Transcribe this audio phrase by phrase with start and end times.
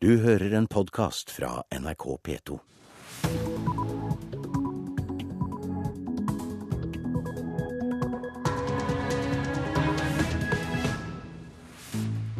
[0.00, 2.58] Du hører en podkast fra NRK P2.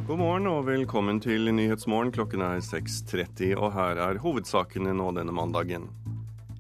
[0.07, 2.15] God morgen og velkommen til Nyhetsmorgen.
[2.15, 5.91] Klokken er 6.30, og her er hovedsakene nå denne mandagen.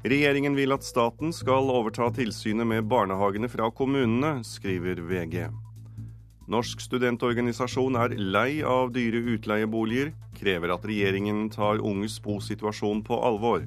[0.03, 5.47] Regjeringen vil at staten skal overta tilsynet med barnehagene fra kommunene, skriver VG.
[6.49, 13.67] Norsk studentorganisasjon er lei av dyre utleieboliger, krever at regjeringen tar unges bosituasjon på alvor.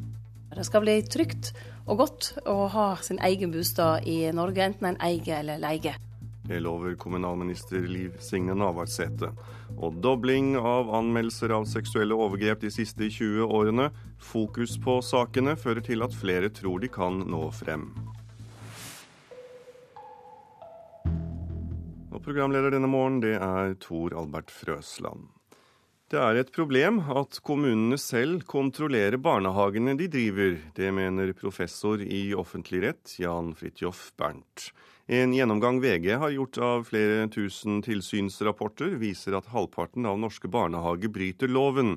[0.52, 1.52] Det skal bli trygt
[1.86, 6.00] og godt å ha sin egen bostad i Norge, enten en eier eller leier.
[6.42, 9.30] Det lover kommunalminister Liv Signe Navarsete.
[9.78, 13.92] Og dobling av anmeldelser av seksuelle overgrep de siste 20 årene.
[14.18, 17.92] Fokus på sakene fører til at flere tror de kan nå frem.
[22.22, 25.24] Og programleder denne morgen, det er Tor Albert Frøsland.
[26.14, 30.60] Det er et problem at kommunene selv kontrollerer barnehagene de driver.
[30.78, 34.68] Det mener professor i offentlig rett Jan Fridtjof Bernt.
[35.10, 41.10] En gjennomgang VG har gjort av flere tusen tilsynsrapporter, viser at halvparten av norske barnehager
[41.10, 41.96] bryter loven.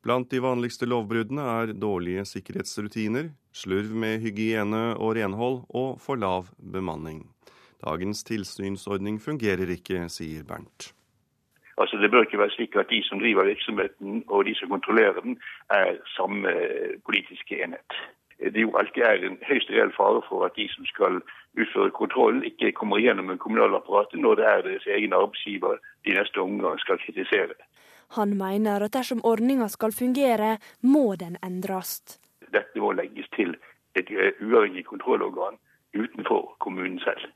[0.00, 6.48] Blant de vanligste lovbruddene er dårlige sikkerhetsrutiner, slurv med hygiene og renhold og for lav
[6.56, 7.26] bemanning.
[7.84, 10.92] Dagens tilsynsordning fungerer ikke, sier Bernt.
[11.80, 15.20] Altså Det bør ikke være slik at de som driver virksomheten og de som kontrollerer
[15.24, 15.38] den,
[15.70, 16.52] er samme
[17.06, 18.00] politiske enhet
[18.40, 21.20] det jo alltid er en høyst reell fare for at de som skal
[21.60, 26.40] utføre kontrollen, ikke kommer gjennom med kommunalapparatet når det er deres egen arbeidsgiver de neste
[26.40, 27.54] omgang skal kritisere.
[28.16, 32.00] Han mener at dersom ordninga skal fungere, må den endres.
[32.52, 33.54] Dette må legges til
[33.94, 34.08] et
[34.40, 35.60] uavhengig kontrollorgan
[35.94, 37.28] utenfor kommunen selv.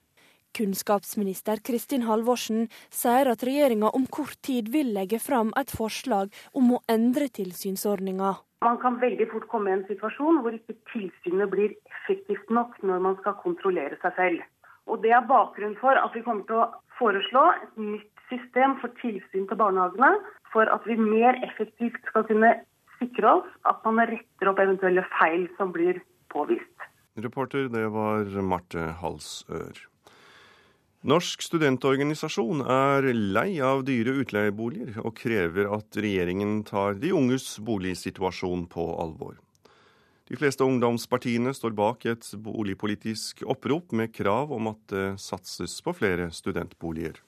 [0.54, 6.76] Kunnskapsminister Kristin Halvorsen sier at regjeringa om kort tid vil legge fram et forslag om
[6.76, 8.34] å endre tilsynsordninga.
[8.64, 13.02] Man kan veldig fort komme i en situasjon hvor ikke tilsynet blir effektivt nok når
[13.06, 14.46] man skal kontrollere seg selv.
[14.88, 18.92] Og Det er bakgrunnen for at vi kommer til å foreslå et nytt system for
[19.00, 20.12] tilsyn til barnehagene,
[20.52, 22.52] for at vi mer effektivt skal kunne
[22.98, 26.00] sikre oss at man retter opp eventuelle feil som blir
[26.32, 26.88] påvist.
[27.20, 29.84] Reporter, det var Marte Halsør.
[31.04, 38.62] Norsk studentorganisasjon er lei av dyre utleieboliger og krever at regjeringen tar de unges boligsituasjon
[38.72, 39.34] på alvor.
[40.24, 45.92] De fleste ungdomspartiene står bak et boligpolitisk opprop med krav om at det satses på
[45.92, 47.20] flere studentboliger.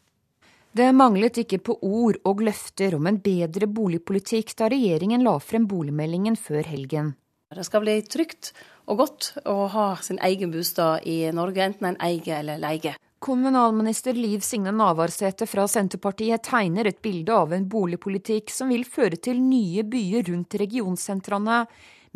[0.72, 5.68] Det manglet ikke på ord og løfter om en bedre boligpolitikk da regjeringen la frem
[5.68, 7.12] boligmeldingen før helgen.
[7.52, 8.54] Det skal bli trygt
[8.88, 12.96] og godt å ha sin egen bostad i Norge, enten en eier eller leier.
[13.18, 19.16] Kommunalminister Liv Signe Navarsete fra Senterpartiet tegner et bilde av en boligpolitikk som vil føre
[19.16, 21.62] til nye byer rundt regionsentrene,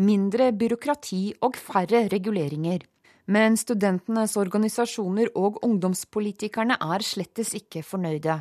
[0.05, 2.85] mindre byråkrati og færre reguleringer.
[3.33, 8.37] Men studentenes organisasjoner og ungdomspolitikerne er slettes ikke fornøyde.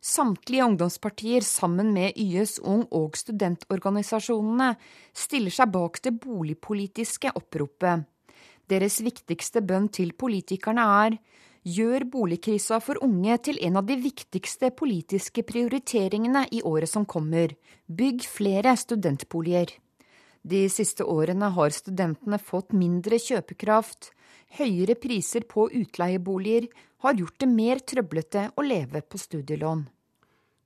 [0.00, 4.70] Samtlige ungdomspartier sammen med YS Ung og studentorganisasjonene
[5.12, 8.06] stiller seg bak det boligpolitiske oppropet.
[8.70, 11.18] Deres viktigste bønn til politikerne er
[11.66, 17.54] gjør boligkrisa for unge til en av de viktigste politiske prioriteringene i året som kommer.
[17.86, 19.74] Bygg flere studentboliger.
[20.42, 24.12] De siste årene har studentene fått mindre kjøpekraft.
[24.56, 26.70] Høyere priser på utleieboliger
[27.04, 29.86] har gjort det mer trøblete å leve på studielån.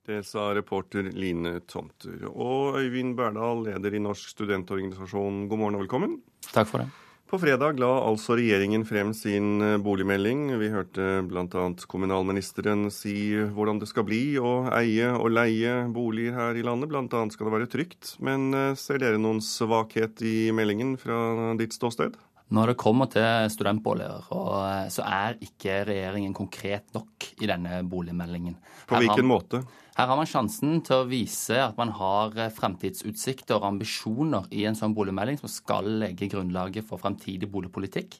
[0.05, 2.27] Det sa reporter Line Tomter.
[2.29, 6.19] Og Øyvind Berdal, leder i Norsk studentorganisasjon, god morgen og velkommen.
[6.51, 7.04] Takk for det.
[7.25, 10.43] På fredag la altså regjeringen frem sin eh, boligmelding.
[10.61, 11.63] Vi hørte bl.a.
[11.89, 13.15] kommunalministeren si
[13.55, 16.91] hvordan det skal bli å eie og leie boliger her i landet.
[16.91, 17.23] Bl.a.
[17.33, 18.13] skal det være trygt.
[18.21, 22.13] Men eh, ser dere noen svakhet i meldingen fra ditt ståsted?
[22.53, 28.59] Når det kommer til studentboliger, eh, så er ikke regjeringen konkret nok i denne boligmeldingen.
[28.85, 29.63] På hvilken måte?
[29.95, 34.67] Her har man sjansen til å vise at man har eh, fremtidsutsikter og ambisjoner i
[34.69, 38.19] en sånn boligmelding som skal legge grunnlaget for fremtidig boligpolitikk.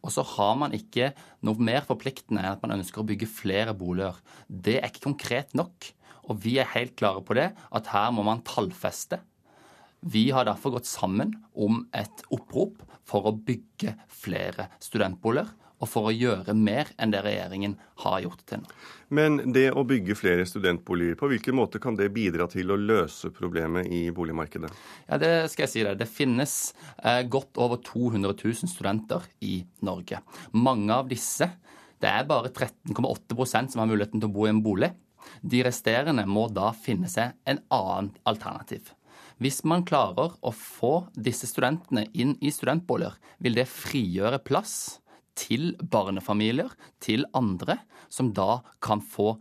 [0.00, 1.12] Og så har man ikke
[1.44, 4.16] noe mer forpliktende enn at man ønsker å bygge flere boliger.
[4.48, 5.90] Det er ikke konkret nok.
[6.28, 9.20] Og vi er helt klare på det, at her må man tallfeste.
[10.00, 16.08] Vi har derfor gått sammen om et opprop for å bygge flere studentboliger og for
[16.08, 18.72] å gjøre mer enn det regjeringen har gjort til nå.
[19.14, 23.30] Men det å bygge flere studentboliger, på hvilken måte kan det bidra til å løse
[23.34, 24.70] problemet i boligmarkedet?
[25.06, 25.96] Ja, Det skal jeg si deg.
[26.00, 26.56] Det finnes
[26.98, 30.20] eh, godt over 200 000 studenter i Norge.
[30.52, 31.48] Mange av disse,
[32.02, 34.92] det er bare 13,8% som har muligheten til å bo i en bolig.
[35.40, 38.92] De resterende må da finne seg en annen alternativ.
[39.38, 44.98] Hvis man klarer å få disse studentene inn i studentboliger, vil det frigjøre plass
[45.38, 47.78] til barnefamilier, til andre,
[48.10, 49.36] som da kan få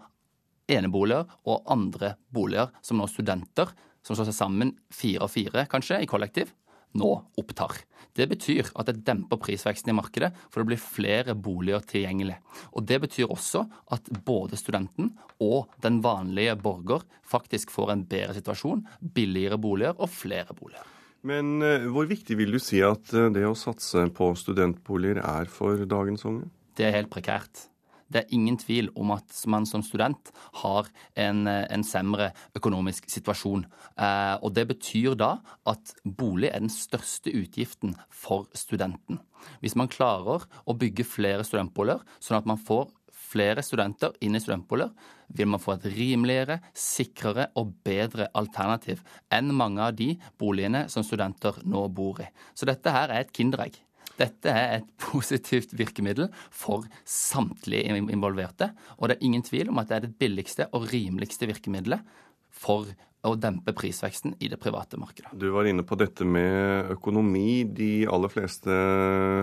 [0.70, 3.72] eneboliger og andre boliger som nå studenter,
[4.06, 6.54] som slår seg sammen fire og fire kanskje, i kollektiv,
[6.98, 7.82] nå opptar.
[8.18, 12.40] Det betyr at det demper prisveksten i markedet, for det blir flere boliger tilgjengelig.
[12.74, 18.34] Og Det betyr også at både studenten og den vanlige borger faktisk får en bedre
[18.38, 20.86] situasjon, billigere boliger og flere boliger.
[21.28, 25.50] Men eh, hvor viktig vil du si at eh, det å satse på studentboliger er
[25.52, 26.48] for dagens unge?
[26.78, 27.68] Det er helt prekært.
[28.08, 30.32] Det er ingen tvil om at man som student
[30.62, 30.90] har
[31.20, 33.66] en, en semre økonomisk situasjon.
[34.00, 35.38] Eh, og det betyr da
[35.68, 39.22] at bolig er den største utgiften for studenten.
[39.62, 42.88] Hvis man klarer å bygge flere studentboliger, sånn at man får
[43.28, 44.94] flere studenter inn i studentboliger,
[45.28, 51.04] vil man få et rimeligere, sikrere og bedre alternativ enn mange av de boligene som
[51.04, 52.30] studenter nå bor i.
[52.56, 53.76] Så dette her er et kinderegg.
[54.18, 58.72] Dette er et positivt virkemiddel for samtlige involverte.
[58.98, 62.02] Og det er ingen tvil om at det er det billigste og rimeligste virkemidlet
[62.58, 62.90] for
[63.28, 65.34] å dempe prisveksten i det private markedet.
[65.36, 67.66] Du var inne på dette med økonomi.
[67.66, 68.74] De aller fleste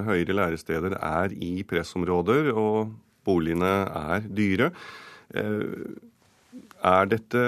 [0.06, 2.94] høyere læresteder er i pressområder, og
[3.26, 4.71] boligene er dyre.
[5.35, 5.99] Eh,
[6.85, 7.44] er dette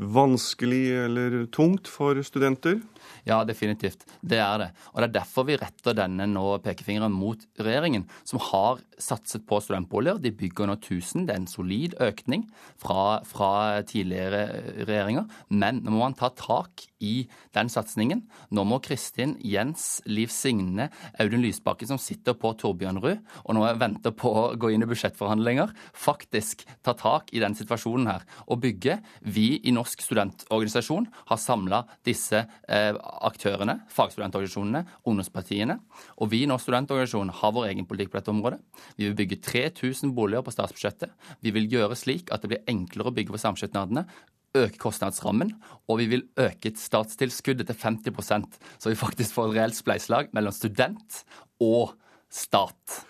[0.00, 2.80] vanskelig eller tungt for studenter?
[3.24, 4.04] Ja, definitivt.
[4.20, 4.70] Det er det.
[4.92, 9.60] Og det er derfor vi retter denne nå pekefingeren mot regjeringen, som har satset på
[9.64, 10.20] studentboliger.
[10.20, 11.24] De bygger nå 1000.
[11.28, 12.44] Det er en solid økning
[12.80, 14.44] fra, fra tidligere
[14.84, 15.28] regjeringer.
[15.48, 17.12] Men nå må man ta tak i
[17.54, 18.24] den satsingen.
[18.54, 20.88] Nå må Kristin, Jens, Liv Signe,
[21.20, 25.72] Audun Lysbakken, som sitter på Torbjørnrud og nå venter på å gå inn i budsjettforhandlinger,
[25.92, 28.98] faktisk ta tak i den situasjonen her og bygge.
[29.34, 32.92] Vi i Norsk studentorganisasjon har samla disse eh,
[33.28, 35.78] aktørene, fagstudentorganisasjonene, ungdomspartiene.
[36.22, 38.60] Og vi i Norsk studentorganisasjon har vår egen politikk på dette området.
[38.98, 41.12] Vi vil bygge 3000 boliger på statsbudsjettet.
[41.44, 44.06] Vi vil gjøre slik at det blir enklere å bygge for samskipnadene
[44.54, 45.50] øke kostnadsrammen,
[45.90, 50.54] og vi vil øke statstilskuddet til 50% så vi faktisk får et reelt spleiselag mellom
[50.54, 51.24] student
[51.62, 51.96] og
[52.30, 53.02] stat.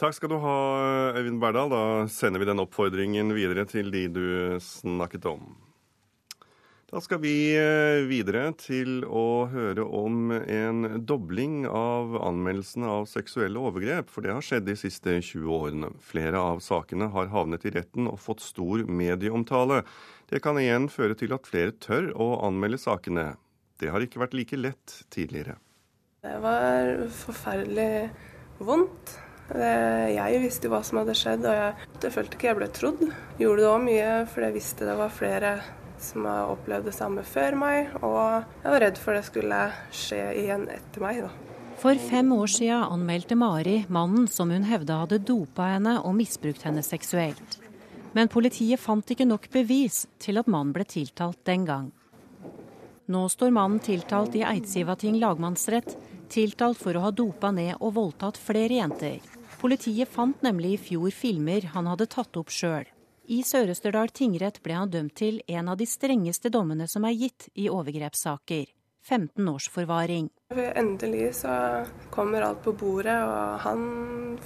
[0.00, 0.52] Takk skal du ha,
[1.18, 1.68] Øyvind Berdal.
[1.68, 4.24] Da sender vi den oppfordringen videre til de du
[4.64, 5.50] snakket om.
[6.90, 13.62] Da skal vi eh, videre til å høre om en dobling av anmeldelsene av seksuelle
[13.62, 15.92] overgrep, for det har skjedd de siste 20 årene.
[16.02, 19.84] Flere av sakene har havnet i retten og fått stor medieomtale.
[20.34, 23.28] Det kan igjen føre til at flere tør å anmelde sakene.
[23.78, 25.60] Det har ikke vært like lett tidligere.
[26.26, 28.08] Det var forferdelig
[28.58, 29.20] vondt.
[29.50, 33.06] Jeg visste jo hva som hadde skjedd, og jeg, jeg følte ikke jeg ble trodd.
[33.38, 35.60] Gjorde det òg mye for jeg visste det var flere
[36.00, 39.60] som har opplevd det samme før meg, og jeg var redd for det skulle
[39.94, 41.22] skje igjen etter meg.
[41.26, 41.30] da.
[41.80, 46.66] For fem år siden anmeldte Mari mannen som hun hevda hadde dopa henne og misbrukt
[46.66, 47.56] henne seksuelt.
[48.12, 51.88] Men politiet fant ikke nok bevis til at mannen ble tiltalt den gang.
[53.10, 55.96] Nå står mannen tiltalt i Eidsivating lagmannsrett,
[56.30, 59.18] tiltalt for å ha dopa ned og voldtatt flere jenter.
[59.60, 62.84] Politiet fant nemlig i fjor filmer han hadde tatt opp sjøl.
[63.28, 67.48] I Sør-Østerdal tingrett ble han dømt til en av de strengeste dommene som er gitt
[67.54, 68.70] i overgrepssaker.
[69.02, 70.28] 15 års forvaring.
[70.50, 73.84] Endelig så kommer alt på bordet, og han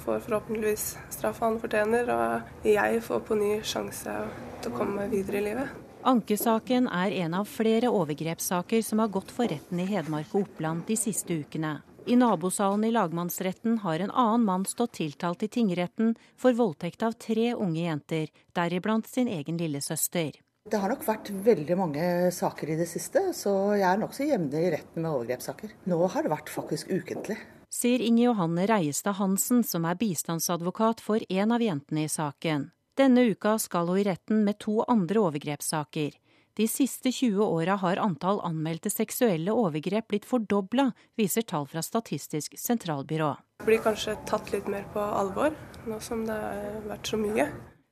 [0.03, 2.11] får forhåpentligvis straffa han fortjener.
[2.13, 4.15] Og jeg får på ny sjanse
[4.61, 5.81] til å komme videre i livet.
[6.05, 10.85] Ankesaken er en av flere overgrepssaker som har gått for retten i Hedmark og Oppland
[10.87, 11.79] de siste ukene.
[12.07, 17.15] I nabosalen i lagmannsretten har en annen mann stått tiltalt i tingretten for voldtekt av
[17.17, 20.37] tre unge jenter, deriblant sin egen lillesøster.
[20.69, 24.61] Det har nok vært veldig mange saker i det siste, så jeg er nokså jevnlig
[24.67, 25.73] i retten med overgrepssaker.
[25.89, 27.39] Nå har det vært faktisk ukentlig.
[27.73, 32.69] Sier Inge Johanne Reiestad Hansen, som er bistandsadvokat for en av jentene i saken.
[32.95, 36.13] Denne uka skal hun i retten med to andre overgrepssaker.
[36.55, 40.85] De siste 20 åra har antall anmeldte seksuelle overgrep blitt fordobla,
[41.19, 43.33] viser tall fra Statistisk sentralbyrå.
[43.59, 45.51] Det blir kanskje tatt litt mer på alvor,
[45.83, 47.49] nå som det har vært så mye.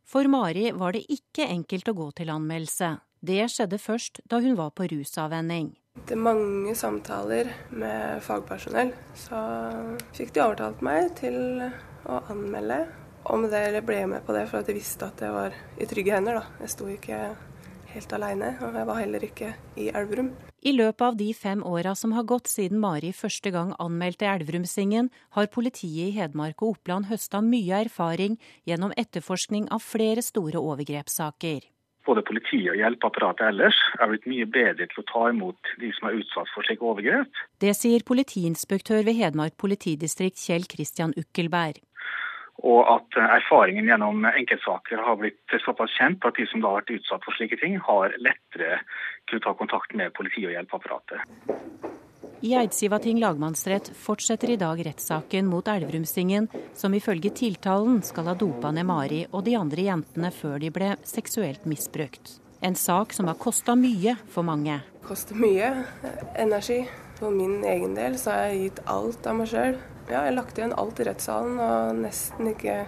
[0.08, 2.94] For Mari var det ikke enkelt å gå til anmeldelse.
[3.20, 5.74] Det skjedde først da hun var på rusavvenning.
[6.00, 8.96] Etter mange samtaler med fagpersonell,
[9.28, 9.44] så
[10.16, 11.68] fikk de overtalt meg til
[12.08, 12.86] å anmelde.
[13.28, 16.16] Om det ble med på det, for at de visste at jeg var i trygge
[16.16, 16.40] hender.
[16.40, 16.62] Da.
[16.64, 17.26] Jeg sto ikke
[17.94, 20.34] helt aleine, og jeg var heller ikke i Elverum.
[20.64, 25.10] I løpet av de fem åra som har gått siden Mari første gang anmeldte Elverumsingen,
[25.36, 31.70] har politiet i Hedmark og Oppland høsta mye erfaring gjennom etterforskning av flere store overgrepssaker.
[32.06, 36.10] både politiet og hjelpeapparatet ellers er blitt mye bedre til å ta imot de som
[36.10, 37.32] er utsatt for slike overgrep.
[37.64, 41.80] Det sier politiinspektør ved Hedmark politidistrikt Kjell Kristian Ukkelberg.
[42.64, 46.94] Og at erfaringen gjennom enkeltsaker har blitt såpass kjent at de som da har vært
[46.96, 48.80] utsatt for slike ting, har lettere
[49.28, 51.28] kunnet ta kontakt med politi og hjelpeapparatet.
[52.44, 58.72] I Eidsivating lagmannsrett fortsetter i dag rettssaken mot Elverumsingen, som ifølge tiltalen skal ha dopa
[58.76, 62.40] ned Mari og de andre jentene før de ble seksuelt misbrukt.
[62.60, 64.80] En sak som har kosta mye for mange.
[65.00, 65.72] Det koster mye
[66.40, 66.84] energi.
[67.20, 69.76] For min egen del så har jeg gitt alt av meg sjøl.
[70.12, 72.84] Ja, jeg lagt igjen alt i rettssalen og nesten ikke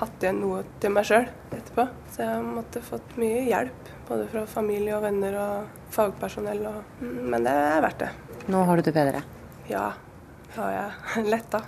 [0.00, 1.86] hatt igjen noe til meg sjøl etterpå.
[2.12, 6.64] Så jeg måtte fått mye hjelp, både fra familie og venner og fagpersonell.
[6.68, 7.04] Og...
[7.04, 8.10] Men det er verdt det.
[8.52, 9.22] Nå har du det bedre?
[9.70, 9.92] Ja,
[10.48, 11.24] det har jeg.
[11.32, 11.62] Letta.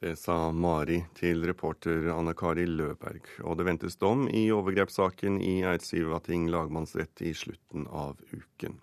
[0.00, 3.26] Det sa Mari til reporter Anne Kari Løberg.
[3.44, 8.78] Og det ventes dom i overgrepssaken i Eidsivating lagmannsrett i slutten av uken.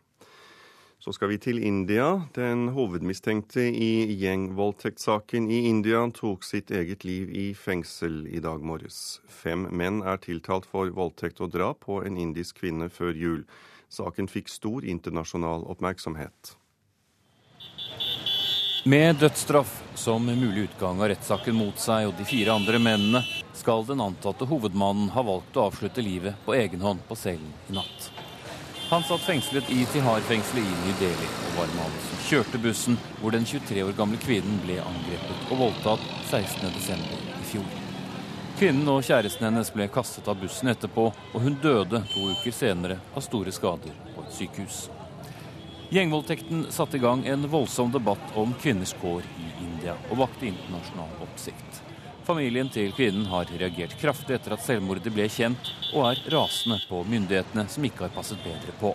[1.07, 2.07] Så skal vi til India.
[2.35, 9.21] Den hovedmistenkte i gjengvoldtektssaken i India tok sitt eget liv i fengsel i dag morges.
[9.31, 13.47] Fem menn er tiltalt for voldtekt og drap på en indisk kvinne før jul.
[13.87, 16.57] Saken fikk stor internasjonal oppmerksomhet.
[18.83, 23.23] Med dødsstraff som mulig utgang av rettssaken mot seg og de fire andre mennene,
[23.55, 27.79] skal den antatte hovedmannen ha valgt å avslutte livet på egen hånd på cellen i
[27.79, 28.11] natt.
[28.89, 33.33] Han satt fengslet i Tihar-fengselet i New Delhi og var mannen som kjørte bussen hvor
[33.35, 37.01] den 23 år gamle kvinnen ble angrepet og voldtatt 16.12.
[37.19, 37.65] i fjor.
[38.57, 42.97] Kvinnen og kjæresten hennes ble kastet av bussen etterpå, og hun døde to uker senere
[43.11, 44.79] av store skader på et sykehus.
[45.91, 51.27] Gjengvoldtekten satte i gang en voldsom debatt om kvinners kår i India, og vakte internasjonal
[51.27, 51.76] oppsikt.
[52.27, 56.99] Familien til kvinnen har reagert kraftig etter at selvmordet ble kjent, og er rasende på
[57.07, 58.91] myndighetene som ikke har passet bedre på.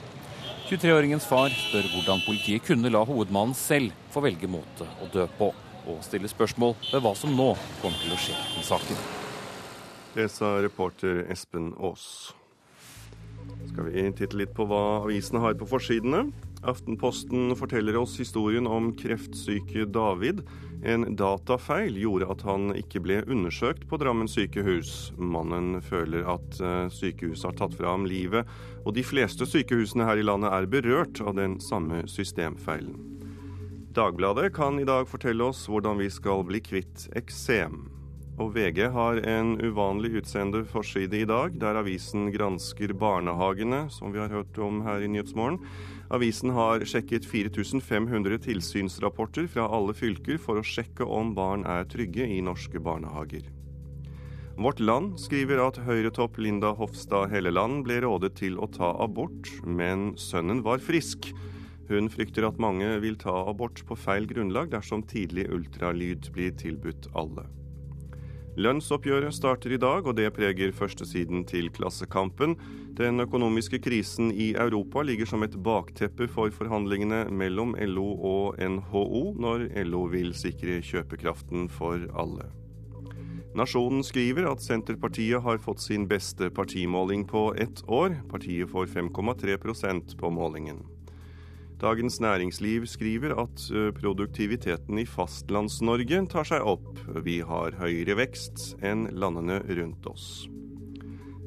[0.68, 5.48] 23-åringens far spør hvordan politiet kunne la hovedmannen selv få velge måte å dø på,
[5.88, 7.48] og stiller spørsmål ved hva som nå
[7.80, 9.00] kommer til å skje med saken.
[10.12, 12.04] Det sa reporter Espen Aas.
[13.70, 16.26] Skal vi titte litt på hva avisene har på forsidene?
[16.68, 20.44] Aftenposten forteller oss historien om kreftsyke David.
[20.82, 25.12] En datafeil gjorde at han ikke ble undersøkt på Drammen sykehus.
[25.14, 28.50] Mannen føler at eh, sykehuset har tatt fra ham livet,
[28.82, 32.98] og de fleste sykehusene her i landet er berørt av den samme systemfeilen.
[33.94, 37.84] Dagbladet kan i dag fortelle oss hvordan vi skal bli kvitt eksem.
[38.40, 44.22] Og VG har en uvanlig utseende forside i dag, der avisen gransker barnehagene, som vi
[44.22, 45.60] har hørt om her i Nyhetsmorgen.
[46.12, 52.26] Avisen har sjekket 4500 tilsynsrapporter fra alle fylker for å sjekke om barn er trygge
[52.28, 53.46] i norske barnehager.
[54.60, 60.10] Vårt Land skriver at Høyre-topp Linda Hofstad Helleland ble rådet til å ta abort, men
[60.20, 61.30] sønnen var frisk.
[61.88, 67.08] Hun frykter at mange vil ta abort på feil grunnlag dersom tidlig ultralyd blir tilbudt
[67.16, 67.48] alle.
[68.60, 72.58] Lønnsoppgjøret starter i dag, og det preger førstesiden til Klassekampen.
[72.92, 79.22] Den økonomiske krisen i Europa ligger som et bakteppe for forhandlingene mellom LO og NHO,
[79.40, 82.50] når LO vil sikre kjøpekraften for alle.
[83.56, 88.18] Nasjonen skriver at Senterpartiet har fått sin beste partimåling på ett år.
[88.28, 90.84] Partiet får 5,3% på målingen.
[91.80, 97.00] Dagens Næringsliv skriver at produktiviteten i Fastlands-Norge tar seg opp.
[97.24, 100.44] Vi har høyere vekst enn landene rundt oss.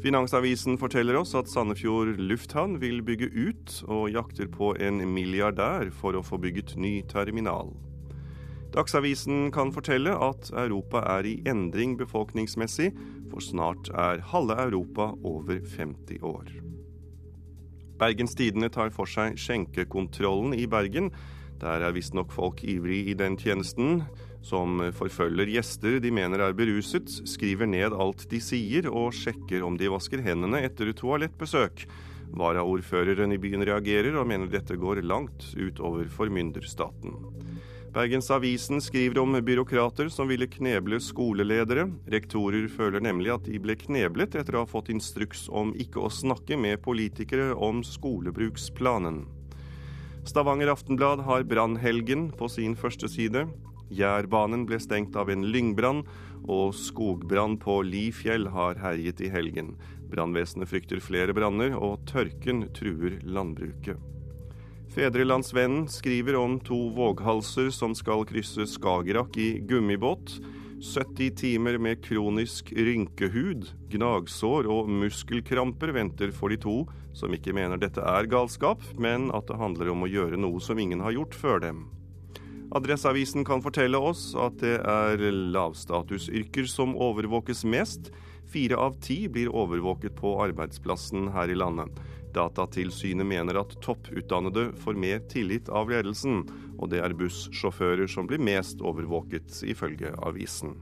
[0.06, 6.14] Finansavisen forteller oss at Sandefjord lufthavn vil bygge ut, og jakter på en milliardær for
[6.14, 7.72] å få bygget ny terminal.
[8.76, 12.92] Dagsavisen kan fortelle at Europa er i endring befolkningsmessig,
[13.32, 16.54] for snart er halve Europa over 50 år.
[17.98, 21.10] Bergens Tidende tar for seg skjenkekontrollen i Bergen.
[21.58, 24.04] Der er visstnok folk ivrig i den tjenesten,
[24.46, 29.78] som forfølger gjester de mener er beruset, skriver ned alt de sier og sjekker om
[29.80, 31.88] de vasker hendene etter toalettbesøk.
[32.36, 37.16] Varaordføreren i byen reagerer og mener dette går langt utover formynderstaten.
[37.96, 41.88] Bergensavisen skriver om byråkrater som ville kneble skoleledere.
[42.12, 46.12] Rektorer føler nemlig at de ble kneblet etter å ha fått instruks om ikke å
[46.12, 49.24] snakke med politikere om skolebruksplanen.
[50.28, 53.46] Stavanger Aftenblad har brannhelgen på sin første side.
[53.94, 56.04] Jærbanen ble stengt av en lyngbrann,
[56.46, 59.76] og skogbrann på Lifjell har herjet i helgen.
[60.12, 63.98] Brannvesenet frykter flere branner, og tørken truer landbruket.
[64.96, 70.38] Fedrelandsvennen skriver om to våghalser som skal krysse Skagerrak i gummibåt.
[70.86, 76.78] 70 timer med kronisk rynkehud, gnagsår og muskelkramper venter for de to,
[77.16, 80.80] som ikke mener dette er galskap, men at det handler om å gjøre noe som
[80.80, 81.86] ingen har gjort før dem.
[82.74, 85.22] Adresseavisen kan fortelle oss at det er
[85.54, 88.10] lavstatusyrker som overvåkes mest.
[88.50, 91.92] Fire av ti blir overvåket på arbeidsplassen her i landet.
[92.36, 96.44] Datatilsynet mener at topputdannede får mer tillit av ledelsen,
[96.76, 100.76] og det er bussjåfører som blir mest overvåket, ifølge avisen.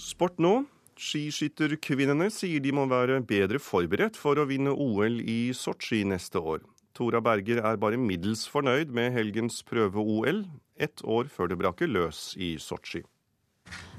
[0.00, 0.54] Sport nå.
[0.96, 6.64] Skiskytterkvinnene sier de må være bedre forberedt for å vinne OL i Sotsji neste år.
[6.96, 10.44] Tora Berger er bare middels fornøyd med helgens prøve-OL,
[10.80, 13.02] ett år før det braker løs i Sotsji.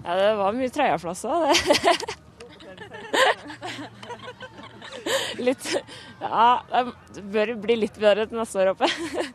[0.04, 1.56] Ja, det var mye tredjeplasser, det.
[5.48, 5.68] litt
[6.22, 6.64] Ja,
[7.14, 9.28] det bør bli litt bedre til neste år, håper jeg.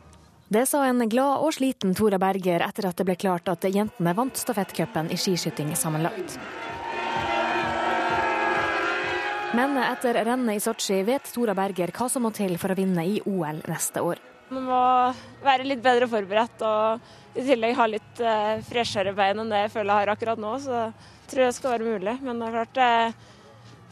[0.53, 4.13] Det sa en glad og sliten Tora Berger etter at det ble klart at jentene
[4.13, 6.35] vant stafettcupen i skiskyting sammenlagt.
[9.53, 13.03] Men etter rennet i Sotsji vet Tora Berger hva som må til for å vinne
[13.05, 14.17] i OL neste år.
[14.49, 14.79] Man må
[15.45, 19.73] være litt bedre forberedt og i tillegg ha litt eh, freshere bein enn det jeg
[19.75, 20.55] føler jeg har akkurat nå.
[20.61, 22.15] Så jeg tror det skal være mulig.
[22.25, 23.29] Men det er klart, eh,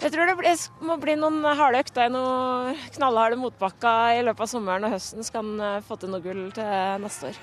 [0.02, 4.48] jeg tror det blir, må bli noen harde økter i noen knallharde motbakker i løpet
[4.48, 7.40] av sommeren og høsten, skal han eh, få til noe gull til neste år.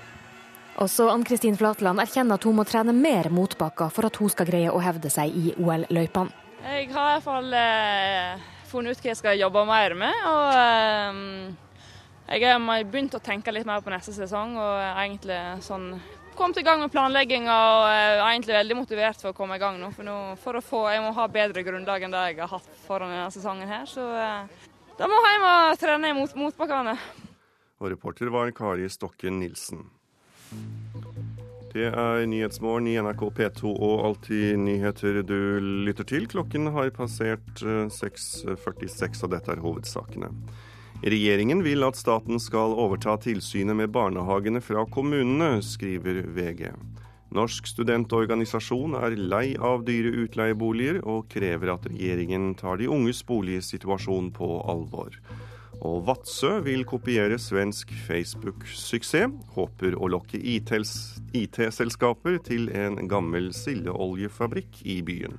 [0.82, 4.74] Også Ann-Kristin Flatland erkjenner at hun må trene mer motbakker for at hun skal greie
[4.74, 6.47] å hevde seg i OL-løypene.
[6.58, 10.22] Jeg har i hvert fall eh, funnet ut hva jeg skal jobbe mer med.
[10.26, 15.92] og eh, Jeg har begynt å tenke litt mer på neste sesong og egentlig sånn
[16.38, 19.78] kommet i gang med planlegginga og er egentlig veldig motivert for å komme i gang
[19.80, 19.90] nå.
[19.94, 22.68] For, nå, for å få, jeg må ha bedre grunnlag enn det jeg har hatt
[22.84, 23.86] foran denne sesongen her.
[23.90, 26.94] Så eh, da må jeg hjem og trene mot motbakkene.
[27.78, 29.86] Og reporter var Kari Stokken Nilsen.
[31.68, 36.24] Det er Nyhetsmorgen i NRK P2 og Alltid nyheter du lytter til.
[36.30, 40.30] Klokken har passert 6.46, eh, og dette er hovedsakene.
[41.04, 46.72] Regjeringen vil at staten skal overta tilsynet med barnehagene fra kommunene, skriver VG.
[47.36, 54.32] Norsk studentorganisasjon er lei av dyre utleieboliger, og krever at regjeringen tar de unges boligsituasjon
[54.32, 55.20] på alvor.
[55.86, 64.98] Og Vadsø vil kopiere svensk Facebook-suksess, håper å lokke IT-selskaper til en gammel sildeoljefabrikk i
[65.06, 65.38] byen.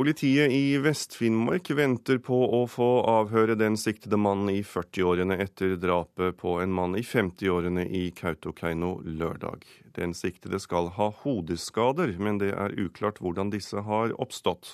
[0.00, 6.38] Politiet i Vest-Finnmark venter på å få avhøre den siktede mannen i 40-årene etter drapet
[6.40, 9.66] på en mann i 50-årene i Kautokeino lørdag.
[9.98, 14.72] Den siktede skal ha hodeskader, men det er uklart hvordan disse har oppstått.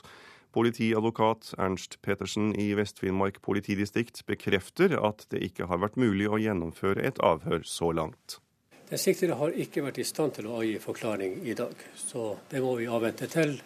[0.55, 7.05] Politiadvokat Ernst Petersen i Vest-Finnmark politidistrikt bekrefter at det ikke har vært mulig å gjennomføre
[7.05, 8.39] et avhør så langt.
[8.87, 12.63] Den siktede har ikke vært i stand til å avgi forklaring i dag, så det
[12.63, 13.59] må vi avvente til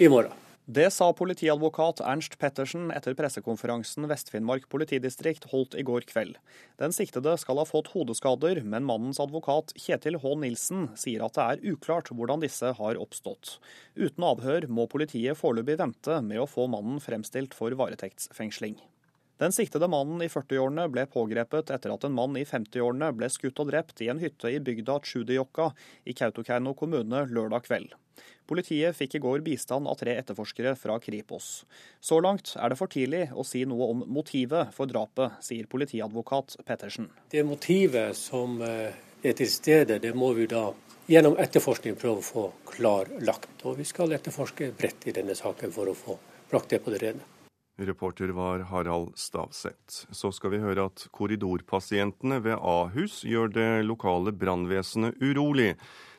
[0.00, 0.41] i morgen.
[0.72, 6.38] Det sa politiadvokat Ernst Pettersen etter pressekonferansen Vest-Finnmark politidistrikt holdt i går kveld.
[6.80, 10.32] Den siktede skal ha fått hodeskader, men mannens advokat Kjetil H.
[10.40, 13.58] Nilsen sier at det er uklart hvordan disse har oppstått.
[13.98, 18.78] Uten avhør må politiet foreløpig vente med å få mannen fremstilt for varetektsfengsling.
[19.42, 23.60] Den siktede mannen i 40-årene ble pågrepet etter at en mann i 50-årene ble skutt
[23.60, 25.68] og drept i en hytte i bygda Tsjudijokka
[26.08, 27.92] i Kautokeino kommune lørdag kveld.
[28.48, 31.64] Politiet fikk i går bistand av tre etterforskere fra Kripos.
[32.00, 36.58] Så langt er det for tidlig å si noe om motivet for drapet, sier politiadvokat
[36.66, 37.08] Pettersen.
[37.30, 40.68] Det motivet som eh, er til stede, det må vi da
[41.10, 43.54] gjennom etterforskning prøve å få klarlagt.
[43.66, 46.18] Og vi skal etterforske bredt i denne saken for å få
[46.50, 47.28] brakt det på det rene.
[47.80, 50.06] Reporter var Harald Stavseth.
[50.12, 55.72] Så skal vi høre at korridorpasientene ved Ahus gjør det lokale brannvesenet urolig.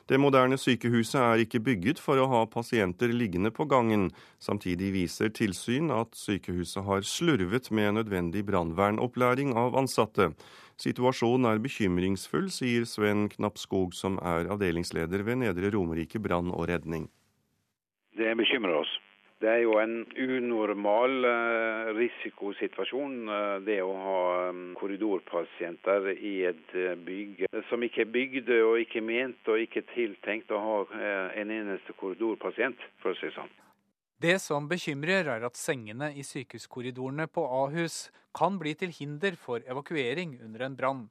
[0.04, 4.10] Det moderne sykehuset er ikke bygget for å ha pasienter liggende på gangen.
[4.36, 10.34] Samtidig viser tilsyn at sykehuset har slurvet med nødvendig brannvernopplæring av ansatte.
[10.76, 17.08] Situasjonen er bekymringsfull, sier Sven Knappskog, som er avdelingsleder ved Nedre Romerike brann og redning.
[18.18, 18.92] Det bekymrer oss.
[19.44, 26.72] Det er jo en unormal eh, risikosituasjon eh, det å ha eh, korridorpasienter i et
[27.04, 30.78] bygg som ikke er bygd og ikke ment og ikke tiltenkt å ha
[31.42, 33.52] en eneste korridorpasient, for å si det sånn.
[34.24, 39.60] Det som bekymrer, er at sengene i sykehuskorridorene på Ahus kan bli til hinder for
[39.68, 41.02] evakuering under en brann.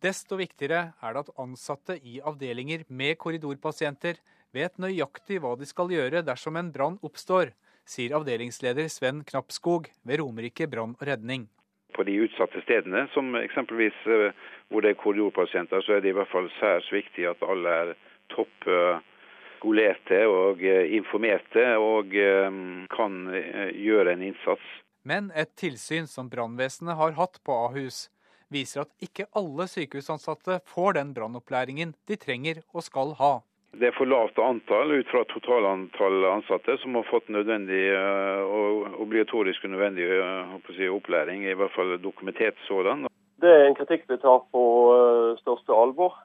[0.00, 4.22] Desto viktigere er det at ansatte i avdelinger med korridorpasienter
[4.56, 7.54] vet nøyaktig hva de skal gjøre dersom en brann oppstår,
[7.86, 11.48] sier avdelingsleder Sven Knappskog ved Romerike brann og redning.
[11.96, 13.96] på de utsatte stedene, som eksempelvis
[14.70, 17.90] hvor det er korridorpasienter, så er det i hvert fall særs viktig at alle er
[18.30, 18.68] topp
[19.58, 22.14] skolerte og informerte og
[22.94, 23.18] kan
[23.74, 24.62] gjøre en innsats.
[25.02, 28.08] Men et tilsyn som brannvesenet har hatt på Ahus,
[28.48, 33.40] viser at ikke alle sykehusansatte får den brannopplæringen de trenger og skal ha.
[33.78, 38.96] Det er for lavt antall ut fra totalantall ansatte som har fått nødvendig eh, og
[39.04, 43.06] obligatorisk nødvendig eh, opplæring, i hvert fall dokumentert sådan.
[43.40, 44.64] Det er en kritikk vi tar på
[44.96, 46.18] eh, største alvor.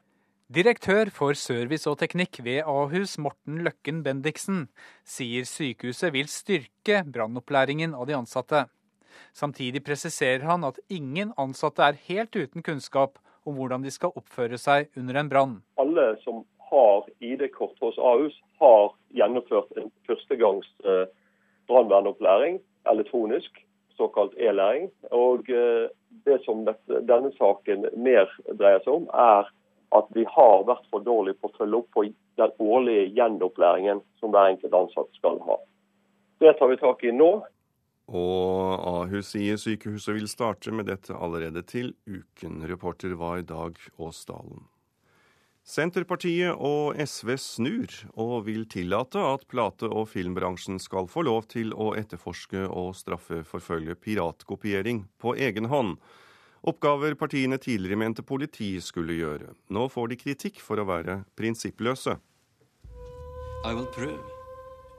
[0.55, 4.67] Direktør for service og teknikk ved Ahus, Morten Løkken Bendiksen,
[5.05, 8.65] sier sykehuset vil styrke brannopplæringen av de ansatte.
[9.33, 14.57] Samtidig presiserer han at ingen ansatte er helt uten kunnskap om hvordan de skal oppføre
[14.61, 15.55] seg under en brann.
[15.81, 21.05] Alle som har ID-kort hos Ahus, har gjennomført en førstegangs eh,
[21.69, 23.65] brannvernopplæring elektronisk,
[23.97, 24.91] såkalt e-læring.
[25.11, 25.89] Og eh,
[26.25, 29.49] Det som denne saken mer dreier seg om, er
[29.93, 32.05] at vi har vært for dårlige på å følge opp på
[32.39, 35.59] den årlige gjenopplæringen som hver enkelt ansatt skal ha.
[36.41, 37.29] Det tar vi tak i nå.
[38.09, 42.63] Og Ahus sier sykehuset vil starte med dette allerede til uken.
[42.69, 44.65] Reporter var Dag Åsdalen.
[45.65, 51.73] Senterpartiet og SV snur og vil tillate at plate- og filmbransjen skal få lov til
[51.73, 55.97] å etterforske og straffeforfølge piratkopiering på egen hånd.
[56.69, 59.55] Oppgaver partiene tidligere mente politiet skulle gjøre.
[59.73, 62.19] Nå får de kritikk for å være prinsippløse.
[63.65, 64.21] I will prove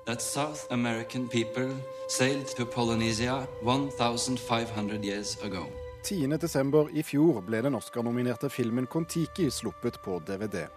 [0.07, 1.71] that South American people
[2.09, 5.86] sailed to Polynesia 1500 years ago.
[6.07, 6.90] 10.12.
[6.95, 10.69] i fjor ble den Oscar-nominerte filmen Kon-Tiki sluppet på DVD.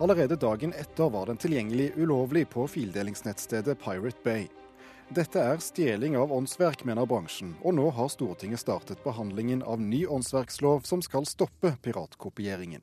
[0.00, 4.46] Allerede dagen etter var den tilgjengelig ulovlig på fildelingsnettstedet Pirate Bay.
[5.12, 10.06] Dette er stjeling av åndsverk, mener bransjen, og nå har Stortinget startet behandlingen av ny
[10.06, 12.80] åndsverkslov som skal stoppe piratkopieringen.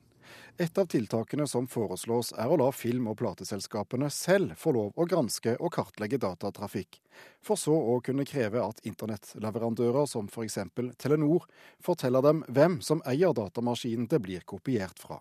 [0.60, 5.04] Et av tiltakene som foreslås er å la film- og plateselskapene selv få lov å
[5.06, 6.98] granske og kartlegge datatrafikk,
[7.38, 10.58] for så å kunne kreve at internettleverandører som f.eks.
[10.98, 11.46] Telenor
[11.78, 15.20] forteller dem hvem som eier datamaskinen det blir kopiert fra.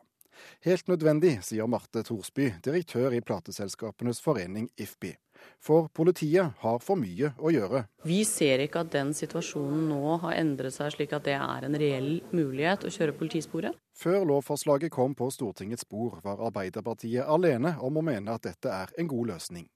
[0.65, 5.13] Helt nødvendig, sier Marte Thorsby, direktør i plateselskapenes forening IFPI.
[5.59, 7.85] For politiet har for mye å gjøre.
[8.07, 11.79] Vi ser ikke at den situasjonen nå har endret seg slik at det er en
[11.79, 13.77] reell mulighet å kjøre politisporet.
[13.97, 18.93] Før lovforslaget kom på Stortingets bord, var Arbeiderpartiet alene om å mene at dette er
[18.97, 19.67] en god løsning.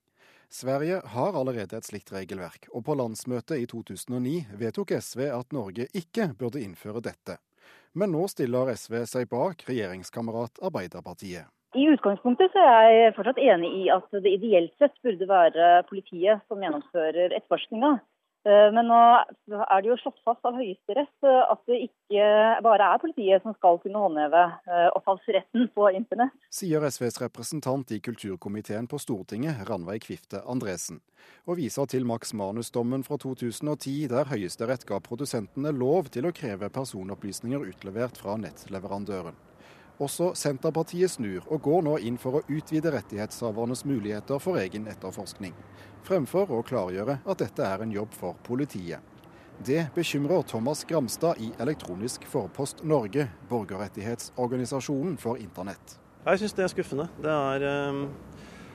[0.52, 5.86] Sverige har allerede et slikt regelverk, og på landsmøtet i 2009 vedtok SV at Norge
[5.96, 7.38] ikke burde innføre dette.
[7.96, 11.48] Men nå stiller SV seg bak regjeringskamerat Arbeiderpartiet.
[11.72, 16.60] I utgangspunktet er jeg fortsatt enig i at det ideelt sett burde være politiet som
[16.60, 17.94] gjennomfører etterforskninga.
[18.42, 22.24] Eh, men nå er det jo slått fast av Høyesterett eh, at det ikke
[22.66, 26.34] bare er politiet som skal kunne håndheve eh, opphavsretten på internett.
[26.50, 30.98] Sier SVs representant i kulturkomiteen på Stortinget, Ranveig Kvifte Andresen.
[31.46, 36.72] Og viser til Max Manus-dommen fra 2010, der Høyesterett ga produsentene lov til å kreve
[36.74, 39.38] personopplysninger utlevert fra nettleverandøren.
[40.02, 45.54] Også Senterpartiet snur, og går nå inn for å utvide rettighetshavernes muligheter for egen etterforskning,
[46.02, 48.98] fremfor å klargjøre at dette er en jobb for politiet.
[49.62, 55.98] Det bekymrer Thomas Gramstad i Elektronisk forpost Norge, borgerrettighetsorganisasjonen for internett.
[56.24, 57.06] Jeg syns det er skuffende.
[57.22, 58.08] Det er, um,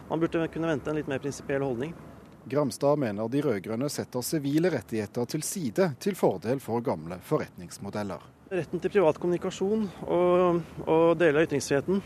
[0.08, 1.92] man burde kunne vente en litt mer prinsipiell holdning.
[2.48, 8.37] Gramstad mener de rød-grønne setter sivile rettigheter til side til fordel for gamle forretningsmodeller.
[8.48, 12.00] Retten til privat kommunikasjon og, og deler av ytringsfriheten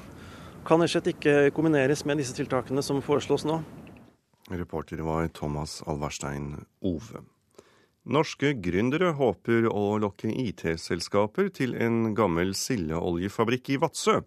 [0.66, 3.60] kan rett og slett ikke kombineres med disse tiltakene som foreslås nå.
[4.50, 7.22] Reporter var Thomas Alverstein Ove.
[8.10, 14.18] Norske gründere håper å lokke IT-selskaper til en gammel sildeoljefabrikk i Vadsø.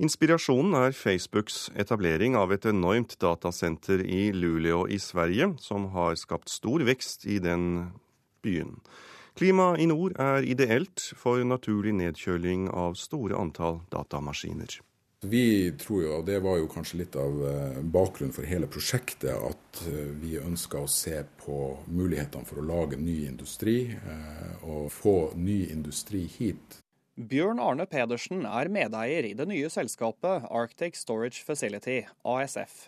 [0.00, 6.48] Inspirasjonen er Facebooks etablering av et enormt datasenter i Luleå i Sverige, som har skapt
[6.48, 7.90] stor vekst i den
[8.46, 8.78] byen.
[9.38, 14.80] Klimaet i nord er ideelt for naturlig nedkjøling av store antall datamaskiner.
[15.22, 19.34] Vi tror jo, og det var jo kanskje litt av eh, bakgrunnen for hele prosjektet,
[19.36, 21.56] at eh, vi ønska å se på
[21.92, 26.78] mulighetene for å lage ny industri eh, og få ny industri hit.
[27.20, 32.86] Bjørn Arne Pedersen er medeier i det nye selskapet Arctic Storage Facility, ASF.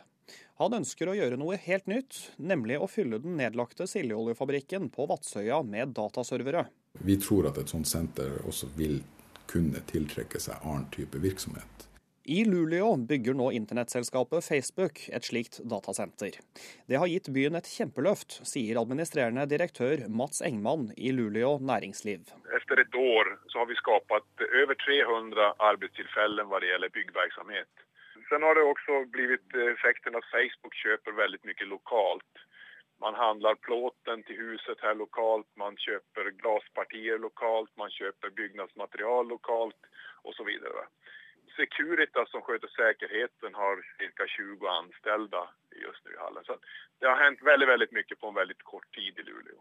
[0.63, 5.57] Han ønsker å gjøre noe helt nytt, nemlig å fylle den nedlagte sildeoljefabrikken på Vadsøya
[5.67, 6.69] med dataservere.
[7.03, 9.01] Vi tror at et sånt senter også vil
[9.51, 11.89] kunne tiltrekke seg annen type virksomhet.
[12.23, 16.39] I Luleå bygger nå internettselskapet Facebook et slikt datasenter.
[16.87, 22.31] Det har gitt byen et kjempeløft, sier administrerende direktør Mats Engman i Luleå næringsliv.
[22.55, 27.89] Etter et år så har vi skapt over 300 arbeidstilfeller hva det gjelder byggevirksomhet.
[28.29, 32.45] Sen har det også blivit effekten at Facebook kjøper veldig mye lokalt.
[33.03, 39.91] Man handler plåten til huset her lokalt, man kjøper glaspartier lokalt, man kjøper byggnadsmaterial lokalt
[40.25, 40.87] och så vidare.
[41.57, 43.77] Securitas som sköter säkerheten har
[44.17, 46.45] ca 20 anställda just nu i hallen.
[46.45, 46.59] Så
[46.99, 49.59] det har hänt väldigt, väldigt mycket på en väldigt kort tid i Luleå.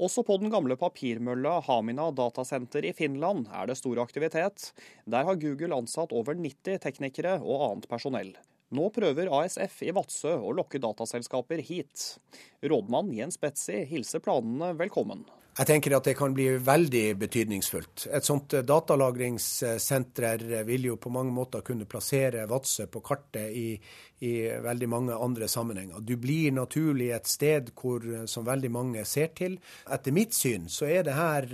[0.00, 4.70] Også på den gamle papirmølla Hamina datasenter i Finland er det stor aktivitet.
[5.04, 8.32] Der har Google ansatt over 90 teknikere og annet personell.
[8.72, 12.16] Nå prøver ASF i Vadsø å lokke dataselskaper hit.
[12.64, 15.26] Rådmann Jens Betzy hilser planene velkommen.
[15.52, 18.06] Jeg tenker at det kan bli veldig betydningsfullt.
[18.16, 23.76] Et sånt datalagringssenter vil jo på mange måter kunne plassere Vadsø på kartet i,
[24.24, 24.32] i,
[24.64, 26.00] veldig mange andre sammenhenger.
[26.00, 29.58] Du blir naturlig et sted hvor, som veldig mange ser til.
[29.92, 31.50] Etter mitt syn så er det her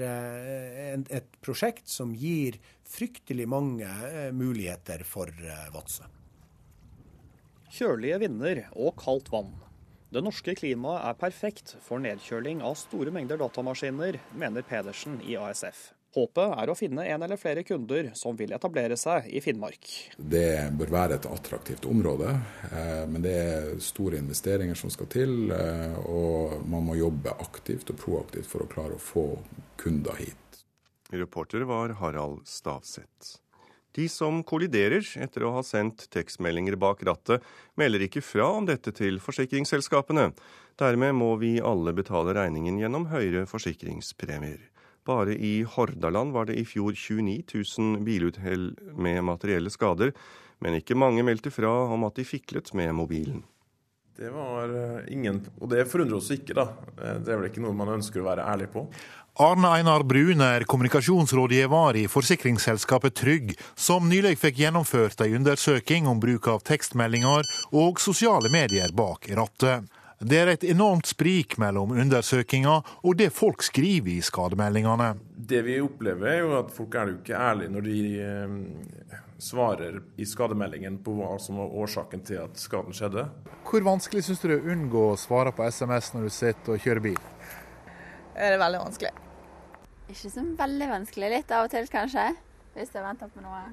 [1.19, 3.91] et prosjekt som gir fryktelig mange
[4.31, 5.35] muligheter for
[5.75, 6.07] Vadsø.
[7.75, 9.57] Kjølige vinder og kaldt vann.
[10.09, 15.91] Det norske klimaet er perfekt for nedkjøling av store mengder datamaskiner, mener Pedersen i ASF.
[16.17, 19.91] Håpet er å finne en eller flere kunder som vil etablere seg i Finnmark.
[20.17, 22.33] Det bør være et attraktivt område,
[23.13, 25.53] men det er store investeringer som skal til.
[26.09, 29.27] Og man må jobbe aktivt og proaktivt for å klare å få
[29.77, 30.63] kunder hit.
[31.13, 33.37] Reporter var Harald Stavseth.
[33.97, 37.45] De som kolliderer etter å ha sendt tekstmeldinger bak rattet,
[37.81, 40.31] melder ikke fra om dette til forsikringsselskapene.
[40.79, 44.61] Dermed må vi alle betale regningen gjennom høyere forsikringspremier.
[45.09, 47.43] Bare i Hordaland var det i fjor 29
[47.79, 50.13] 000 biluthell med materielle skader,
[50.61, 53.41] men ikke mange meldte fra om at de fiklet med mobilen.
[54.19, 54.73] Det var
[55.07, 56.65] ingen, og det forundrer oss ikke, da.
[57.23, 58.83] Det er vel ikke noe man ønsker å være ærlig på.
[59.39, 66.19] Arne Einar Brun er kommunikasjonsrådgiver i forsikringsselskapet Trygg, som nylig fikk gjennomført en undersøking om
[66.19, 67.47] bruk av tekstmeldinger
[67.79, 69.87] og sosiale medier bak rattet.
[70.19, 75.13] Det er et enormt sprik mellom undersøkinga og det folk skriver i skademeldingene.
[75.31, 80.01] Det vi opplever er jo at folk er jo ikke ærlige når de eh, svarer
[80.19, 83.29] i skademeldingen på hva som var årsaken til at skaden skjedde.
[83.69, 86.75] Hvor vanskelig syns du det er å unngå å svare på SMS når du sitter
[86.75, 87.19] og kjører bil?
[88.35, 89.13] Det Er veldig vanskelig.
[90.09, 91.31] Ikke så veldig vanskelig.
[91.35, 92.31] Litt av og til, kanskje.
[92.75, 93.65] Hvis jeg venter på noe.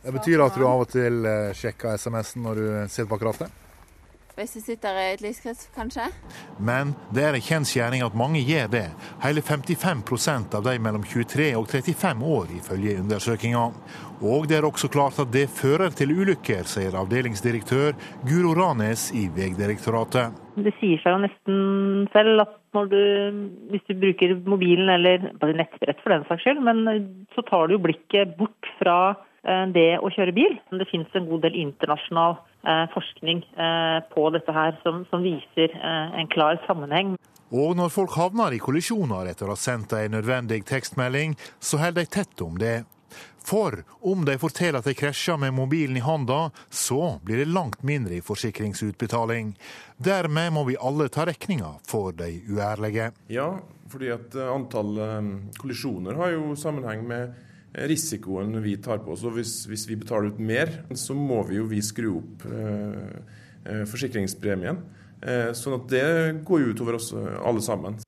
[0.00, 1.26] Det betyr at du av og til
[1.56, 3.60] sjekker SMS-en når du sitter bak rattet?
[4.38, 6.06] Hvis du sitter i et lyskryss, kanskje.
[6.62, 8.86] Men det er en kjensgjerning at mange gjør det.
[9.24, 13.64] Hele 55% av de mellom 23 og 35 år, ifølge undersøkinga.
[14.20, 17.96] Og det er også klart at det fører til ulykker, sier avdelingsdirektør
[18.28, 20.36] Guro Ranes i Vegdirektoratet.
[20.60, 21.60] Det sier seg jo nesten
[22.12, 23.00] selv at når du,
[23.72, 26.84] hvis du bruker mobilen eller bare nettbrett for den saks skyld, men
[27.34, 28.98] så tar du jo blikket bort fra
[29.42, 30.58] det å kjøre bil.
[30.70, 32.38] Det finnes en god del internasjonal
[32.92, 33.40] forskning
[34.12, 37.14] på dette her som, som viser en klar sammenheng.
[37.50, 42.04] Og når folk havner i kollisjoner etter å ha sendt en nødvendig tekstmelding, så holder
[42.04, 42.82] de tett om det.
[43.42, 47.82] For om de forteller at de krasja med mobilen i hånda, så blir det langt
[47.82, 49.56] mindre i forsikringsutbetaling.
[49.96, 53.10] Dermed må vi alle ta regninga for de uærlige.
[53.32, 53.48] Ja,
[53.90, 55.00] fordi at antall
[55.58, 57.32] kollisjoner har jo sammenheng med
[57.74, 59.24] risikoen vi tar på oss.
[59.26, 63.84] Og hvis, hvis, vi betaler ut mer, så må vi jo vi skru opp eh,
[63.90, 64.82] forsikringspremien.
[65.20, 66.06] Eh, sånn at det
[66.48, 68.00] går jo utover oss alle sammen.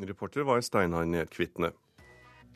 [0.00, 1.74] Reporter var Steinar Nedkvitne.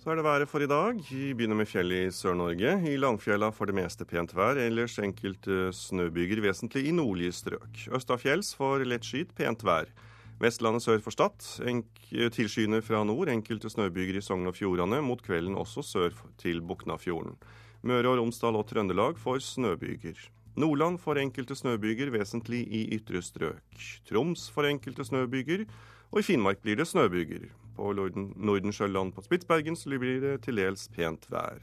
[0.04, 0.98] Så er det været for i dag.
[1.08, 2.74] Vi begynner med fjellet i Sør-Norge.
[2.90, 7.86] I Langfjella for det meste pent vær, ellers enkelte snøbyger vesentlig i nordlige strøk.
[7.96, 9.88] Østafjells for lettskyet pent vær.
[10.42, 11.44] Vestlandet sør for Stad.
[12.34, 14.98] Tilskyende fra nord, enkelte snøbyger i Sogn og Fjordane.
[15.04, 17.36] Mot kvelden også sør til Boknafjorden.
[17.86, 20.18] Møre og Romsdal og Trøndelag får snøbyger.
[20.56, 23.86] Nordland får enkelte snøbyger, vesentlig i ytre strøk.
[24.08, 25.64] Troms får enkelte snøbyger,
[26.12, 27.48] og i Finnmark blir det snøbyger.
[27.74, 31.58] På Nordensjøland på Spitsbergen blir det til dels pent vær.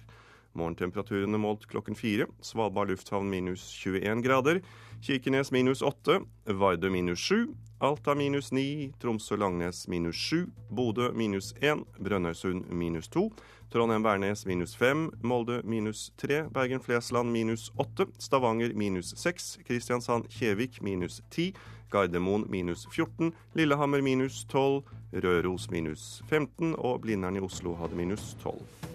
[0.54, 2.28] Morgentemperaturene målt klokken fire.
[2.44, 4.60] Svalbard lufthavn minus 21 grader.
[5.02, 6.20] Kirkenes minus 8.
[6.60, 7.56] Vardø minus 7.
[7.82, 8.94] Alta minus 9.
[9.00, 10.46] Tromsø-Langnes minus 7.
[10.70, 11.80] Bodø minus 1.
[11.98, 13.32] Brønnøysund minus 2.
[13.74, 15.10] Trondheim-Værnes minus 5.
[15.24, 16.44] Molde minus 3.
[16.54, 18.06] Bergen-Flesland minus 8.
[18.20, 19.60] Stavanger minus 6.
[19.66, 21.56] Kristiansand-Kjevik minus 10.
[21.90, 23.34] Gardermoen minus 14.
[23.54, 24.84] Lillehammer minus 12.
[25.14, 26.76] Røros minus 15.
[26.78, 28.91] Og Blindern i Oslo hadde minus 12.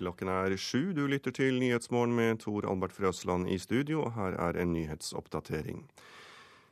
[0.00, 0.94] Klokken er sju.
[0.96, 5.82] Du lytter til Nyhetsmorgen med Tor Albert Frøsland i studio, og her er en nyhetsoppdatering.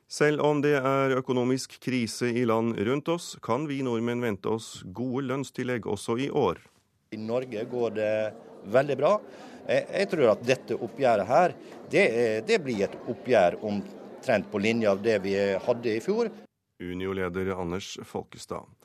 [0.08, 4.70] Selv om det er økonomisk krise i land rundt oss, kan vi nordmenn vente oss
[4.96, 6.62] gode lønnstillegg også i år.
[7.12, 8.14] I Norge går det
[8.72, 9.12] veldig bra.
[9.68, 11.56] Jeg tror at dette oppgjøret her,
[11.92, 12.08] det,
[12.48, 15.36] det blir et oppgjør omtrent på linje av det vi
[15.68, 16.32] hadde i fjor.
[16.80, 18.77] Unio-leder Anders Folkestad.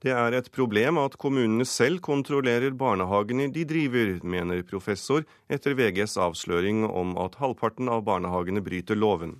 [0.00, 6.16] Det er et problem at kommunene selv kontrollerer barnehagene de driver, mener professor etter VGs
[6.16, 9.36] avsløring om at halvparten av barnehagene bryter loven.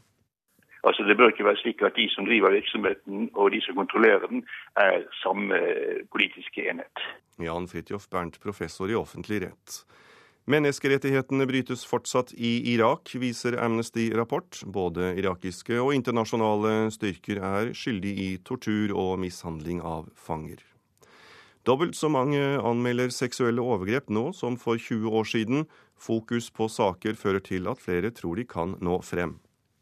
[0.84, 4.28] Altså Det bør ikke være slik at de som driver virksomheten og de som kontrollerer
[4.28, 4.44] den,
[4.76, 5.56] er samme
[6.12, 7.04] politiske enhet.
[7.40, 9.80] Jan Fridtjof Bernt, professor i offentlig rett.
[10.48, 14.62] Menneskerettighetene brytes fortsatt i Irak, viser Amnesty-rapport.
[14.64, 20.64] Både irakiske og internasjonale styrker er skyldig i tortur og mishandling av fanger.
[21.68, 25.68] Dobbelt så mange anmelder seksuelle overgrep nå som for 20 år siden.
[26.00, 29.36] Fokus på saker fører til at flere tror de kan nå frem.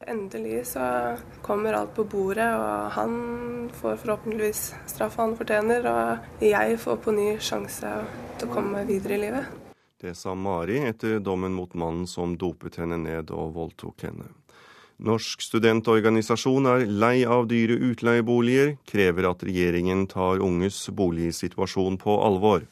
[0.07, 5.87] Endelig så kommer alt på bordet, og han får forhåpentligvis straffa han fortjener.
[5.87, 7.95] Og jeg får på ny sjanse
[8.39, 9.68] til å komme videre i livet.
[10.01, 14.29] Det sa Mari etter dommen mot mannen som dopet henne ned og voldtok henne.
[14.99, 22.67] Norsk studentorganisasjon er lei av dyre utleieboliger, krever at regjeringen tar unges boligsituasjon på alvor.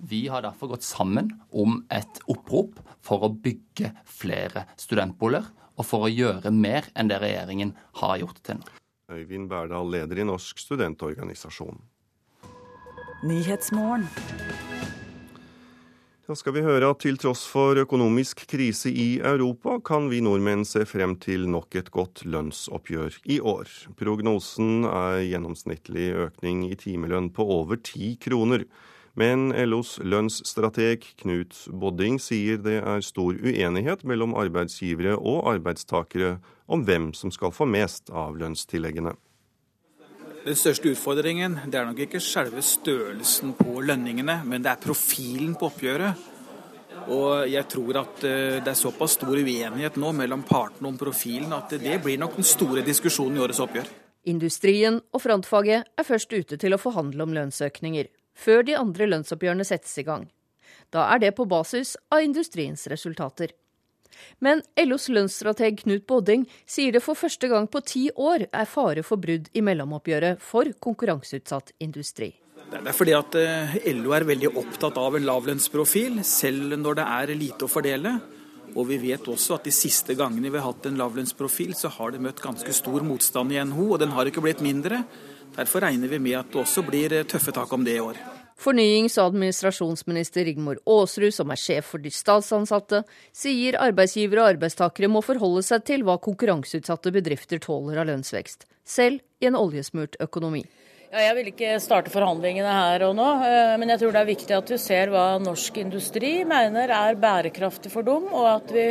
[0.00, 6.08] Vi har derfor gått sammen om et opprop for å bygge flere studentboliger, og for
[6.08, 8.76] å gjøre mer enn det regjeringen har gjort til nå.
[9.10, 11.80] Øyvind Berdal, leder i Norsk studentorganisasjon.
[16.30, 20.60] Da skal vi høre at til tross for økonomisk krise i Europa, kan vi nordmenn
[20.62, 23.66] se frem til nok et godt lønnsoppgjør i år.
[23.98, 28.62] Prognosen er gjennomsnittlig økning i timelønn på over ti kroner.
[29.18, 36.36] Men LOs lønnsstrateg Knut Bodding sier det er stor uenighet mellom arbeidsgivere og arbeidstakere
[36.70, 39.16] om hvem som skal få mest av lønnstilleggene.
[40.50, 45.52] Den største utfordringen det er nok ikke selve størrelsen på lønningene, men det er profilen
[45.54, 46.24] på oppgjøret.
[47.14, 51.54] Og jeg tror at eh, det er såpass stor uenighet nå mellom partene om profilen
[51.54, 53.92] at det blir nok den store diskusjonen i årets oppgjør.
[54.34, 59.68] Industrien og frontfaget er først ute til å forhandle om lønnsøkninger, før de andre lønnsoppgjørene
[59.70, 60.26] settes i gang.
[60.90, 63.54] Da er det på basis av industriens resultater.
[64.44, 69.04] Men LOs lønnsstrateg Knut Bodding sier det for første gang på ti år er fare
[69.06, 72.32] for brudd i mellomoppgjøret for konkurranseutsatt industri.
[72.70, 77.06] Det er fordi at eh, LO er veldig opptatt av en lavlønnsprofil, selv når det
[77.16, 78.12] er lite å fordele.
[78.78, 82.14] Og vi vet også at de siste gangene vi har hatt en lavlønnsprofil, så har
[82.14, 85.02] det møtt ganske stor motstand i NHO, og den har ikke blitt mindre.
[85.56, 88.22] Derfor regner vi med at det også blir eh, tøffe tak om det i år.
[88.60, 95.08] Fornyings- og administrasjonsminister Rigmor Aasrud, som er sjef for de statsansatte, sier arbeidsgivere og arbeidstakere
[95.08, 100.66] må forholde seg til hva konkurranseutsatte bedrifter tåler av lønnsvekst, selv i en oljesmurt økonomi.
[101.10, 104.28] Ja, jeg vil ikke starte forhandlingene her og nå, eh, men jeg tror det er
[104.28, 108.84] viktig at vi ser hva norsk industri mener er bærekraftig for dem, og at vi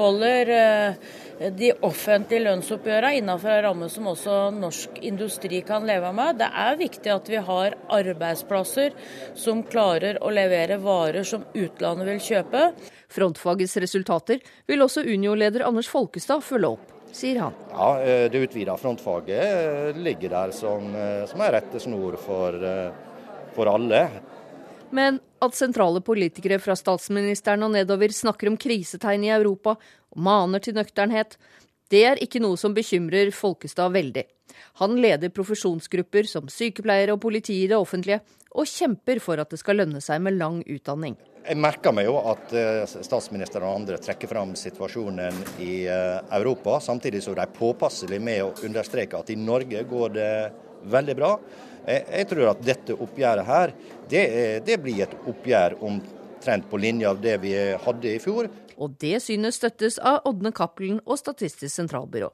[0.00, 6.36] holder eh, de offentlige lønnsoppgjørene innenfor en ramme som også norsk industri kan leve med.
[6.42, 8.92] Det er viktig at vi har arbeidsplasser
[9.38, 12.64] som klarer å levere varer som utlandet vil kjøpe.
[13.10, 17.56] Frontfagets resultater vil også Unio-leder Anders Folkestad følge opp, sier han.
[17.72, 22.60] Ja, eh, Det utvida frontfaget eh, ligger der som, eh, som er rettesnor for,
[23.56, 24.04] for alle.
[24.90, 30.62] Men at sentrale politikere fra statsministeren og nedover snakker om krisetegn i Europa og maner
[30.62, 31.36] til nøkternhet,
[31.90, 34.26] det er ikke noe som bekymrer Folkestad veldig.
[34.82, 39.60] Han leder profesjonsgrupper som sykepleiere og politi i det offentlige, og kjemper for at det
[39.60, 41.16] skal lønne seg med lang utdanning.
[41.40, 46.76] Jeg merker meg jo at eh, statsministeren og andre trekker fram situasjonen i eh, Europa,
[46.84, 50.32] samtidig som de er påpasselige med å understreke at i Norge går det
[50.90, 51.32] veldig bra.
[51.90, 53.72] Jeg tror at dette oppgjøret her,
[54.10, 54.24] det,
[54.66, 58.50] det blir et oppgjør omtrent på linje av det vi hadde i fjor.
[58.80, 62.30] Og det synet støttes av Ådne Cappelen og Statistisk sentralbyrå.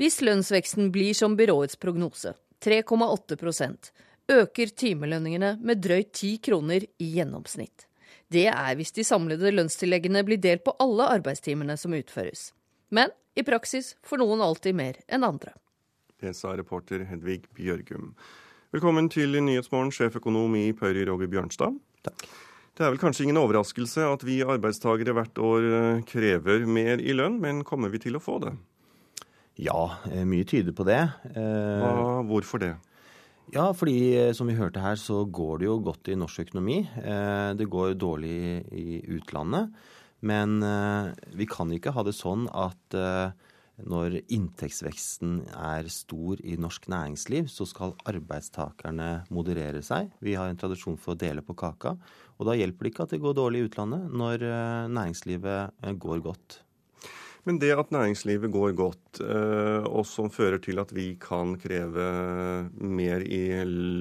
[0.00, 2.32] Hvis lønnsveksten blir som byråets prognose,
[2.64, 3.90] 3,8%
[4.30, 7.86] øker timelønningene med drøyt 10 kroner i gjennomsnitt.
[8.30, 12.52] Det er hvis de samlede lønnstilleggene blir delt på alle arbeidstimene som utføres.
[12.94, 15.52] Men i praksis får noen alltid mer enn andre.
[16.20, 18.12] Det sa reporter Hedvig Bjørgum.
[18.70, 21.74] Velkommen til Nyhetsmorgen, sjeføkonom i Pøyri Roger Bjørnstad.
[22.06, 22.20] Takk.
[22.78, 27.16] Det er vel kanskje ingen overraskelse at vi arbeidstakere hvert år eh, krever mer i
[27.18, 28.52] lønn, men kommer vi til å få det?
[29.58, 31.00] Ja, eh, mye tyder på det.
[31.32, 32.70] Eh, Hva, hvorfor det?
[33.50, 36.84] Ja, fordi som vi hørte her, så går det jo godt i norsk økonomi.
[37.58, 38.36] Det går dårlig
[38.70, 39.74] i utlandet.
[40.22, 40.60] Men
[41.34, 42.94] vi kan ikke ha det sånn at
[43.88, 50.10] når inntektsveksten er stor i norsk næringsliv, så skal arbeidstakerne moderere seg.
[50.20, 51.96] Vi har en tradisjon for å dele på kaka.
[52.40, 54.44] Og da hjelper det ikke at det går dårlig i utlandet når
[54.92, 56.60] næringslivet går godt.
[57.48, 62.08] Men det at næringslivet går godt, eh, og som fører til at vi kan kreve
[62.76, 63.42] mer i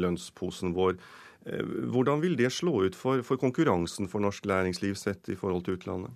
[0.03, 0.97] lønnsposen vår,
[1.45, 5.63] eh, hvordan vil det slå ut for, for konkurransen for norsk næringsliv sett i forhold
[5.65, 6.11] til utlandet?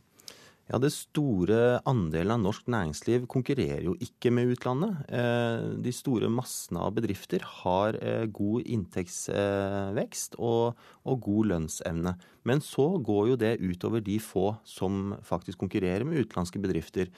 [0.74, 5.04] Ja, Det store andelen av norsk næringsliv konkurrerer jo ikke med utlandet.
[5.06, 12.16] Eh, de store massene av bedrifter har eh, god inntektsvekst og, og, god lønnsevne.
[12.50, 17.12] Men så går jo det utover de få som faktisk konkurrerer med utenlandske bedrifter.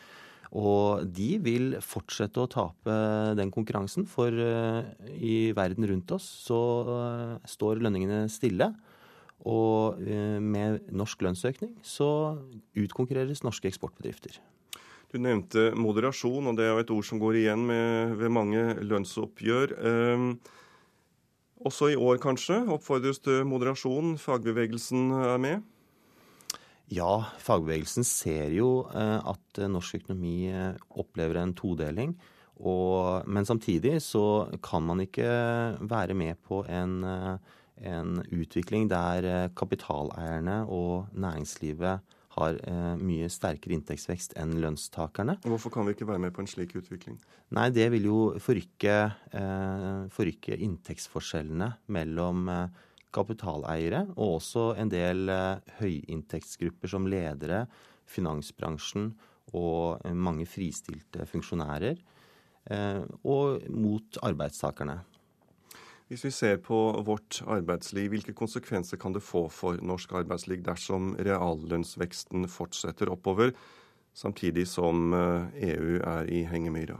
[0.51, 2.97] Og de vil fortsette å tape
[3.39, 4.83] den konkurransen, for eh,
[5.15, 6.59] i verden rundt oss så
[7.47, 8.73] står lønningene stille.
[9.43, 12.09] Og eh, med norsk lønnsøkning så
[12.77, 14.39] utkonkurreres norske eksportbedrifter.
[15.11, 18.63] Du nevnte moderasjon, og det er jo et ord som går igjen med, ved mange
[18.83, 19.75] lønnsoppgjør.
[19.75, 20.25] Eh,
[21.65, 24.15] også i år, kanskje, oppfordres til moderasjon.
[24.21, 25.71] Fagbevegelsen er med?
[26.91, 32.15] Ja, fagbevegelsen ser jo eh, at norsk økonomi eh, opplever en todeling.
[32.55, 35.27] Og, men samtidig så kan man ikke
[35.83, 37.01] være med på en
[37.83, 45.37] en utvikling der eh, kapitaleierne og næringslivet har eh, mye sterkere inntektsvekst enn lønnstakerne.
[45.47, 47.19] Hvorfor kan vi ikke være med på en slik utvikling?
[47.55, 48.95] Nei, Det vil jo forrykke,
[49.39, 52.49] eh, forrykke inntektsforskjellene mellom
[53.15, 55.31] kapitaleiere og også en del
[55.79, 57.63] høyinntektsgrupper som ledere,
[58.05, 59.13] finansbransjen
[59.55, 61.95] og mange fristilte funksjonærer.
[63.23, 64.97] Og mot arbeidstakerne.
[66.05, 71.15] Hvis vi ser på vårt arbeidsliv, hvilke konsekvenser kan det få for norsk arbeidsliv dersom
[71.17, 73.55] reallønnsveksten fortsetter oppover,
[74.13, 76.99] samtidig som EU eh, e er i hengemyra?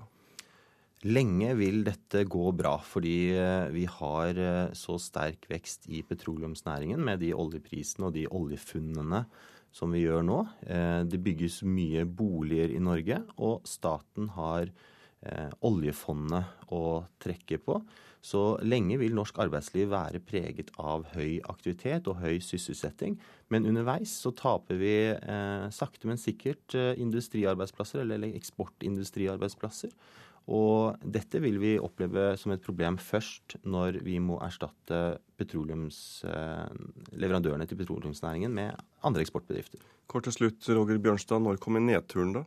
[1.05, 7.05] Lenge vil dette gå bra, fordi eh, vi har eh, så sterk vekst i petroleumsnæringen
[7.05, 9.21] med de oljeprisene og de oljefunnene
[9.75, 10.37] som vi gjør nå.
[11.03, 14.69] Det bygges mye boliger i Norge, og staten har
[15.65, 16.81] oljefondet å
[17.21, 17.79] trekke på.
[18.25, 23.19] Så lenge vil norsk arbeidsliv være preget av høy aktivitet og høy sysselsetting.
[23.53, 29.93] Men underveis så taper vi eh, sakte, men sikkert eh, industriarbeidsplasser, eller eksportindustriarbeidsplasser.
[30.55, 36.65] Og dette vil vi oppleve som et problem først når vi må erstatte eh,
[37.13, 38.73] leverandørene til petroleumsnæringen med
[39.05, 39.85] andre eksportbedrifter.
[40.09, 42.45] Kort til slutt, Roger Bjørnstad, når kommer nedturen, da?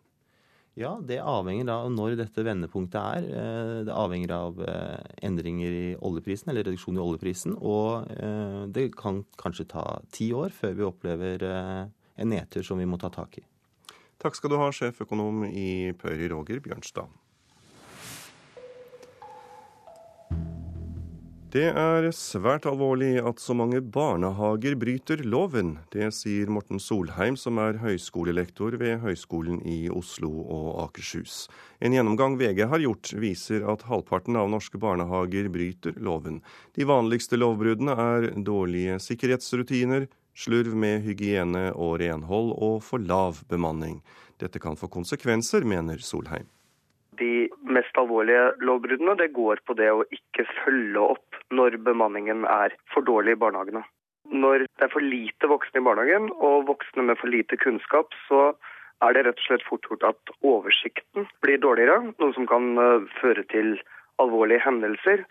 [0.78, 3.24] Ja, det avhenger av når dette vendepunktet er.
[3.26, 7.56] Eh, det avhenger av eh, endringer i oljeprisen, eller reduksjon i oljeprisen.
[7.58, 12.86] Og eh, det kan kanskje ta ti år før vi opplever en nedtur som vi
[12.86, 13.44] må ta tak i.
[14.22, 17.10] Takk skal du ha, sjeføkonom i Pøri, Roger Bjørnstad.
[21.48, 25.78] Det er svært alvorlig at så mange barnehager bryter loven.
[25.88, 31.46] Det sier Morten Solheim, som er høyskolelektor ved Høgskolen i Oslo og Akershus.
[31.80, 36.42] En gjennomgang VG har gjort, viser at halvparten av norske barnehager bryter loven.
[36.76, 40.04] De vanligste lovbruddene er dårlige sikkerhetsrutiner,
[40.36, 44.02] slurv med hygiene og renhold og for lav bemanning.
[44.36, 46.44] Dette kan få konsekvenser, mener Solheim.
[47.18, 52.76] De mest alvorlige lovbruddene det går på det å ikke følge opp når bemanningen er
[52.92, 53.82] for dårlig i barnehagene.
[54.28, 58.52] Når det er for lite voksne i barnehagen, og voksne med for lite kunnskap, så
[59.04, 63.06] er det rett og slett fort gjort at oversikten blir dårligere, noe som kan eh,
[63.20, 63.76] føre til
[64.22, 65.24] alvorlige hendelser.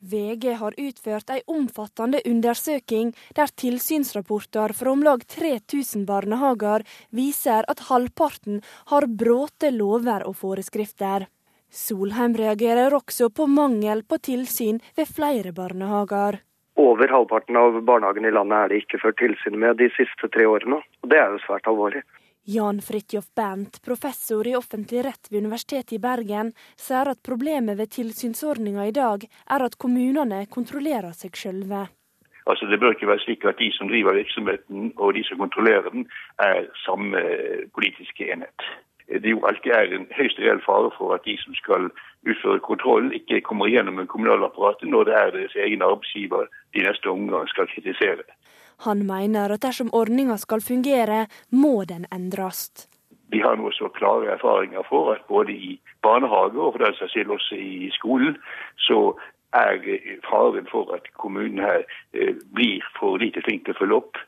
[0.00, 7.82] VG har utført en omfattende undersøking der tilsynsrapporter fra om lag 3000 barnehager viser at
[7.88, 11.26] halvparten har brutt lover og forskrifter.
[11.70, 16.40] Solheim reagerer også på mangel på tilsyn ved flere barnehager.
[16.78, 20.46] Over halvparten av barnehagene i landet er det ikke ført tilsyn med de siste tre
[20.46, 20.78] årene.
[21.02, 22.04] og Det er jo svært alvorlig.
[22.50, 27.90] Jan Fridtjof Bernt, professor i offentlig rett ved Universitetet i Bergen, sier at problemet ved
[27.92, 31.82] tilsynsordninga i dag er at kommunene kontrollerer seg sjølve.
[32.48, 35.92] Altså, det bør ikke være slik at de som driver virksomheten og de som kontrollerer
[35.92, 36.08] den,
[36.40, 37.20] er samme
[37.76, 38.68] politiske enhet.
[39.12, 41.90] Det jo alltid er en høyst reell fare for at de som skal
[42.24, 47.12] utføre kontrollen, ikke kommer gjennom en kommunalapparatet når det er deres egen arbeidsgiver de neste
[47.12, 48.24] omgang skal kritisere.
[48.86, 52.88] Han mener at dersom ordninga skal fungere, må den endres.
[53.28, 57.12] Vi har nå så klare erfaringer for at både i barnehage og for den saks
[57.12, 58.38] skyld også i skolen,
[58.78, 59.18] så
[59.52, 59.82] er
[60.28, 61.84] faren for at kommunen her
[62.54, 64.22] blir for lite flink til å følge opp,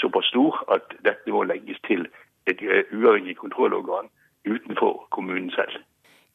[0.00, 2.06] såpass stor at dette må legges til
[2.48, 4.08] et uavhengig kontrollorgan
[4.48, 5.82] utenfor kommunen selv.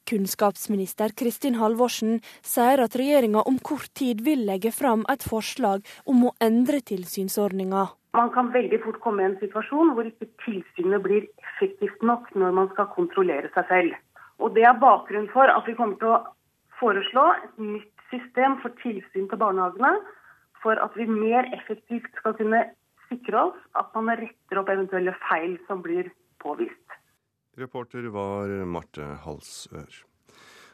[0.09, 6.25] Kunnskapsminister Kristin Halvorsen sier at regjeringa om kort tid vil legge fram et forslag om
[6.27, 7.87] å endre tilsynsordninga.
[8.13, 12.59] Man kan veldig fort komme i en situasjon hvor ikke tilsynet blir effektivt nok når
[12.59, 13.95] man skal kontrollere seg selv.
[14.43, 16.21] Og Det er bakgrunnen for at vi kommer til å
[16.81, 19.95] foreslå et nytt system for tilsyn til barnehagene,
[20.61, 22.61] for at vi mer effektivt skal kunne
[23.09, 26.11] sikre oss at man retter opp eventuelle feil som blir
[26.43, 26.82] påvist.
[27.53, 29.85] Reporter var Marte Halsør.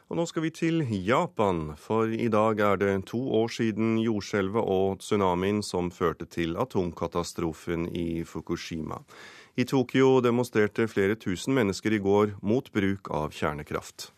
[0.08, 4.64] Og nå skal vi til Japan, for i dag er det to år siden jordskjelvet
[4.64, 9.02] og tsunamien som førte til atomkatastrofen i Fukushima.
[9.60, 14.08] I Tokyo demonstrerte flere tusen mennesker i går mot bruk av kjernekraft.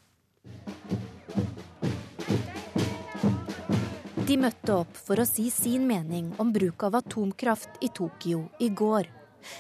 [4.23, 8.71] De møtte opp for å si sin mening om bruk av atomkraft i Tokyo i
[8.71, 9.11] går.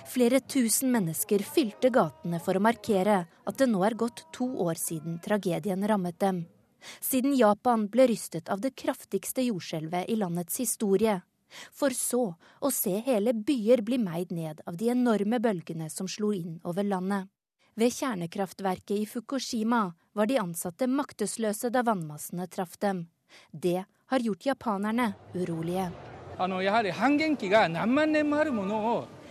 [0.08, 4.78] Flere tusen mennesker fylte gatene for å markere at det nå er gått to år
[4.80, 6.44] siden tragedien rammet dem.
[7.00, 11.20] Siden Japan ble rystet av det kraftigste jordskjelvet i landets historie.
[11.70, 16.32] For så å se hele byer bli meid ned av de enorme bølgene som slo
[16.32, 17.28] inn over landet.
[17.74, 23.06] Ved kjernekraftverket i Fukushima var de ansatte maktesløse da vannmassene traff dem.
[23.50, 25.88] Det har gjort japanerne urolige.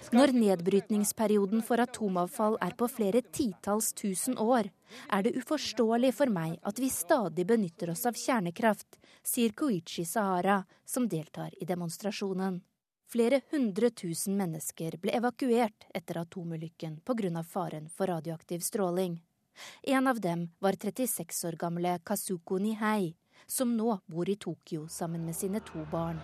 [0.10, 4.72] Når nedbrytningsperioden for atomavfall er på flere titalls tusen år,
[5.14, 10.64] er det uforståelig for meg at vi stadig benytter oss av kjernekraft, sier Koichi Sahara,
[10.86, 12.60] som deltar i demonstrasjonen.
[13.12, 17.44] Flere hundre tusen mennesker ble evakuert etter atomulykken pga.
[17.44, 19.22] faren for radioaktiv stråling.
[19.84, 23.16] En av dem var 36 år gamle Kazuko Nihei,
[23.48, 26.20] som nå bor i Tokyo sammen med sine to barn.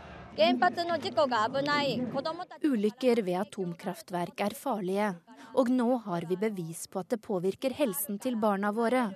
[2.64, 5.08] Ulykker ved atomkraftverk er farlige,
[5.58, 9.08] og nå har vi bevis på at det påvirker helsen til barna våre.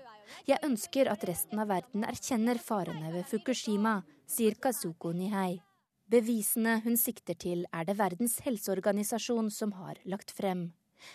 [0.50, 5.62] Jeg ønsker at resten av verden erkjenner farene ved Fukushima, sier Kazuko Nihei.
[6.10, 10.72] Bevisene hun sikter til, er det Verdens helseorganisasjon som har lagt frem.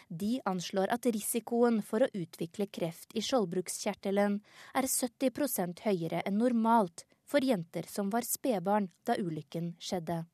[0.07, 4.39] De anslår at risikoen for å utvikle kreft i skjoldbrukskjertelen
[4.79, 10.25] er 70% høyere enn normalt for jenter som var spedbarn da ulykken skjedde.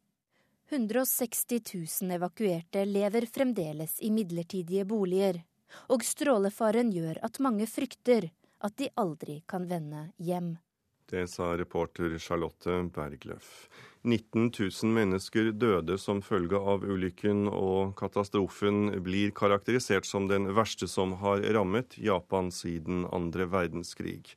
[0.72, 1.60] 160
[2.02, 5.42] 000 evakuerte lever fremdeles i midlertidige boliger,
[5.92, 8.30] og strålefaren gjør at mange frykter
[8.62, 10.54] at de aldri kan vende hjem.
[11.12, 13.68] Det sa reporter Charlotte Bergløff.
[14.02, 20.88] 19 000 mennesker døde som følge av ulykken, og katastrofen blir karakterisert som den verste
[20.88, 24.32] som har rammet Japan siden andre verdenskrig.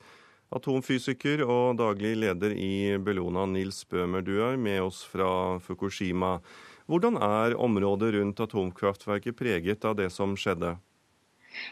[0.53, 6.37] Atomfysiker og daglig leder i Bellona, Nils Bøhmer, du er med oss fra Fukushima.
[6.85, 10.75] Hvordan er området rundt atomkraftverket preget av det som skjedde?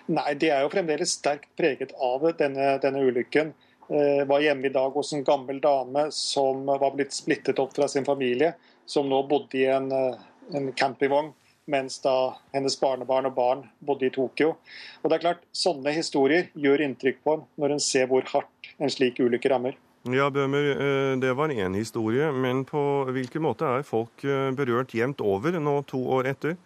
[0.07, 3.53] Nei, Det er jo fremdeles sterkt preget av denne, denne ulykken.
[3.91, 7.75] Jeg eh, var hjemme i dag hos en gammel dame som var blitt splittet opp
[7.75, 8.53] fra sin familie,
[8.85, 10.21] som nå bodde i en, eh,
[10.55, 11.33] en campingvogn
[11.65, 14.55] mens da hennes barnebarn og barn bodde i Tokyo.
[15.01, 18.49] Og det er klart, Sånne historier gjør inntrykk på en når en ser hvor hardt
[18.79, 19.77] en slik ulykke rammer.
[20.03, 24.91] Ja, Bøhmer, eh, det var én historie, men på hvilken måte er folk eh, berørt
[24.91, 26.57] jevnt over nå to år etter?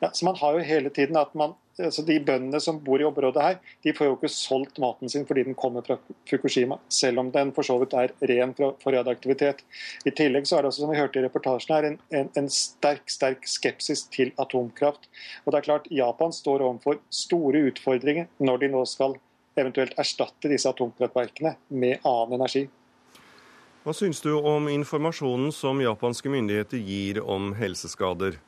[0.00, 3.04] Ja, så Man har jo hele tiden at man altså De bøndene som bor i
[3.04, 5.98] området her, de får jo ikke solgt maten sin fordi den kommer fra
[6.30, 9.60] Fukushima, selv om den for så vidt er ren for radioaktivitet.
[10.08, 12.48] I tillegg så er det også, som vi hørte i reportasjen her, en, en, en
[12.48, 15.04] sterk sterk skepsis til atomkraft.
[15.44, 19.18] Og det er klart, Japan står overfor store utfordringer når de nå skal
[19.56, 22.66] eventuelt erstatte disse atomkraftverkene med annen energi.
[23.86, 28.40] Hva syns du om informasjonen som japanske myndigheter gir om helseskader?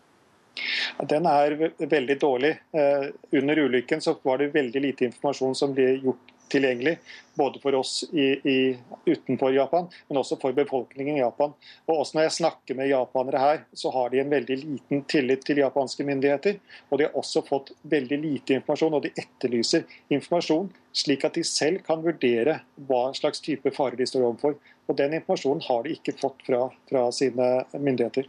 [1.07, 2.51] Den er veldig dårlig.
[2.75, 3.05] Eh,
[3.39, 6.99] under ulykken så var det veldig lite informasjon som ble gjort tilgjengelig.
[7.39, 11.53] Både for oss i, i, utenfor Japan, men også for befolkningen i Japan.
[11.87, 15.45] Og også Når jeg snakker med japanere her, så har de en veldig liten tillit
[15.47, 16.59] til japanske myndigheter.
[16.91, 21.47] Og de har også fått veldig lite informasjon, og de etterlyser informasjon, slik at de
[21.47, 24.59] selv kan vurdere hva slags type fare de står overfor.
[24.89, 28.27] Og Den informasjonen har de ikke fått fra, fra sine myndigheter.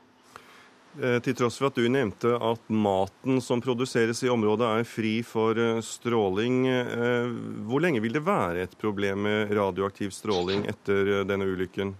[1.03, 5.13] Eh, til tross for at du nevnte at maten som produseres i området er fri
[5.23, 6.59] for eh, stråling.
[6.67, 7.31] Eh,
[7.69, 11.95] hvor lenge vil det være et problem med radioaktiv stråling etter denne ulykken?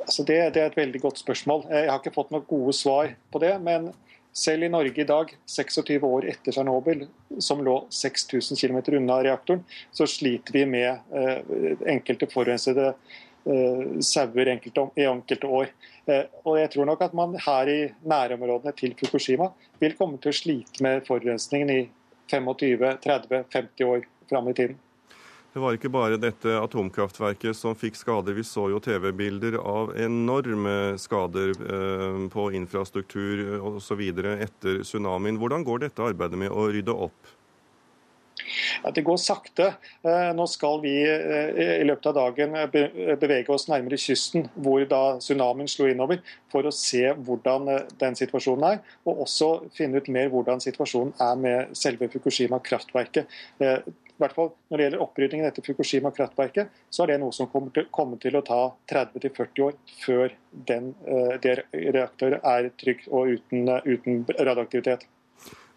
[0.00, 1.66] Altså det, det, er et veldig godt spørsmål.
[1.68, 3.52] Jeg har ikke fått noen gode svar på det.
[3.60, 3.90] Men
[4.32, 7.04] selv i Norge i dag, 26 år etter Tsjernobyl,
[7.44, 12.94] som lå 6000 km unna reaktoren, så sliter vi med enkelte forurensede
[14.04, 15.70] sauer i enkelte år.
[16.44, 17.78] Og jeg tror nok at man her i
[18.08, 21.80] nærområdene til Fukushima vil komme til å slite med forurensningen i
[22.32, 24.76] 25-30-50 år fram i tiden.
[25.52, 28.36] Det var ikke bare dette atomkraftverket som fikk skader.
[28.36, 34.02] Vi så jo TV-bilder av enorme skader eh, på infrastruktur osv.
[34.36, 35.40] etter tsunamien.
[35.40, 37.32] Hvordan går dette arbeidet med å rydde opp?
[38.84, 39.70] Ja, det går sakte.
[40.02, 42.56] Eh, nå skal vi eh, i løpet av dagen
[43.20, 46.22] bevege oss nærmere kysten, hvor da tsunamien slo innover,
[46.52, 47.70] for å se hvordan
[48.00, 48.82] den situasjonen er.
[49.08, 53.26] Og også finne ut mer hvordan situasjonen er med selve Fukushima kraftverket
[54.18, 57.70] i hvert fall når det gjelder oppryddingen etter Fukushima-kraftverket, så er det noe som kommer
[57.74, 58.58] til, kommer til å ta
[58.90, 61.54] 30-40 år før den, eh, det
[61.94, 65.06] reaktor er trygg og uten, eh, uten radioaktivitet.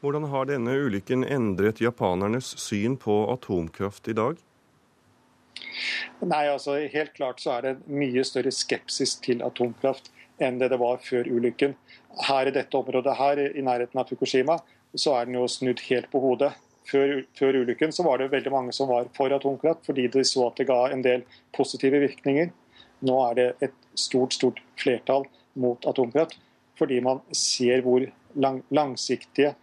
[0.01, 4.39] Hvordan har denne ulykken endret japanernes syn på atomkraft i dag?
[6.25, 10.09] Nei, altså Helt klart så er det mye større skepsis til atomkraft
[10.41, 11.77] enn det det var før ulykken.
[12.25, 14.57] Her i dette området her, i nærheten av Fukushima,
[14.97, 16.49] så er den jo snudd helt på hodet.
[16.89, 20.49] Før, før, ulykken så var det veldig mange som var for atomkraft, fordi de så
[20.49, 22.49] at det ga en del positive virkninger.
[23.05, 25.29] Nå er det et stort stort flertall
[25.61, 26.39] mot atomkraft,
[26.79, 29.53] fordi man ser hvor lang, langsiktige,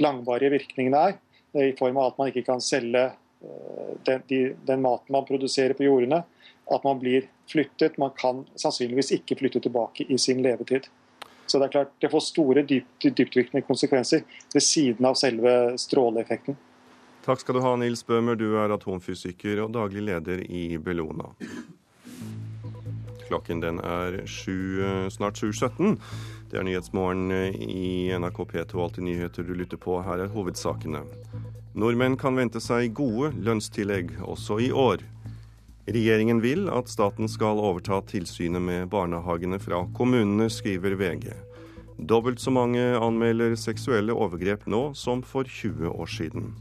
[0.00, 1.20] langvarige virkningene er.
[1.54, 5.76] I form av at man ikke kan selge eh, den, de, den, maten man produserer
[5.78, 6.24] på jordene.
[6.72, 7.98] At man blir flyttet.
[7.98, 10.88] Man kan sannsynligvis ikke flytte tilbake i sin levetid.
[11.46, 14.24] Så det er klart det får store dypt, dyptvirkende konsekvenser
[14.54, 16.56] ved siden av selve stråleeffekten.
[17.24, 18.36] Takk skal du ha, Nils Bøhmer.
[18.36, 21.30] Du er atomfysiker og daglig leder i Bellona.
[23.28, 25.96] Klokken den er 7, snart 7.17.
[26.54, 27.32] Det er Nyhetsmorgen
[27.66, 29.96] i NRK P2 Alltid nyheter du lytter på.
[30.06, 31.00] Her er hovedsakene.
[31.74, 35.02] Nordmenn kan vente seg gode lønnstillegg også i år.
[35.90, 41.26] Regjeringen vil at staten skal overta tilsynet med barnehagene fra kommunene, skriver VG.
[41.98, 46.52] Dobbelt så mange anmelder seksuelle overgrep nå som for 20 år siden.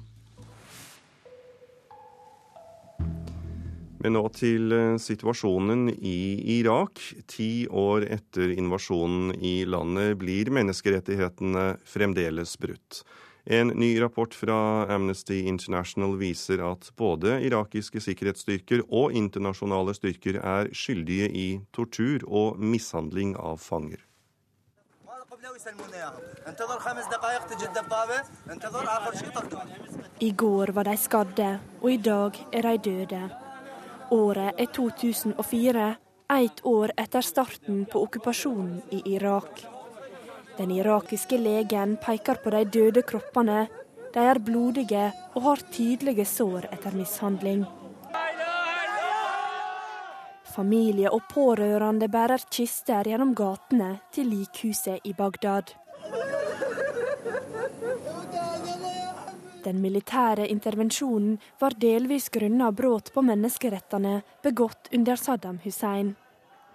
[4.03, 6.17] Men nå til eh, situasjonen i
[6.59, 6.99] Irak.
[7.31, 13.05] Ti år etter invasjonen i landet blir menneskerettighetene fremdeles brutt.
[13.45, 20.71] En ny rapport fra Amnesty International viser at både irakiske sikkerhetsstyrker og internasjonale styrker er
[20.71, 23.99] skyldige i tortur og mishandling av fanger.
[30.19, 33.42] I går var de skadde, og i dag er de døde.
[34.11, 35.95] Året er 2004,
[36.33, 39.65] ett år etter starten på okkupasjonen i Irak.
[40.57, 43.67] Den irakiske legen peker på de døde kroppene.
[44.13, 47.63] De er blodige og har tydelige sår etter mishandling.
[50.53, 55.73] Familie og pårørende bærer kister gjennom gatene til likhuset i Bagdad.
[59.63, 66.15] Den militære intervensjonen var delvis grunnet brudd på menneskerettene begått under Saddam Hussein.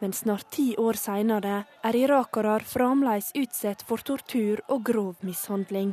[0.01, 5.93] Men snart ti år seinere er irakere fremdeles utsatt for tortur og grov mishandling.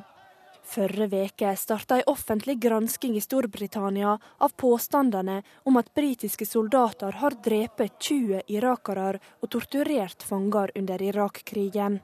[0.66, 4.16] Forrige veke starta ei offentlig gransking i Storbritannia
[4.48, 12.00] av påstandene om at britiske soldater har drept 20 irakere og torturert fanger under Irak-krigen.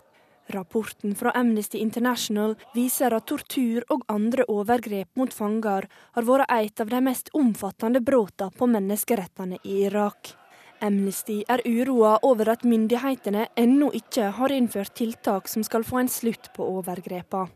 [0.52, 5.88] Rapporten fra Amnesty International viser at tortur og andre overgrep mot fanger
[6.18, 10.34] har vært et av de mest omfattende bruddene på menneskerettene i Irak.
[10.82, 16.12] Amnesty er uroa over at myndighetene ennå ikke har innført tiltak som skal få en
[16.12, 17.52] slutt på overgrepene.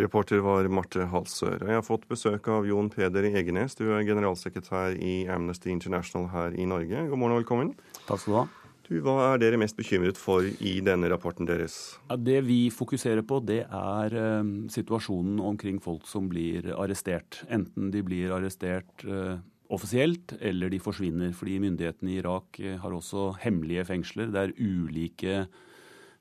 [0.00, 1.58] Reporter var Marte Halsør.
[1.66, 3.74] Jeg har fått besøk av Jon Peder Egenes.
[3.76, 7.04] Du er generalsekretær i Amnesty International her i Norge.
[7.10, 7.74] God morgen og velkommen.
[8.06, 8.46] Takk skal du ha.
[8.90, 11.76] Du, hva er dere mest bekymret for i denne rapporten deres?
[12.18, 17.44] Det vi fokuserer på, det er uh, situasjonen omkring folk som blir arrestert.
[17.46, 19.38] Enten de blir arrestert uh,
[19.70, 21.30] offisielt, eller de forsvinner.
[21.38, 24.32] Fordi myndighetene i Irak eh, har også hemmelige fengsler.
[24.34, 25.44] Det er ulike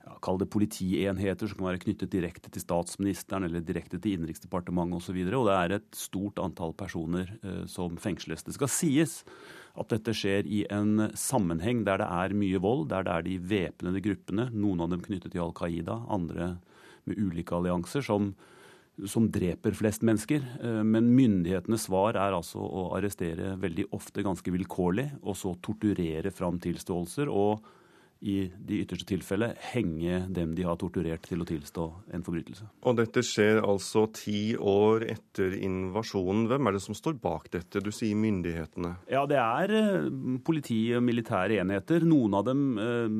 [0.09, 4.97] ja, kall det politienheter som kan være knyttet direkte til statsministeren eller direkte til Innenriksdepartementet
[4.97, 5.21] osv.
[5.21, 8.45] Og, så og det er et stort antall personer eh, som fengsles.
[8.47, 9.19] Det skal sies
[9.79, 13.39] at dette skjer i en sammenheng der det er mye vold, der det er de
[13.53, 16.55] væpnede gruppene, noen av dem knyttet til Al Qaida, andre
[17.07, 18.33] med ulike allianser, som
[19.07, 20.43] som dreper flest mennesker.
[20.63, 26.33] Eh, men myndighetenes svar er altså å arrestere veldig ofte ganske vilkårlig, og så torturere
[26.35, 27.31] fram tilståelser.
[27.31, 27.63] Og
[28.19, 32.67] i de ytterste tilfelle henge dem de har torturert til å tilstå en forbrytelse.
[32.89, 36.47] Og dette skjer altså ti år etter invasjonen.
[36.51, 37.79] Hvem er det som står bak dette?
[37.83, 38.95] Du sier myndighetene.
[39.11, 40.09] Ja, det er eh,
[40.43, 42.03] politi og militære enheter.
[42.07, 43.15] Noen av dem eh,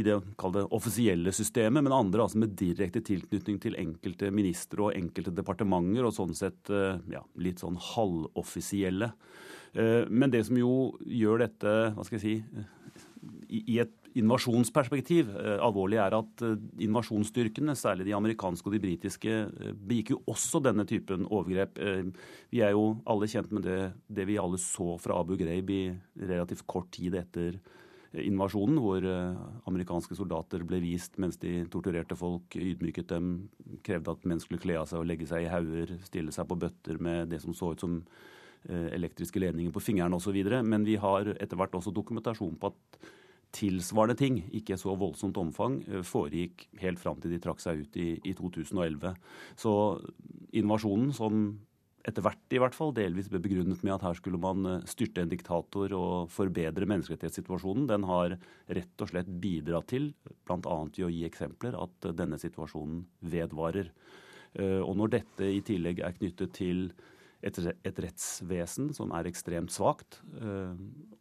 [0.00, 0.16] i det,
[0.56, 6.08] det offisielle systemet, men andre altså med direkte tilknytning til enkelte ministre og enkelte departementer,
[6.08, 9.12] og sånn sett eh, ja, litt sånn halvoffisielle.
[9.76, 10.74] Eh, men det som jo
[11.04, 12.68] gjør dette, hva skal jeg si,
[13.50, 16.56] i, i et invasjonsperspektiv eh, alvorlig er at eh,
[16.86, 21.78] invasjonsstyrkene, særlig de amerikanske og de britiske, eh, begikk jo også denne typen overgrep.
[22.50, 25.82] Vi er jo alle kjent med det, det vi alle så fra Abu Ghraib i
[26.18, 27.60] relativt kort tid etter
[28.10, 29.04] invasjonen, hvor
[29.70, 33.28] amerikanske soldater ble vist mens de torturerte folk, ydmyket dem,
[33.86, 36.58] krevde at menn skulle kle av seg og legge seg i hauger, stille seg på
[36.58, 38.00] bøtter med det som så ut som
[38.66, 40.36] elektriske ledninger på fingrene osv.
[40.66, 43.10] Men vi har etter hvert også dokumentasjon på at
[43.54, 47.98] tilsvarende ting, ikke så voldsomt omfang, eh, foregikk helt fram til de trakk seg ut
[47.98, 49.14] i, i 2011.
[49.58, 49.72] Så
[50.56, 51.58] invasjonen, som
[52.06, 55.24] etter hvert i hvert fall delvis ble begrunnet med at her skulle man eh, styrte
[55.24, 58.38] en diktator og forbedre menneskerettighetssituasjonen, den har
[58.70, 60.12] rett og slett bidratt til,
[60.46, 60.80] bl.a.
[60.96, 63.90] i å gi eksempler, at denne situasjonen vedvarer.
[64.54, 66.92] Eh, og når dette i tillegg er knyttet til
[67.40, 67.56] et
[67.96, 70.18] rettsvesen som er ekstremt svakt,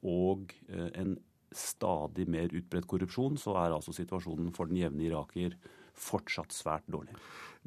[0.03, 1.13] og en
[1.55, 5.55] stadig mer utbredt korrupsjon, så er altså situasjonen for den jevne iraker
[5.99, 7.15] fortsatt svært dårlig.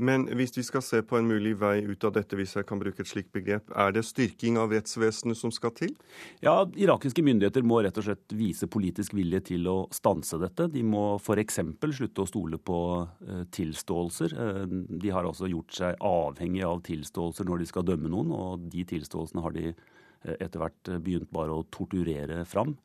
[0.01, 2.81] Men hvis vi skal se på en mulig vei ut av dette, hvis jeg kan
[2.81, 5.93] bruke et slikt begrep, er det styrking av rettsvesenet som skal til?
[6.41, 10.71] Ja, irakiske myndigheter må rett og slett vise politisk vilje til å stanse dette.
[10.73, 11.61] De må f.eks.
[11.93, 14.33] slutte å stole på uh, tilståelser.
[14.33, 14.65] Uh,
[14.97, 18.89] de har altså gjort seg avhengig av tilståelser når de skal dømme noen, og de
[18.89, 22.79] tilståelsene har de uh, etter hvert begynt bare å torturere fram.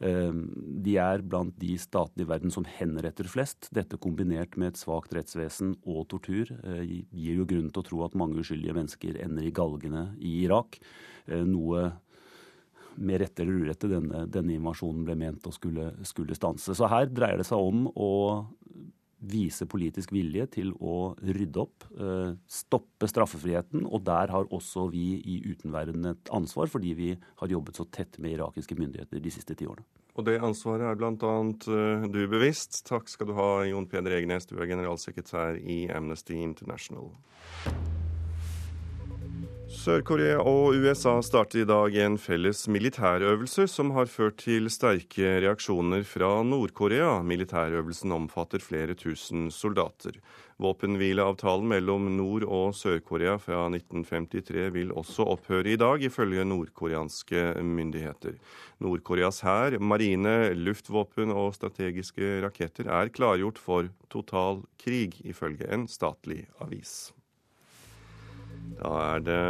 [0.00, 0.32] Eh,
[0.80, 3.68] de er blant de statene i verden som henretter flest.
[3.76, 8.04] Dette kombinert med et svakt rettsvesen og tortur eh, gir jo grunn til å tro
[8.06, 10.80] at mange uskyldige mennesker ender i galgene i Irak.
[11.26, 11.90] Eh, noe
[13.00, 16.74] med rette eller urette denne, denne invasjonen ble ment å skulle, skulle stanse.
[16.76, 18.10] Så her dreier det seg om å
[19.20, 21.86] vise politisk vilje til å rydde opp,
[22.48, 23.84] stoppe straffefriheten.
[23.84, 27.10] Og der har også vi i utenverden et ansvar, fordi vi
[27.42, 29.86] har jobbet så tett med irakiske myndigheter de siste ti årene.
[30.18, 31.14] Og det ansvaret er bl.a.
[31.14, 32.82] Uh, du bevisst.
[32.88, 37.12] Takk skal du ha, Jon Peder Egenes, du er generalsekretær i Amnesty International.
[39.80, 46.02] Sør-Korea og USA starter i dag en felles militærøvelse som har ført til sterke reaksjoner
[46.04, 47.22] fra Nord-Korea.
[47.24, 50.18] Militærøvelsen omfatter flere tusen soldater.
[50.60, 58.36] Våpenhvileavtalen mellom Nord- og Sør-Korea fra 1953 vil også opphøre i dag, ifølge nordkoreanske myndigheter.
[58.84, 66.42] Nord-Koreas hær, marine, luftvåpen og strategiske raketter er klargjort for total krig, ifølge en statlig
[66.60, 67.14] avis.
[68.78, 69.40] Da er det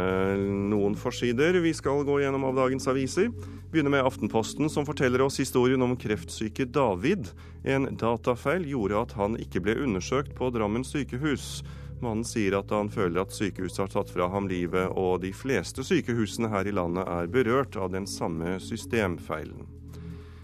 [0.71, 3.29] noen forsider vi skal gå gjennom av dagens aviser.
[3.71, 7.29] Begynner med Aftenposten, som forteller oss historien om kreftsyke David.
[7.63, 11.61] En datafeil gjorde at han ikke ble undersøkt på Drammen sykehus.
[12.01, 15.85] Mannen sier at han føler at sykehuset har tatt fra ham livet, og de fleste
[15.85, 19.80] sykehusene her i landet er berørt av den samme systemfeilen.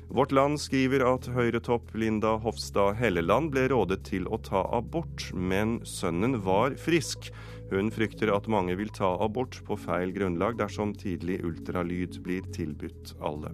[0.09, 5.81] Vårt Land skriver at Høyre-topp Linda Hofstad Helleland ble rådet til å ta abort, men
[5.83, 7.27] sønnen var frisk.
[7.73, 13.17] Hun frykter at mange vil ta abort på feil grunnlag dersom tidlig ultralyd blir tilbudt
[13.19, 13.51] alle.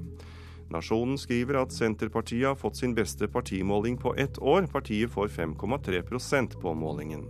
[0.73, 4.69] Nasjonen skriver at Senterpartiet har fått sin beste partimåling på ett år.
[4.69, 7.25] Partiet får 5,3% på målingen.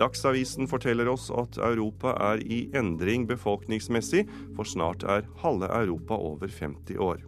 [0.00, 4.26] Dagsavisen forteller oss at Europa er i endring befolkningsmessig,
[4.56, 7.24] for snart er halve Europa over 50 år.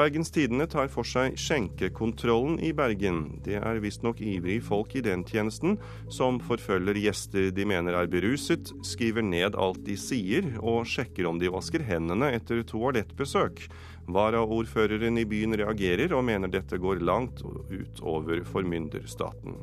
[0.00, 3.18] Bergens Tidende tar for seg skjenkekontrollen i Bergen.
[3.44, 5.74] Det er visstnok ivrige folk i den tjenesten
[6.08, 11.36] som forfølger gjester de mener er beruset, skriver ned alt de sier og sjekker om
[11.42, 13.60] de vasker hendene etter toalettbesøk.
[14.08, 19.60] Varaordføreren i byen reagerer og mener dette går langt utover formynderstaten.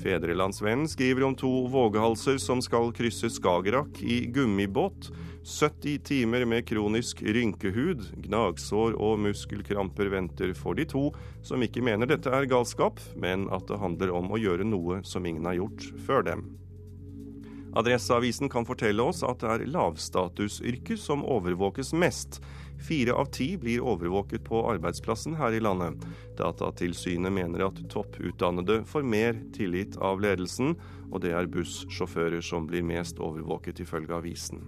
[0.00, 5.10] Fedrelandsvennen skriver om to vågehalser som skal krysse Skagerrak i gummibåt.
[5.44, 11.08] 70 timer med kronisk rynkehud, gnagsår og muskelkramper venter for de to,
[11.42, 15.24] som ikke mener dette er galskap, men at det handler om å gjøre noe som
[15.24, 16.44] ingen har gjort før dem.
[17.70, 22.40] Adresseavisen kan fortelle oss at det er lavstatusyrker som overvåkes mest.
[22.82, 26.02] Fire av ti blir overvåket på arbeidsplassen her i landet.
[26.36, 30.74] Datatilsynet mener at topputdannede får mer tillit av ledelsen,
[31.12, 34.64] og det er bussjåfører som blir mest overvåket, ifølge avisen.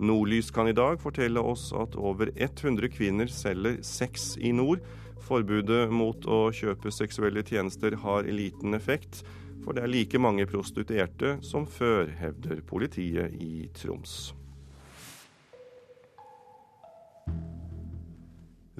[0.00, 4.80] Nordlys kan i dag fortelle oss at over 100 kvinner selger sex i nord.
[5.20, 9.20] Forbudet mot å kjøpe seksuelle tjenester har liten effekt,
[9.60, 14.32] for det er like mange prostituerte som før, hevder politiet i Troms.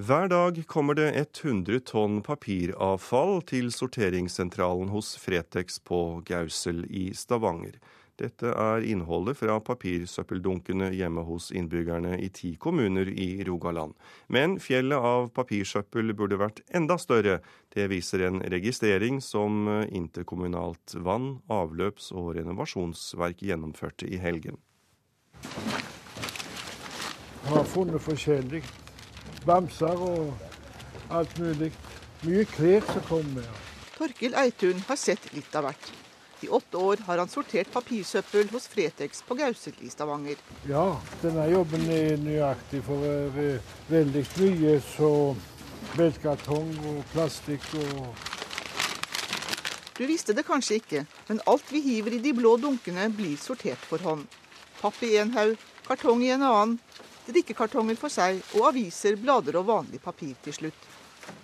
[0.01, 7.77] Hver dag kommer det 100 tonn papiravfall til sorteringssentralen hos Fretex på Gausel i Stavanger.
[8.21, 13.95] Dette er innholdet fra papirsøppeldunkene hjemme hos innbyggerne i ti kommuner i Rogaland.
[14.29, 17.39] Men fjellet av papirsøppel burde vært enda større.
[17.73, 24.61] Det viser en registrering som interkommunalt vann-, avløps- og renovasjonsverk gjennomførte i helgen.
[27.41, 28.61] Jeg har funnet forskjellig
[29.49, 30.35] bamser og
[31.11, 31.73] alt mulig.
[32.29, 33.49] Mye klær som kommer.
[33.97, 35.93] Torkil Eitun har sett litt av hvert.
[36.41, 40.41] I åtte år har han sortert papirsøppel hos Fretex på Gausel i Stavanger.
[40.69, 43.05] Ja, denne jobben er nøyaktig for
[43.91, 45.11] veldig mye så
[45.97, 48.29] beltkartong og plastikk og
[49.99, 53.83] Du visste det kanskje ikke, men alt vi hiver i de blå dunkene blir sortert
[53.85, 54.25] for hånd.
[54.81, 56.79] Papp i en haug, kartong i en annen,
[57.27, 60.89] drikkekartonger for seg og aviser, blader og vanlig papir til slutt.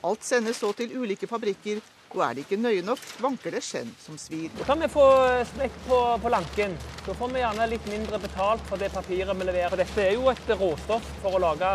[0.09, 1.82] Alt sendes så til ulike fabrikker,
[2.14, 4.48] og er det ikke nøye nok, vanker det skjenn som svir.
[4.59, 5.07] Da kan vi få
[5.50, 6.76] smekk på, på lanken.
[7.07, 9.76] Da får vi gjerne litt mindre betalt for det papiret vi leverer.
[9.82, 11.72] Dette er jo et råstoff for å lage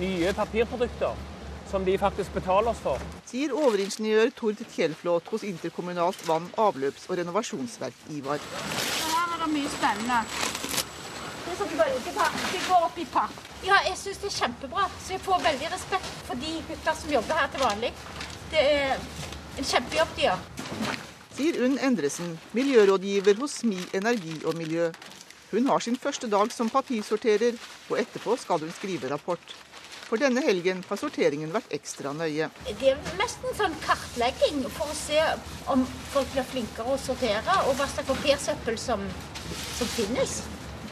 [0.00, 1.28] nye papirprodukter.
[1.72, 3.00] Som de faktisk betaler oss for.
[3.24, 8.42] Sier overingeniør Tord Tjelflot hos Interkommunalt vann-, avløps- og renovasjonsverk IVAR.
[8.42, 10.18] Her er det mye spennende.
[11.46, 13.40] Det som går opp i papp.
[13.64, 14.84] Ja, jeg syns det er kjempebra.
[15.00, 17.92] Så jeg får veldig respekt for de gutta som jobber her til vanlig.
[18.52, 19.00] Det er
[19.58, 20.44] en kjempejobb de gjør.
[21.32, 24.90] Sier Unn Endresen, miljørådgiver hos SMI energi og miljø.
[25.52, 27.56] Hun har sin første dag som papirsorterer,
[27.90, 29.54] og etterpå skal hun skrive rapport.
[30.12, 32.50] For denne helgen har sorteringen vært ekstra nøye.
[32.68, 35.20] Det er mest en sånn kartlegging for å se
[35.72, 39.04] om folk blir flinkere å sortere, og hva slags papirsøppel som,
[39.78, 40.42] som finnes.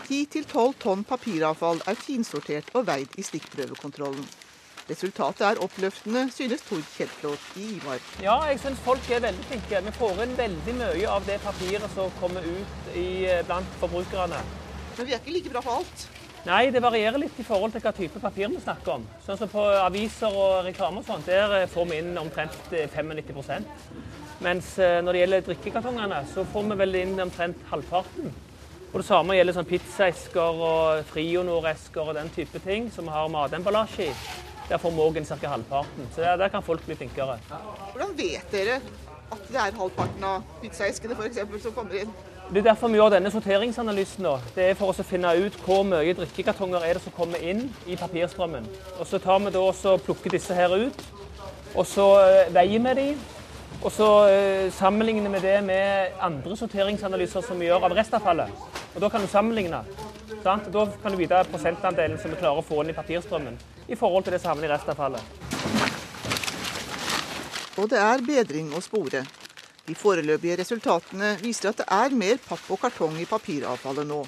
[0.08, 4.24] 10-12 tonn papiravfall er finsortert og veid i stikkprøvekontrollen.
[4.90, 8.00] Resultatet er oppløftende, synes Tord Kjeltlåt i IVAR.
[8.24, 9.82] Ja, jeg syns folk er veldig flinke.
[9.86, 14.40] Vi får inn veldig mye av det papiret som kommer ut i, blant forbrukerne.
[14.96, 16.08] Men vi er ikke like bra på alt?
[16.48, 19.06] Nei, det varierer litt i forhold til hva type papir vi snakker om.
[19.28, 23.70] Sånn som På aviser og reklame og sånt, der får vi inn omtrent 95%
[24.42, 28.32] Mens når det gjelder drikkekartongene, så får vi vel inn omtrent halvparten.
[28.90, 33.28] Og Det samme gjelder sånn pizzaesker og Frionor-esker og den type ting som vi har
[33.30, 34.14] matemballasje i.
[34.70, 35.48] Der får vi òg ca.
[35.48, 36.08] halvparten.
[36.14, 37.38] Så der, der, kan folk bli flinkere.
[37.92, 38.76] Hvordan vet dere
[39.32, 42.12] at det er halvparten av pizzaeskene eksempel, som kommer inn?
[42.50, 44.22] Det er derfor vi gjør denne sorteringsanalysen.
[44.22, 44.36] nå.
[44.54, 47.96] Det er for å finne ut hvor mye drikkekartonger er det som kommer inn i
[47.96, 48.68] papirstrømmen.
[49.00, 51.02] Og Så tar vi da og plukker disse her ut.
[51.74, 52.06] Og så
[52.54, 53.16] veier vi de.
[53.82, 54.08] Og så
[54.70, 58.50] sammenligner vi det med andre sorteringsanalyser som vi gjør av restavfallet.
[58.94, 59.84] Og Da kan du sammenligne.
[60.44, 60.72] Sant?
[60.72, 63.58] Da kan du vite prosentandelen som vi klarer å få inn i papirstrømmen
[63.90, 65.22] i forhold til det som havner i restavfallet.
[67.80, 69.24] Og det er bedring å spore.
[69.86, 74.20] De foreløpige resultatene viser at det er mer papp og kartong i papiravfallet nå.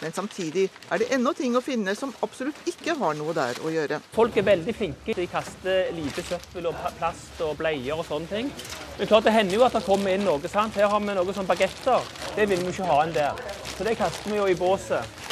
[0.00, 3.72] Men samtidig er det ennå ting å finne som absolutt ikke har noe der å
[3.72, 3.98] gjøre.
[4.12, 5.16] Folk er veldig flinke.
[5.16, 8.50] De kaster lite søppel og plast og bleier og sånne ting.
[8.98, 10.52] Men klart det hender jo at det kommer inn noe.
[10.52, 10.76] sant?
[10.76, 12.04] Her har vi noe som bagetter.
[12.36, 13.40] Det vil vi ikke ha inn der.
[13.76, 15.24] Så det kaster vi jo i båset.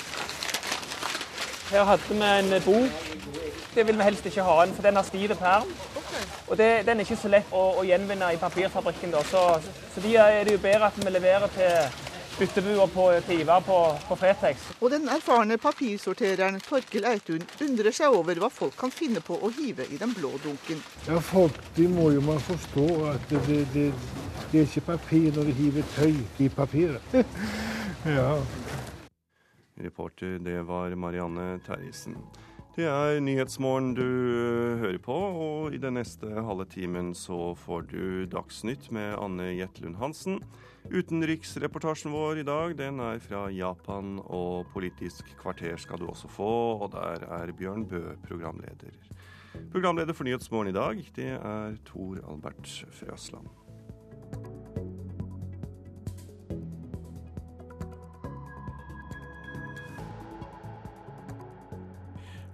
[1.70, 3.13] Her hadde vi en bok.
[3.74, 5.70] Det vil vi helst ikke ha inn, for den har stiv perm.
[6.46, 9.14] Og det, den er ikke så lett å, å gjenvinne i papirfabrikken.
[9.14, 9.22] Da.
[9.26, 9.44] Så,
[9.94, 12.02] så de er det jo bedre at vi leverer til
[12.38, 14.68] byttebuer på Tiva på, på Fretex.
[14.80, 19.50] Og den erfarne papirsortereren Torkel Eitun undrer seg over hva folk kan finne på å
[19.54, 20.82] hive i den blå dunken.
[21.08, 23.86] Ja, folk de må jo man forstå at det, det, det,
[24.52, 27.14] det er ikke papir når de hiver tøy i papiret.
[28.18, 28.32] ja.
[29.84, 32.18] Reporter, det var Marianne Terjesen.
[32.74, 34.02] Det er Nyhetsmorgen du
[34.80, 39.94] hører på, og i den neste halve timen så får du Dagsnytt med Anne Jetlund
[40.00, 40.40] Hansen.
[40.90, 46.50] Utenriksreportasjen vår i dag den er fra Japan, og Politisk kvarter skal du også få,
[46.82, 48.98] og der er Bjørn Bø programleder.
[49.70, 53.46] Programleder for Nyhetsmorgen i dag, det er Tor Albert Frøsland.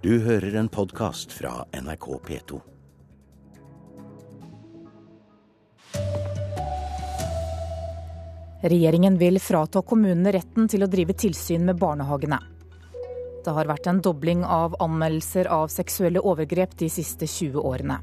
[0.01, 2.59] Du hører en podkast fra NRK P2.
[8.63, 12.41] Regjeringen vil frata kommunene retten til å drive tilsyn med barnehagene.
[13.45, 18.01] Det har vært en dobling av anmeldelser av seksuelle overgrep de siste 20 årene.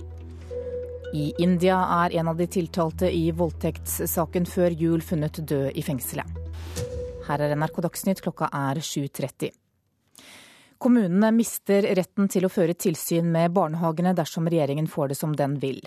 [1.18, 6.44] I India er en av de tiltalte i voldtektssaken før jul funnet død i fengselet.
[7.26, 9.50] Her er NRK Dagsnytt, klokka er 7.30.
[10.78, 15.56] Kommunene mister retten til å føre tilsyn med barnehagene dersom regjeringen får det som den
[15.58, 15.80] vil.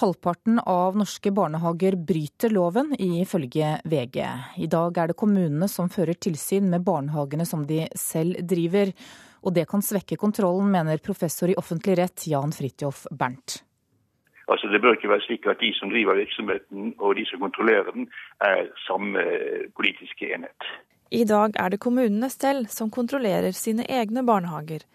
[0.00, 4.22] Halvparten av norske barnehager bryter loven, ifølge VG.
[4.64, 8.94] I dag er det kommunene som fører tilsyn med barnehagene som de selv driver.
[9.44, 13.58] Og det kan svekke kontrollen, mener professor i offentlig rett Jan Fridtjof Bernt.
[14.48, 17.92] Altså Det bør ikke være slik at de som driver virksomheten og de som kontrollerer
[17.92, 18.08] den,
[18.40, 19.26] er samme
[19.76, 20.72] politiske enhet.
[21.12, 24.86] I dag er det kommunene selv som kontrollerer sine egne barnehager.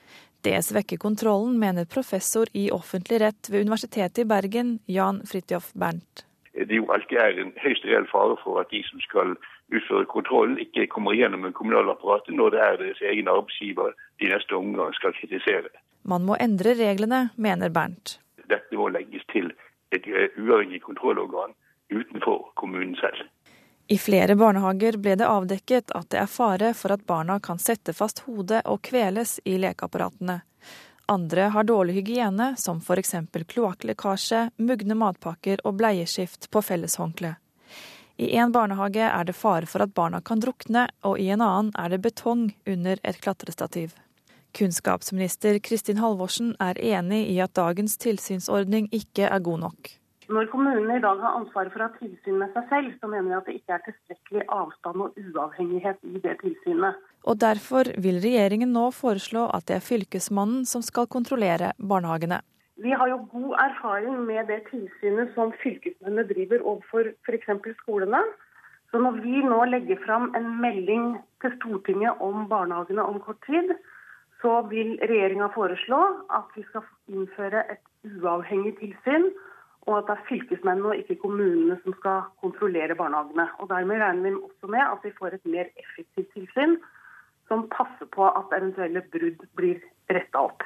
[0.41, 6.25] Det svekker kontrollen, mener professor i offentlig rett ved Universitetet i Bergen, Jan Fridtjof Bernt.
[6.57, 9.35] Det er jo alltid er en høyst reell fare for at de som skal
[9.69, 14.57] utføre kontrollen, ikke kommer gjennom en kommunalapparatet når det er deres egen arbeidsgiver de neste
[14.57, 15.69] omgang skal kritisere.
[16.01, 18.17] Man må endre reglene, mener Bernt
[18.49, 19.51] dette må legges til
[19.95, 21.55] et eh, uavhengig kontrollorgan
[21.91, 23.27] utenfor kommunen selv.
[23.87, 27.93] I flere barnehager ble det avdekket at det er fare for at barna kan sette
[27.95, 30.41] fast hodet og kveles i lekeapparatene.
[31.07, 33.13] Andre har dårlig hygiene, som f.eks.
[33.47, 37.37] kloakklekkasje, mugne matpakker og bleieskift på felleshåndkle.
[38.17, 41.71] I en barnehage er det fare for at barna kan drukne, og i en annen
[41.79, 43.93] er det betong under et klatrestativ.
[44.57, 49.93] Kunnskapsminister Kristin Halvorsen er enig i at dagens tilsynsordning ikke er god nok.
[50.27, 53.31] Når kommunene i dag har ansvaret for å ha tilsyn med seg selv, så mener
[53.31, 56.99] jeg at det ikke er tilstrekkelig avstand og uavhengighet i det tilsynet.
[57.23, 62.41] Og Derfor vil regjeringen nå foreslå at det er Fylkesmannen som skal kontrollere barnehagene.
[62.83, 67.47] Vi har jo god erfaring med det tilsynet som fylkesmennene driver overfor f.eks.
[67.79, 68.19] skolene.
[68.91, 73.73] Så når vi nå legger fram en melding til Stortinget om barnehagene om kort tid,
[74.43, 75.99] så vil regjeringa foreslå
[76.35, 79.31] at vi skal innføre et uavhengig tilsyn,
[79.87, 83.47] og at det er fylkesmennene og ikke kommunene som skal kontrollere barnehagene.
[83.61, 86.75] Og Dermed regner vi også med at vi får et mer effektivt tilsyn
[87.47, 89.79] som passer på at eventuelle brudd blir
[90.11, 90.65] retta opp.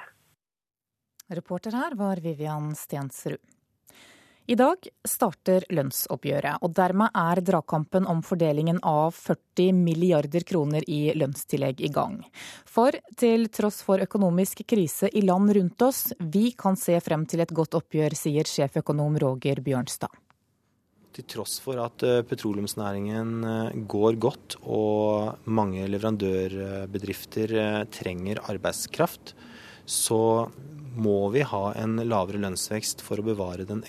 [1.32, 3.61] Reporter her var Vivian Stensrud.
[4.52, 11.14] I dag starter lønnsoppgjøret, og dermed er dragkampen om fordelingen av 40 milliarder kroner i
[11.16, 12.18] lønnstillegg i gang.
[12.68, 17.46] For til tross for økonomisk krise i land rundt oss, vi kan se frem til
[17.46, 20.12] et godt oppgjør, sier sjeføkonom Roger Bjørnstad.
[21.16, 29.32] Til tross for at eh, petroleumsnæringen eh, går godt og mange leverandørbedrifter eh, trenger arbeidskraft,
[29.88, 30.22] så
[30.92, 33.86] må vi ha en lavere lønnsvekst for å bevare den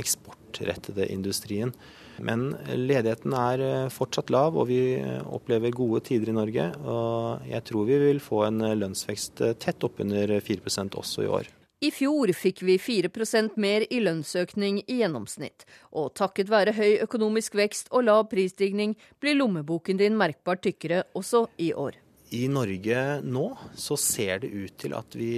[0.52, 1.72] eksportrettede industrien.
[2.18, 6.72] Men ledigheten er eh, fortsatt lav, og vi opplever gode tider i Norge.
[6.84, 11.48] Og jeg tror vi vil få en lønnsvekst eh, tett oppunder 4% også i år.
[11.82, 17.56] I fjor fikk vi 4% mer i lønnsøkning i gjennomsnitt, og takket være høy økonomisk
[17.58, 21.98] vekst og lav prisstigning blir lommeboken din merkbart tykkere også i år.
[22.30, 25.34] I Norge nå så ser det ut til at vi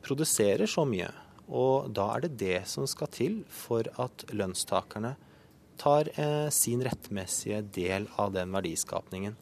[0.00, 1.10] produserer så mye.
[1.48, 5.14] Og da er det det som skal til for at lønnstakerne
[5.80, 9.36] tar eh, sin rettmessige del av den verdiskapningen.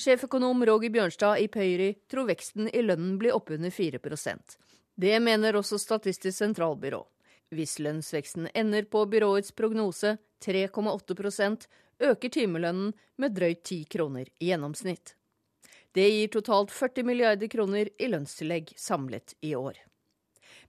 [0.00, 4.56] Sjeføkonom Roger Bjørnstad i Pøyri tror veksten i lønnen blir oppunder 4%
[4.94, 7.02] Det mener også Statistisk sentralbyrå.
[7.50, 11.66] Hvis lønnsveksten ender på byråets prognose 3,8%
[12.00, 15.16] øker timelønnen med drøyt 10 kroner i gjennomsnitt.
[15.92, 19.74] Det gir totalt 40 milliarder kroner i lønnstillegg samlet i år.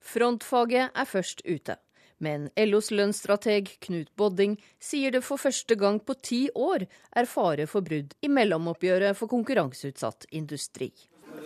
[0.01, 1.77] Frontfaget er først ute.
[2.21, 6.85] Men LOs lønnsstrateg Knut Bodding sier det for første gang på ti år
[7.17, 10.91] er fare for brudd i mellomoppgjøret for konkurranseutsatt industri.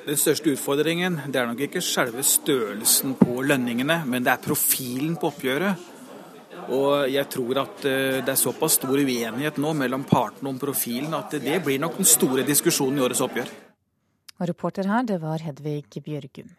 [0.06, 5.16] Den største utfordringen det er nok ikke selve størrelsen på lønningene, men det er profilen
[5.22, 5.92] på oppgjøret.
[6.76, 11.14] Og jeg tror at eh, det er såpass stor uenighet nå mellom partene om profilen
[11.14, 13.52] at det blir nok den store diskusjonen i årets oppgjør.
[14.36, 16.50] Og reporter her, det var Hedvig Bjørgum.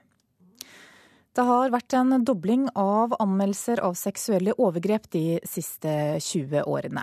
[1.37, 5.91] Det har vært en dobling av anmeldelser av seksuelle overgrep de siste
[6.25, 7.03] 20 årene.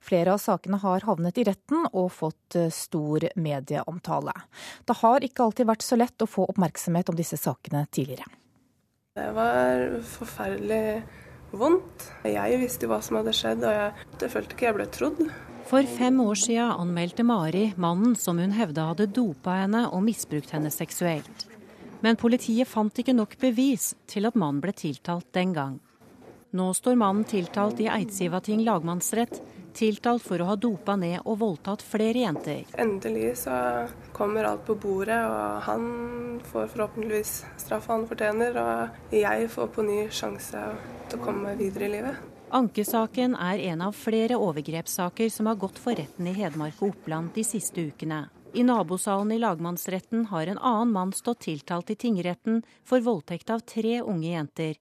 [0.00, 4.32] Flere av sakene har havnet i retten og fått eh, stor medieomtale.
[4.88, 8.24] Det har ikke alltid vært så lett å få oppmerksomhet om disse sakene tidligere.
[9.20, 9.84] Det var
[10.16, 11.04] forferdelig
[11.52, 12.08] vondt.
[12.24, 15.26] Jeg visste jo hva som hadde skjedd, og jeg, jeg følte ikke jeg ble trodd.
[15.68, 20.56] For fem år siden anmeldte Mari mannen som hun hevda hadde dopa henne og misbrukt
[20.56, 21.50] henne seksuelt.
[22.04, 25.78] Men politiet fant ikke nok bevis til at mannen ble tiltalt den gang.
[26.54, 29.40] Nå står mannen tiltalt i Eidsivating lagmannsrett,
[29.74, 32.60] tiltalt for å ha dopa ned og voldtatt flere jenter.
[32.78, 33.56] Endelig så
[34.14, 35.88] kommer alt på bordet, og han
[36.52, 37.32] får forhåpentligvis
[37.64, 38.60] straffa han fortjener.
[38.60, 40.68] Og jeg får på ny sjanse
[41.08, 42.30] til å komme meg videre i livet.
[42.54, 47.34] Ankesaken er en av flere overgrepssaker som har gått for retten i Hedmark og Oppland
[47.34, 48.26] de siste ukene.
[48.54, 53.64] I nabosalen i lagmannsretten har en annen mann stått tiltalt i tingretten for voldtekt av
[53.66, 54.76] tre unge jenter.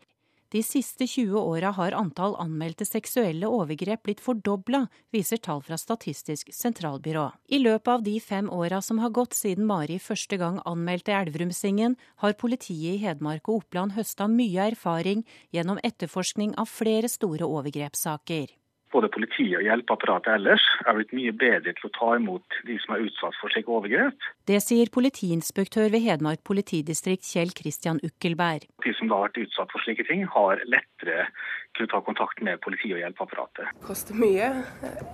[0.53, 6.53] De siste 20 åra har antall anmeldte seksuelle overgrep blitt fordobla, viser tall fra Statistisk
[6.53, 7.25] sentralbyrå.
[7.49, 11.97] I løpet av de fem åra som har gått siden Mari første gang anmeldte Elverumsingen,
[12.21, 18.53] har politiet i Hedmark og Oppland høsta mye erfaring gjennom etterforskning av flere store overgrepssaker
[18.93, 22.95] både politiet og hjelpeapparatet ellers er blitt mye bedre til å ta imot de som
[22.95, 24.29] er utsatt for slike overgrep.
[24.49, 28.67] Det sier politiinspektør ved Hedmark politidistrikt Kjell Kristian Ukkelberg.
[28.85, 31.27] De som da har vært utsatt for slike ting, har lettere
[31.73, 33.71] kunne ta kontakt med politiet og hjelpeapparatet.
[33.73, 34.51] Det koster mye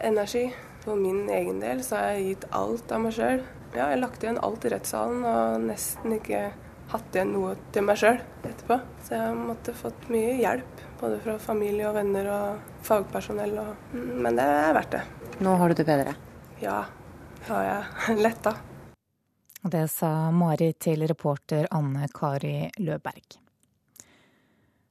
[0.04, 0.50] energi.
[0.84, 3.42] For min egen del så har jeg gitt alt av meg sjøl.
[3.76, 6.44] Ja, jeg har lagt igjen alt i rettssalen og nesten ikke
[6.90, 8.80] hatt igjen noe til meg sjøl etterpå.
[9.04, 13.58] Så jeg har måttet fått mye hjelp både fra familie og venner og fagpersonell.
[13.62, 15.04] Og, men det er verdt det.
[15.46, 16.16] Nå har du det bedre?
[16.60, 16.82] Ja,
[17.40, 18.18] det har jeg.
[18.26, 18.56] Letta.
[19.60, 23.40] Det sa Mari til reporter Anne Kari Løberg.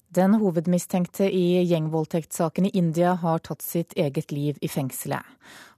[0.08, 5.20] Den hovedmistenkte i gjengvoldtektssaken i India har tatt sitt eget liv i fengselet.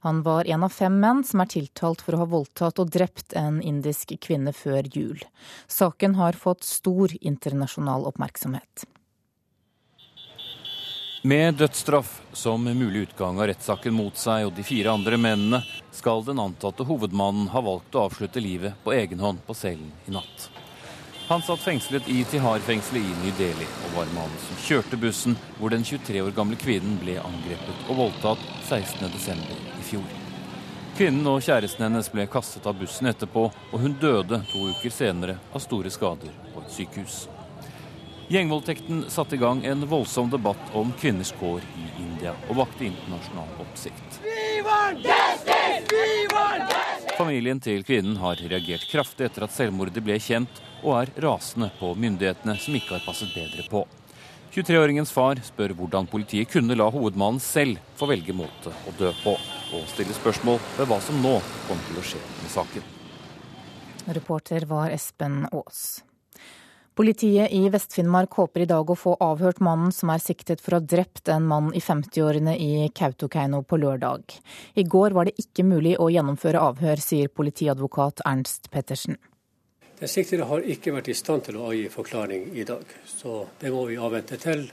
[0.07, 3.35] Han var en av fem menn som er tiltalt for å ha voldtatt og drept
[3.35, 5.19] en indisk kvinne før jul.
[5.67, 8.87] Saken har fått stor internasjonal oppmerksomhet.
[11.23, 15.59] Med dødsstraff som mulig utgang av rettssaken mot seg og de fire andre mennene,
[15.93, 20.15] skal den antatte hovedmannen ha valgt å avslutte livet på egen hånd på cellen i
[20.15, 20.47] natt.
[21.27, 25.85] Han satt fengslet i Tihar-fengselet i Ny-Delhi og var mannen som kjørte bussen hvor den
[25.85, 29.45] 23 år gamle kvinnen ble angrepet og voldtatt 16.12.
[29.77, 30.09] i fjor.
[30.97, 35.37] Kvinnen og kjæresten hennes ble kastet av bussen etterpå, og hun døde to uker senere
[35.53, 37.21] av store skader på et sykehus.
[38.31, 43.49] Gjengvoldtekten satte i gang en voldsom debatt om kvinners kår i India, og vakte internasjonal
[43.59, 44.19] oppsikt.
[47.17, 51.89] Familien til kvinnen har reagert kraftig etter at selvmordet ble kjent, og er rasende på
[51.99, 53.81] myndighetene som ikke har passet bedre på.
[54.55, 59.33] 23-åringens far spør hvordan politiet kunne la hovedmannen selv få velge måte å dø på,
[59.75, 61.33] og stiller spørsmål ved hva som nå
[61.67, 62.87] kommer til å skje med saken.
[64.07, 65.83] Reporter var Espen Aas.
[66.91, 70.79] Politiet i Vest-Finnmark håper i dag å få avhørt mannen som er siktet for å
[70.81, 74.33] ha drept en mann i 50-årene i Kautokeino på lørdag.
[74.75, 79.15] I går var det ikke mulig å gjennomføre avhør, sier politiadvokat Ernst Pettersen.
[80.01, 83.71] Den siktede har ikke vært i stand til å avgi forklaring i dag, så det
[83.71, 84.65] må vi avvente til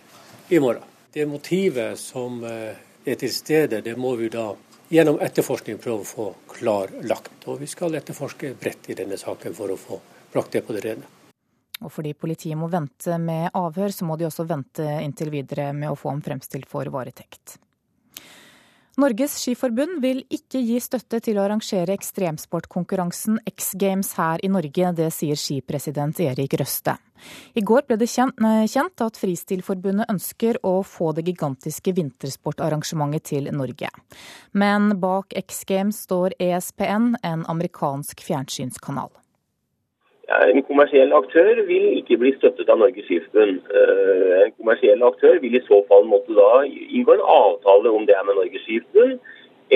[0.50, 0.82] i morgen.
[1.14, 4.48] Det motivet som eh, er til stede, det må vi da
[4.90, 7.46] gjennom etterforskning prøve å få klarlagt.
[7.46, 10.00] Og vi skal etterforske bredt i denne saken for å få
[10.32, 11.17] brakt det på det rene.
[11.84, 15.92] Og fordi politiet må vente med avhør, så må de også vente inntil videre med
[15.92, 17.58] å få ham fremstilt for varetekt.
[18.98, 24.90] Norges Skiforbund vil ikke gi støtte til å arrangere ekstremsportkonkurransen X Games her i Norge.
[24.98, 26.96] Det sier skipresident Erik Røste.
[27.54, 33.92] I går ble det kjent at Fristilforbundet ønsker å få det gigantiske vintersportarrangementet til Norge.
[34.50, 39.14] Men bak X Games står ESPN, en amerikansk fjernsynskanal.
[40.28, 43.62] En kommersiell aktør vil ikke bli støttet av Norges Skiforbund.
[43.72, 48.12] Eh, en kommersiell aktør vil i så fall måtte da inngå en avtale om det
[48.12, 49.16] er med Norges Skiforbund,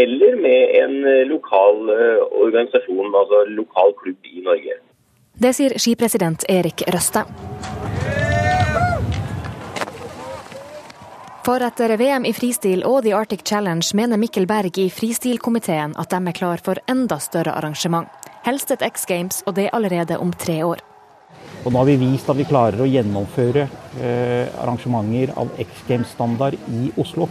[0.05, 4.77] eller med en eh, lokal eh, organisasjon, altså lokal klubb i Norge.
[5.41, 7.25] Det sier skipresident Erik Røste.
[11.43, 16.13] For etter VM i fristil og The Arctic Challenge mener Mikkel Berg i fristilkomiteen at
[16.13, 20.33] de er klar for enda større arrangement helst et X Games, og det allerede om
[20.33, 20.83] tre år.
[21.65, 23.67] Og nå har vi vist at vi klarer å gjennomføre
[24.03, 27.29] eh, arrangementer av X Games-standard i Oslo.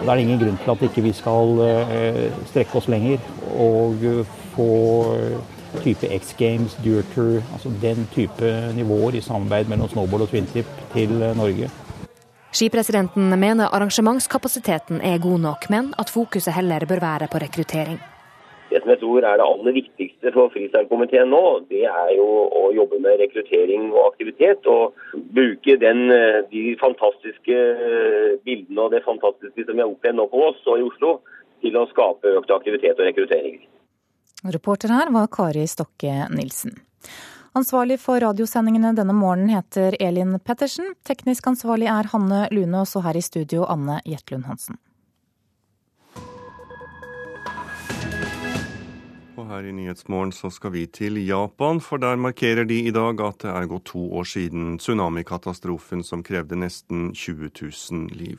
[0.00, 2.20] Og Da er det ingen grunn til at ikke vi skal eh,
[2.52, 3.18] strekke oss lenger
[3.58, 4.06] og
[4.54, 4.70] få
[5.16, 10.70] eh, type X Games, Dirtour, altså den type nivåer i samarbeid mellom snowboard og twintip
[10.94, 11.70] til eh, Norge.
[12.50, 18.00] Skipresidenten mener arrangementskapasiteten er god nok, men at fokuset heller bør være på rekruttering.
[18.70, 21.42] Det som jeg tror er det aller viktigste for freestyle-komiteen nå,
[21.72, 24.68] det er jo å jobbe med rekruttering og aktivitet.
[24.70, 24.94] Og
[25.34, 30.28] bruke den, eh, de fantastiske eh, bildene og det fantastiske som vi har opplevd nå
[30.30, 31.16] på oss og i Oslo,
[31.60, 33.58] til å skape økt aktivitet og rekruttering.
[34.54, 36.78] Reporter her var Kari Stokke Nilsen.
[37.58, 40.94] Ansvarlig for radiosendingene denne morgenen heter Elin Pettersen.
[41.04, 44.78] Teknisk ansvarlig er Hanne Lune, og her i studio Anne Jetlund Hansen.
[49.50, 53.42] Her i Nyhetsmorgen så skal vi til Japan, for der markerer de i dag at
[53.42, 58.38] det er gått to år siden tsunamikatastrofen som krevde nesten 20 000 liv.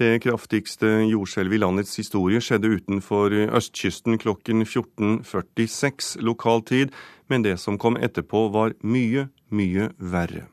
[0.00, 6.94] Det kraftigste jordskjelvet i landets historie skjedde utenfor østkysten klokken 14.46 lokal tid,
[7.28, 10.48] men det som kom etterpå var mye, mye verre.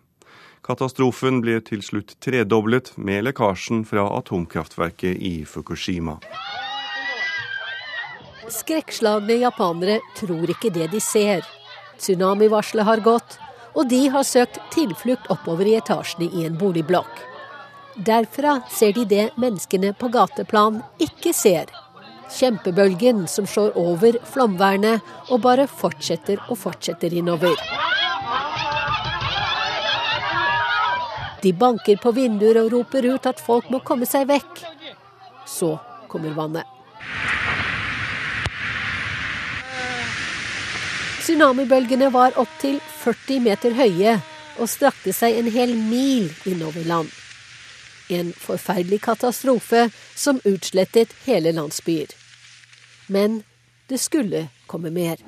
[0.66, 6.20] Katastrofen ble til slutt tredoblet med lekkasjen fra atomkraftverket i Fukushima.
[8.48, 11.44] Skrekkslagne japanere tror ikke det de ser.
[12.00, 13.36] Tsunamivarselet har gått,
[13.76, 17.20] og de har søkt tilflukt oppover i etasjene i en boligblokk.
[18.00, 21.68] Derfra ser de det menneskene på gateplan ikke ser.
[22.32, 27.58] Kjempebølgen som slår over flomvernet og bare fortsetter og fortsetter innover.
[31.44, 34.66] De banker på vinduer og roper ut at folk må komme seg vekk.
[35.48, 35.76] Så
[36.12, 36.79] kommer vannet.
[41.30, 44.16] Tsunamibølgene var opptil 40 meter høye
[44.58, 47.12] og strakte seg en hel mil innover land.
[48.10, 49.84] En forferdelig katastrofe
[50.18, 52.16] som utslettet hele landsbyer.
[53.14, 53.44] Men
[53.94, 55.22] det skulle komme mer.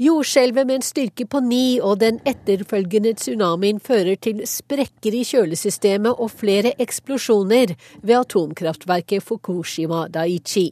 [0.00, 6.22] Jordskjelvet med en styrke på ni og den etterfølgende tsunamien fører til sprekker i kjølesystemet
[6.24, 10.70] og flere eksplosjoner ved atomkraftverket Fukushima Daiichi.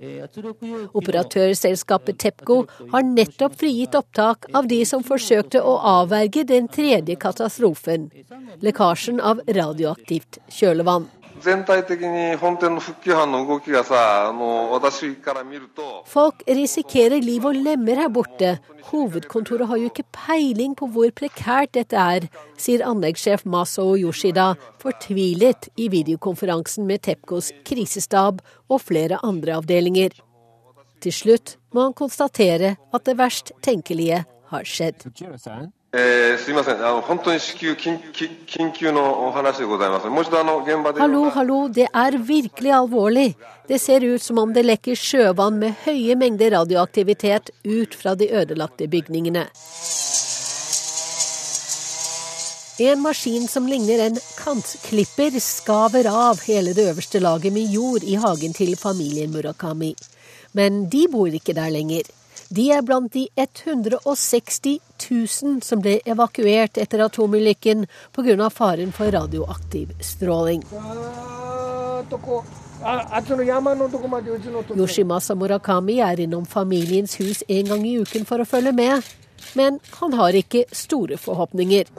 [0.96, 2.62] Operatørselskapet Tepco
[2.94, 8.08] har nettopp frigitt opptak av de som forsøkte å avverge den tredje katastrofen,
[8.64, 11.04] lekkasjen av radioaktivt kjølevann.
[11.41, 18.61] 全体的に本店の復旧班の動きがさ、あの私から見ると Folk risikerer liv og lemmer her borte.
[18.91, 25.69] Hovedkontoret har jo ikke peiling på hvor prekært dette er, sier anleggssjef Maso Yoshida, fortvilet
[25.75, 28.39] i videokonferansen med Tepcos krisestab
[28.69, 30.15] og flere andre avdelinger.
[31.03, 34.23] Til slutt må han konstatere at det verst tenkelige
[34.53, 35.09] har skjedd.
[35.95, 37.99] えー、すみませんあの、本当に至急緊
[38.47, 40.07] 緊急のお話でございます。
[40.07, 43.35] もう一度あの現場で Hallo, hallo, det er virkelig alvorlig.
[43.67, 48.27] Det ser ut som om det lekker sjøvann med høye mengder radioaktivitet ut fra de
[48.27, 49.47] ødelagte bygningene.
[52.79, 58.15] En maskin som ligner en kantklipper, skaver av hele det øverste laget med jord i
[58.15, 59.93] hagen til familien Murakami.
[60.53, 62.09] Men de bor ikke der lenger.
[62.48, 64.78] De er blant de 160
[65.10, 67.84] 000 som ble evakuert etter atomulykken
[68.16, 68.48] pga.
[68.48, 70.64] faren for radioaktiv stråling.
[74.78, 79.04] Yoshimasa Murakami er innom familiens hus en gang i uken for å følge med.
[79.58, 81.90] Men han har ikke store forhåpninger.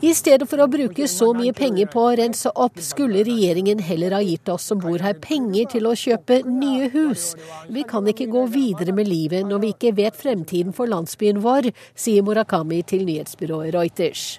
[0.00, 4.16] I stedet for å bruke så mye penger på å rense opp, skulle regjeringen heller
[4.16, 7.32] ha gitt oss som bor her penger til å kjøpe nye hus.
[7.68, 11.72] Vi kan ikke gå videre med livet når vi ikke vet fremtiden for landsbyen vår,
[11.94, 14.38] sier Murakami til nyhetsbyrået Reuters.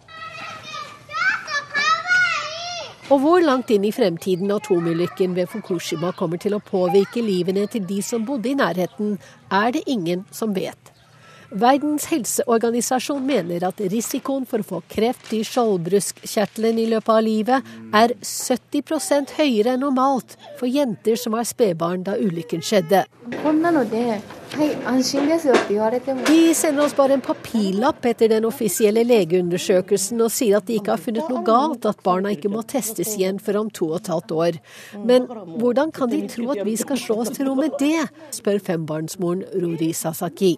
[3.14, 7.86] Og hvor langt inn i fremtiden atomulykken ved Fukushima kommer til å påvirke livene til
[7.86, 9.20] de som bodde i nærheten,
[9.54, 10.95] er det ingen som vet.
[11.56, 17.70] Verdens helseorganisasjon mener at risikoen for å få kreft i skjoldbruskkjertelen i løpet av livet
[17.96, 23.06] er 70% høyere enn normalt for jenter som var spedbarn da ulykken skjedde.
[26.28, 30.92] De sender oss bare en papirlapp etter den offisielle legeundersøkelsen og sier at de ikke
[30.98, 34.12] har funnet noe galt, at barna ikke må testes igjen før om to og et
[34.12, 34.62] halvt år.
[35.08, 38.60] Men hvordan kan de tro at vi skal slå oss til ro med det, spør
[38.74, 40.58] fembarnsmoren Ruri Sasaki.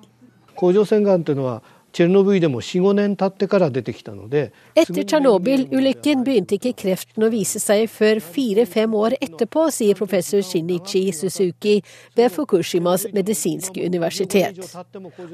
[0.57, 10.41] 甲状腺がんというのはチェルノブイでも4-5年経ってから出てきたので Etter Tsjernobyl-ulykken begynte ikke kreften å vise seg før fire-fem år etterpå, sier professor
[10.41, 11.83] Shinichi Suzuki
[12.17, 14.57] ved Fukushimas medisinske universitet.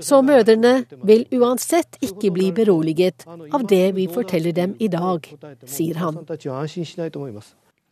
[0.00, 3.22] Så mødrene vil uansett ikke bli beroliget
[3.54, 5.30] av det vi forteller dem i dag,
[5.62, 6.18] sier han.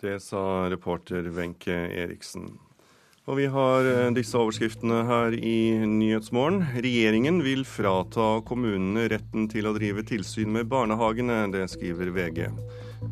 [0.03, 1.73] Det sa reporter Wenche
[2.03, 2.51] Eriksen.
[3.30, 6.64] Og vi har eh, disse overskriftene her i Nyhetsmorgen.
[6.82, 12.48] Regjeringen vil frata kommunene retten til å drive tilsyn med barnehagene, det skriver VG.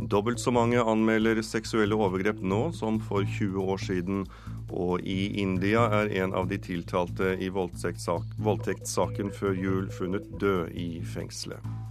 [0.10, 4.26] Dobbelt så mange anmelder seksuelle overgrep nå som for 20 år siden.
[4.70, 10.90] Og i India er en av de tiltalte i voldtektssaken før jul funnet død i
[11.06, 11.89] fengselet.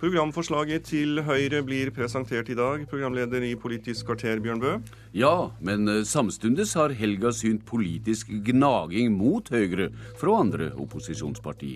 [0.00, 2.86] Programforslaget til Høyre blir presentert i dag.
[2.88, 4.70] Programleder i Politisk kvarter, Bjørn Bø.
[5.12, 11.74] Ja, men samtidig samstundes har helga synt politisk gnaging mot Høyre fra andre opposisjonsparti.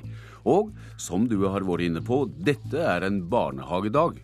[0.48, 4.16] Og som du har vært inne på, dette er en barnehagedag.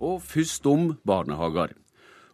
[0.00, 1.76] Og først om barnehager.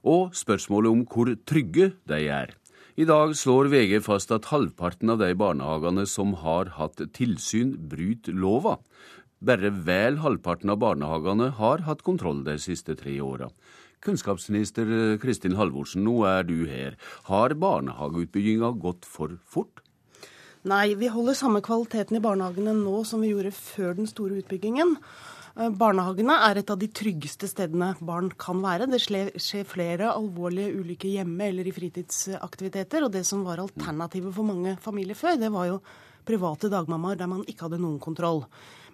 [0.03, 2.51] og spørsmålet om hvor trygge de er.
[2.93, 8.37] I dag slår VG fast at halvparten av de barnehagene som har hatt tilsyn, bryter
[8.37, 8.75] lova.
[9.41, 13.49] Bare vel halvparten av barnehagene har hatt kontroll de siste tre åra.
[14.05, 16.99] Kunnskapsminister Kristin Halvorsen, nå er du her.
[17.31, 19.81] Har barnehageutbygginga gått for fort?
[20.69, 24.99] Nei, vi holder samme kvaliteten i barnehagene nå som vi gjorde før den store utbyggingen.
[25.53, 28.89] Eh, barnehagene er et av de tryggeste stedene barn kan være.
[28.89, 33.05] Det skjer flere alvorlige ulykker hjemme eller i fritidsaktiviteter.
[33.05, 35.83] Og det som var alternativet for mange familier før, det var jo
[36.25, 38.47] private dagmammaer der man ikke hadde noen kontroll.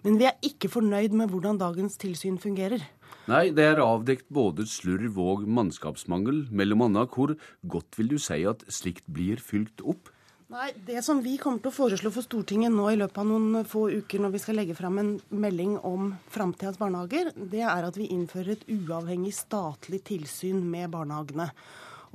[0.02, 2.82] Men vi er ikke fornøyd med hvordan dagens tilsyn fungerer.
[3.28, 6.46] Nei, det er avdekt både slurv og mannskapsmangel.
[6.54, 7.34] Mellom annet, hvor
[7.66, 10.08] godt vil du si at slikt blir fylt opp?
[10.48, 13.66] Nei, Det som vi kommer til å foreslå for Stortinget nå i løpet av noen
[13.68, 17.98] få uker når vi skal legge fram en melding om framtidas barnehager, det er at
[18.00, 21.50] vi innfører et uavhengig statlig tilsyn med barnehagene.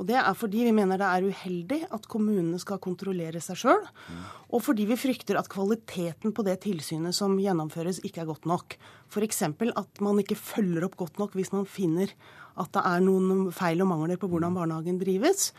[0.01, 3.85] Og Det er fordi vi mener det er uheldig at kommunene skal kontrollere seg sjøl,
[4.49, 8.73] og fordi vi frykter at kvaliteten på det tilsynet som gjennomføres, ikke er godt nok.
[9.13, 9.43] F.eks.
[9.45, 12.09] at man ikke følger opp godt nok hvis man finner
[12.57, 15.51] at det er noen feil og mangler på hvordan barnehagen drives.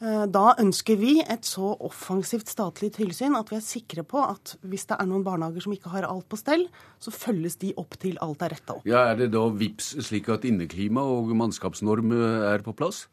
[0.00, 4.56] Eh, da ønsker vi et så offensivt statlig tilsyn at vi er sikre på at
[4.66, 6.66] hvis det er noen barnehager som ikke har alt på stell,
[7.02, 8.86] så følges de opp til alt er retta opp.
[8.88, 13.06] Ja, Er det da VIPS slik at inneklima og mannskapsnorm eh, er på plass?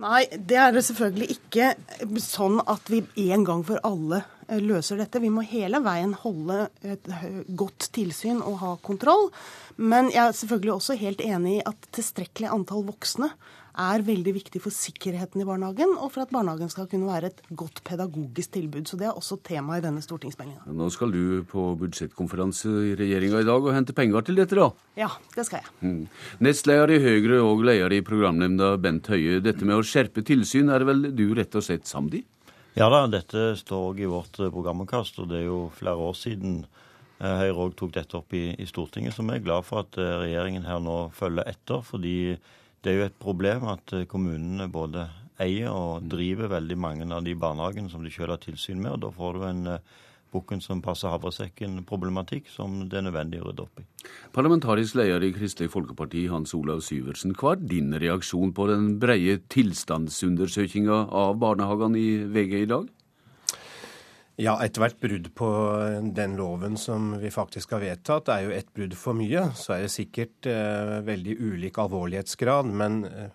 [0.00, 1.66] Nei, det er det selvfølgelig ikke
[2.24, 5.20] sånn at vi en gang for alle eh, løser dette.
[5.20, 7.10] Vi må hele veien holde et
[7.48, 9.28] godt tilsyn og ha kontroll.
[9.76, 13.28] Men jeg er selvfølgelig også helt enig i at tilstrekkelig antall voksne
[13.72, 17.40] er veldig viktig for sikkerheten i barnehagen, og for at barnehagen skal kunne være et
[17.56, 18.84] godt pedagogisk tilbud.
[18.88, 20.66] Så det er også tema i denne stortingsmeldinga.
[20.76, 24.68] Nå skal du på budsjettkonferanse i regjeringa i dag og hente penger til dette, da?
[24.98, 25.72] Ja, det skal jeg.
[25.80, 26.04] Mm.
[26.44, 29.40] Nestleder i Høyre og leder i programnemnda Bent Høie.
[29.44, 32.24] Dette med å skjerpe tilsyn er vel du rett og slett samd i?
[32.76, 36.62] Ja da, dette står òg i vårt programutkast, og det er jo flere år siden
[37.20, 39.98] eh, Høyre òg tok dette opp i, i Stortinget, så vi er glad for at
[40.00, 41.84] eh, regjeringen her nå følger etter.
[41.84, 42.16] fordi
[42.82, 45.06] det er jo et problem at eh, kommunene både
[45.42, 48.92] eier og driver veldig mange av de barnehagene som de selv har tilsyn med.
[48.96, 50.00] og Da får du en uh,
[50.32, 53.86] bukken som passer havresekken-problematikk som det er nødvendig å rydde opp i.
[54.34, 57.36] Parlamentarisk leder i Kristelig Folkeparti, Hans Olav Syversen.
[57.38, 62.90] Hva er din reaksjon på den breie tilstandsundersøkinga av barnehagene i VG i dag?
[64.40, 65.48] Ja, ethvert brudd på
[66.16, 69.50] den loven som vi faktisk har vedtatt, er jo et brudd for mye.
[69.58, 72.70] Så er det sikkert eh, veldig ulik alvorlighetsgrad.
[72.72, 73.28] Men eh,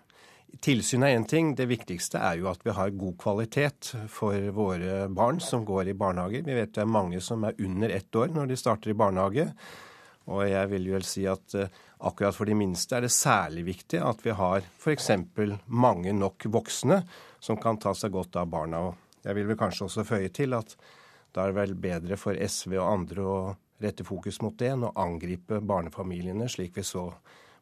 [0.64, 1.54] tilsyn er én ting.
[1.54, 5.96] Det viktigste er jo at vi har god kvalitet for våre barn som går i
[5.98, 6.42] barnehager.
[6.42, 9.46] Vi vet det er mange som er under ett år når de starter i barnehage.
[10.28, 14.02] Og jeg vil vel si at eh, akkurat for de minste er det særlig viktig
[14.02, 15.12] at vi har f.eks.
[15.70, 17.04] mange nok voksne
[17.38, 18.88] som kan ta seg godt av barna.
[18.90, 20.74] og jeg vil vel kanskje også føye til at
[21.36, 23.40] da er det vel bedre for SV og andre å
[23.82, 27.10] rette fokus mot det enn å angripe barnefamiliene, slik vi så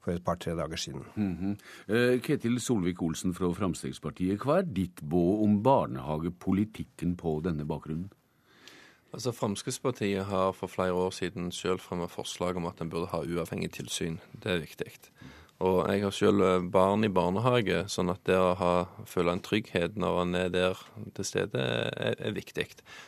[0.06, 1.04] for et par-tre dager siden.
[1.16, 2.20] Mm -hmm.
[2.22, 8.10] Ketil Solvik-Olsen fra Fremskrittspartiet, hva er ditt båd om barnehagepolitikken på denne bakgrunnen?
[9.12, 13.18] Altså Fremskrittspartiet har for flere år siden selv fremmet forslag om at en burde ha
[13.18, 14.20] uavhengig tilsyn.
[14.42, 14.86] Det er viktig.
[15.64, 18.72] Og jeg har selv eh, barn i barnehage, sånn at det å ha,
[19.08, 20.80] føle en trygghet når en er der
[21.16, 21.62] til stede,
[21.96, 22.66] er, er viktig.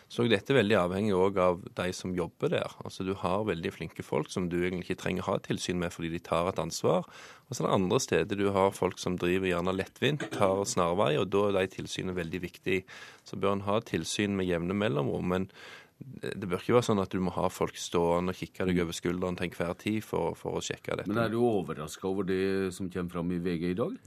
[0.08, 2.76] Så dette er veldig avhengig òg av de som jobber der.
[2.80, 5.92] Altså Du har veldig flinke folk som du egentlig ikke trenger å ha tilsyn med
[5.92, 7.04] fordi de tar et ansvar.
[7.48, 11.14] Og så er det andre steder du har folk som driver gjerne lettvint, tar snarvei,
[11.20, 12.80] og da er de tilsynene veldig viktig.
[13.28, 15.28] Så bør en ha tilsyn med jevne mellomrom.
[15.36, 15.50] men
[15.98, 18.96] det bør ikke være sånn at du må ha folk stående og kikke deg over
[18.96, 21.10] skulderen til enhver tid for, for, å sjekke dette.
[21.10, 23.98] Men er du overraska over det som kommer fram i VG i dag?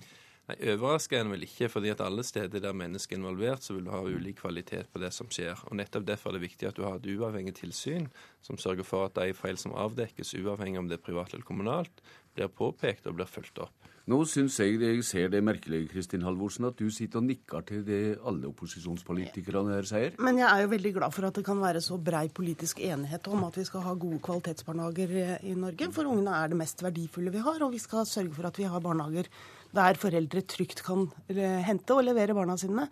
[0.50, 3.76] Nei, Overraska er en vel ikke, fordi at alle steder der mennesker er involvert, så
[3.76, 5.60] vil du ha ulik kvalitet på det som skjer.
[5.70, 8.10] Og Nettopp derfor er det viktig at du har et uavhengig tilsyn
[8.44, 12.04] som sørger for at de feil som avdekkes, uavhengig om det er privat eller kommunalt,
[12.36, 13.81] blir påpekt og blir fulgt opp.
[14.12, 17.84] Nå syns jeg jeg ser det merkelig, Kristin Halvorsen, at du sitter og nikker til
[17.88, 20.18] det alle opposisjonspolitikerne her sier.
[20.20, 23.30] Men jeg er jo veldig glad for at det kan være så brei politisk enighet
[23.32, 25.88] om at vi skal ha gode kvalitetsbarnehager i Norge.
[25.96, 28.68] For ungene er det mest verdifulle vi har, og vi skal sørge for at vi
[28.68, 29.32] har barnehager
[29.72, 32.90] der foreldre trygt kan eh, hente og levere barna sine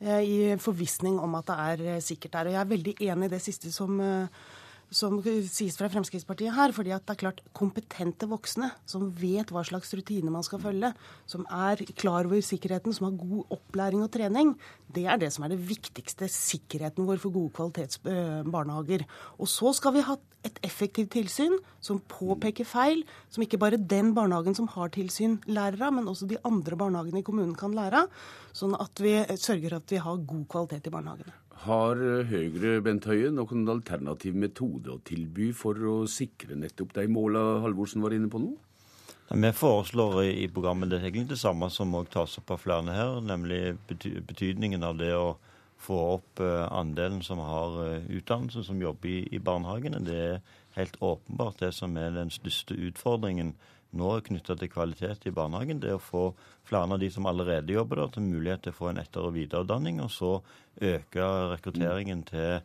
[0.00, 2.48] eh, i forvissning om at det er eh, sikkert der.
[2.48, 4.00] Og jeg er veldig enig i det siste som
[4.92, 6.72] som sies fra Fremskrittspartiet her.
[6.72, 10.92] fordi at det er klart kompetente voksne som vet hva slags rutiner man skal følge,
[11.26, 14.54] som er klar over sikkerheten, som har god opplæring og trening,
[14.92, 16.28] det er det som er det viktigste.
[16.28, 19.06] Sikkerheten vår for gode kvalitetsbarnehager.
[19.38, 24.12] Og så skal vi ha et effektivt tilsyn som påpeker feil, som ikke bare den
[24.14, 28.04] barnehagen som har tilsyn, lærer av, men også de andre barnehagene i kommunen kan lære
[28.04, 28.24] av.
[28.52, 31.41] Sånn at vi sørger for at vi har god kvalitet i barnehagene.
[31.62, 37.62] Har Høyre Bent Høie noen alternativ metode å tilby for å sikre nettopp de måla
[37.62, 38.56] Halvorsen var inne på nå?
[39.32, 43.20] Vi foreslår i programmet det egentlig det samme som også tas opp av flere her,
[43.24, 45.36] nemlig betydningen av det å
[45.82, 50.02] få opp eh, andelen som har eh, utdannelse, som jobber i barnehagene.
[50.04, 50.42] Det er
[50.76, 53.54] helt åpenbart det som er den største utfordringen
[53.98, 55.80] nå knytta til kvalitet i barnehagen.
[55.82, 56.24] Det å få
[56.68, 59.34] flere av de som allerede jobber der, til mulighet til å få en etter- og
[59.36, 60.32] videreutdanning, og så
[60.80, 62.62] øke rekrutteringen til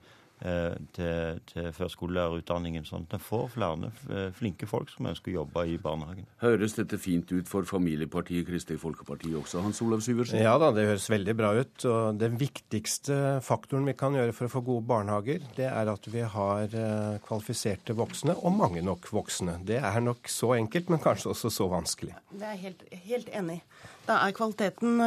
[0.94, 5.64] til, til førskolelærerutdanningen, sånn at en får flere eh, flinke folk som ønsker å jobbe
[5.66, 6.28] i barnehagen.
[6.44, 10.40] Høres dette fint ut for familiepartiet Kristelig Folkeparti også, Hans Olav Syversen?
[10.44, 11.88] Ja da, det høres veldig bra ut.
[11.90, 16.10] Og den viktigste faktoren vi kan gjøre for å få gode barnehager, det er at
[16.14, 19.60] vi har eh, kvalifiserte voksne, og mange nok voksne.
[19.68, 22.14] Det er nok så enkelt, men kanskje også så vanskelig.
[22.30, 23.62] Det er helt, helt enig.
[24.08, 25.02] Da er kvaliteten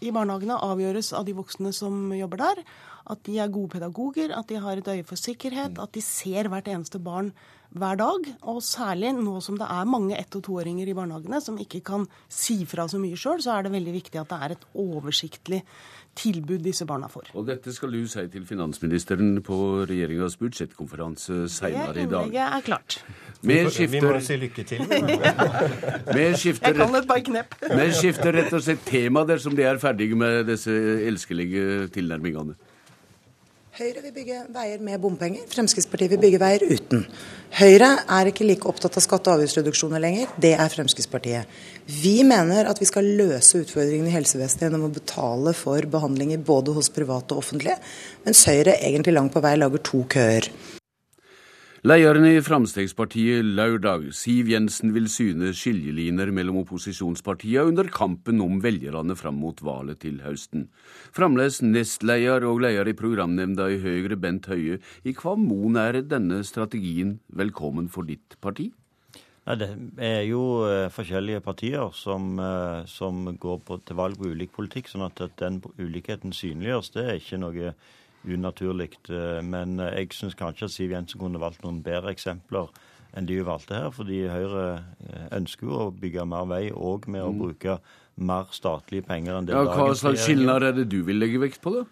[0.00, 2.62] i barnehagene avgjøres av de voksne som jobber der.
[3.06, 6.48] At de er gode pedagoger, at de har et øye for sikkerhet, at de ser
[6.50, 7.32] hvert eneste barn
[7.76, 8.30] hver dag.
[8.42, 12.06] Og særlig nå som det er mange ett- og toåringer i barnehagene som ikke kan
[12.28, 15.62] si fra så mye sjøl, så er det veldig viktig at det er et oversiktlig
[16.16, 17.30] tilbud disse barna får.
[17.36, 19.58] Og dette skal du si til finansministeren på
[19.88, 22.30] regjeringas budsjettkonferanse seinere i dag.
[22.30, 22.98] Det innlegget er klart.
[23.42, 24.00] Vi, skifter...
[24.00, 24.86] vi må si lykke til.
[26.40, 26.72] skifter...
[26.72, 27.58] Jeg kan et par knep.
[27.60, 32.56] Vi skifter rett og slett tema dersom de er ferdige med disse elskelige tilnærmingene.
[33.76, 37.02] Høyre vil bygge veier med bompenger, Fremskrittspartiet vil bygge veier uten.
[37.58, 41.58] Høyre er ikke like opptatt av skatte- og avgiftsreduksjoner lenger, det er Fremskrittspartiet.
[41.84, 46.72] Vi mener at vi skal løse utfordringene i helsevesenet gjennom å betale for behandlinger både
[46.72, 47.76] hos private og offentlige,
[48.24, 50.48] mens Høyre egentlig langt på vei lager to køer.
[51.84, 59.12] Lederen i Fremskrittspartiet lørdag, Siv Jensen, vil syne skiljeliner mellom opposisjonspartiene under kampen om velgerne
[59.18, 60.70] fram mot valget til høsten.
[61.12, 64.78] Fremdeles nestleder og leder i programnemnda i Høyre, Bent Høie.
[65.04, 68.70] I hva mon er denne strategien velkommen for ditt parti?
[69.44, 69.68] Nei, Det
[70.00, 74.88] er jo uh, forskjellige partier som, uh, som går på, til valg på ulik politikk,
[74.88, 76.94] sånn at den ulikheten synliggjøres.
[76.96, 77.76] Det er ikke noe
[78.28, 78.92] unaturlig.
[79.08, 82.70] Eh, men eh, jeg syns kanskje at Siv Jensen kunne valgt noen bedre eksempler
[83.16, 83.92] enn de hun valgte her.
[83.94, 87.42] Fordi Høyre eh, ønsker jo å bygge mer vei òg med å mm.
[87.42, 87.78] bruke
[88.16, 91.60] mer statlige penger enn det ja, Hva slags skilnader er det du vil legge vekt
[91.64, 91.84] på, da?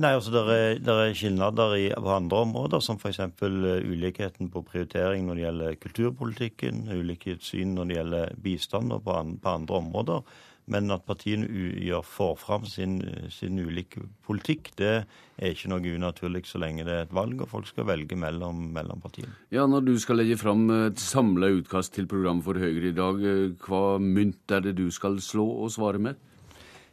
[0.00, 3.20] Nei, altså Det er, er skilnader i, på andre områder, som f.eks.
[3.42, 9.16] ulikheten på prioritering når det gjelder kulturpolitikken, ulikt syn når det gjelder bistand og på,
[9.18, 10.38] an, på andre områder.
[10.66, 12.98] Men at partiene gjør, får fram sin,
[13.30, 14.92] sin ulike politikk, det
[15.38, 18.64] er ikke noe unaturlig så lenge det er et valg og folk skal velge mellom,
[18.74, 19.30] mellom partiene.
[19.54, 23.22] Ja, Når du skal legge fram et samla utkast til program for Høyre i dag,
[23.22, 26.18] eh, hva mynt er det du skal slå og svare med?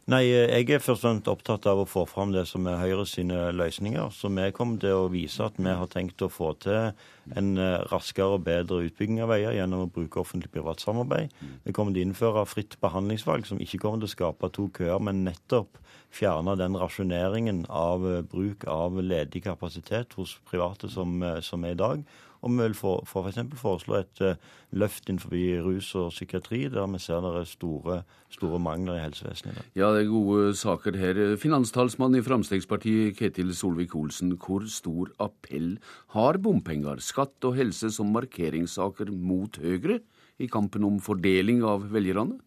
[0.04, 3.06] Nei, jeg er først og fremst opptatt av å få fram det som er Høyre
[3.08, 4.10] sine løsninger.
[4.12, 6.90] Så vi kommer til å vise at vi har tenkt å få til
[7.32, 11.32] en eh, raskere og bedre utbygging av veier gjennom å bruke offentlig-privat samarbeid.
[11.64, 15.00] Vi kommer til å innføre fritt behandlingsvalg, som ikke kommer til å skape to køer,
[15.00, 15.80] men nettopp
[16.12, 21.78] fjerne den rasjoneringen av eh, bruk av ledig kapasitet hos private som, eh, som er
[21.78, 22.04] i dag.
[22.44, 23.26] Og vi vil for, for
[23.56, 24.34] foreslå et uh,
[24.76, 25.32] løft innenfor
[25.64, 27.96] rus og psykiatri, der vi ser det er store,
[28.30, 29.62] store mangler i helsevesenet.
[29.74, 31.22] Ja, det er gode saker her.
[31.40, 34.36] Finanstalsmann i Fremskrittspartiet, Ketil Solvik-Olsen.
[34.36, 35.78] Hvor stor appell
[36.12, 40.02] har bompenger, skatt og helse som markeringssaker mot Høyre
[40.38, 42.38] i kampen om fordeling av velgerne?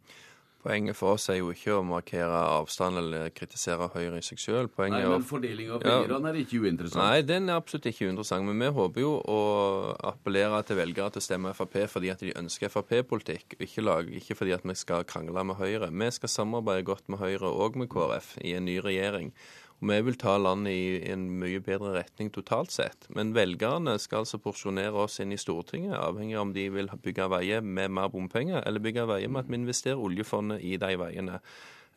[0.67, 4.41] Poenget for oss er jo ikke å markere avstand eller kritisere Høyre i seg.
[4.75, 6.99] Poenget Nei, men Fordeling av velgerne ja, er ikke uinteressant?
[6.99, 8.43] Nei, den er absolutt ikke uinteressant.
[8.49, 9.37] Men vi håper jo å
[10.11, 13.85] appellere til velgere til å stemme Frp fordi at de ønsker Frp-politikk, ikke,
[14.19, 15.87] ikke fordi at vi skal krangle med Høyre.
[15.87, 19.31] Vi skal samarbeide godt med Høyre og med KrF i en ny regjering.
[19.77, 23.05] Og Vi vil ta landet i en mye bedre retning totalt sett.
[23.13, 27.29] Men velgerne skal altså porsjonere oss inn i Stortinget, avhengig av om de vil bygge
[27.29, 31.37] veier med mer bompenger, eller bygge veier med at vi investerer oljefondet i de veiene.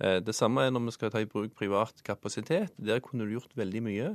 [0.01, 2.77] Eh, det samme er når vi skal ta i bruk privat kapasitet.
[2.77, 4.15] Der kunne du gjort veldig mye.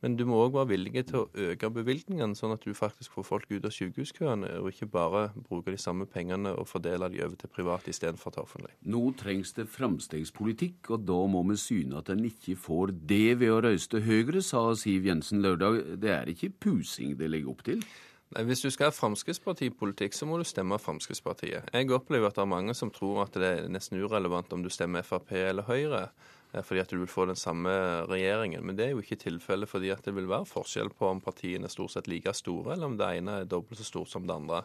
[0.00, 3.26] Men du må òg være villig til å øke bevilgningene, sånn at du faktisk får
[3.28, 7.36] folk ut av sykehuskøene, og ikke bare bruke de samme pengene og fordele de over
[7.40, 8.72] til private istedenfor til offentlig.
[8.88, 13.52] Nå trengs det framstegspolitikk, og da må vi syne at en ikke får det ved
[13.52, 15.82] å røyste Høyre, sa Siv Jensen lørdag.
[16.00, 17.84] Det er ikke pusing det legger opp til?
[18.30, 21.72] Hvis du skal ha Fremskrittspartipolitikk, så må du stemme Fremskrittspartiet.
[21.74, 24.70] Jeg opplever at det er mange som tror at det er nesten urelevant om du
[24.70, 26.04] stemmer Frp eller Høyre,
[26.52, 27.70] fordi at du vil få den samme
[28.10, 28.64] regjeringen.
[28.66, 31.68] Men det er jo ikke tilfellet, fordi at det vil være forskjell på om partiene
[31.68, 34.34] er stort sett like store, eller om det ene er dobbelt så stort som det
[34.34, 34.64] andre.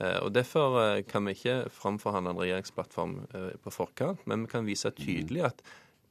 [0.00, 3.18] Eh, og Derfor eh, kan vi ikke framforhandle en regjeringsplattform
[3.64, 5.62] på forkant, men vi kan vise tydelig at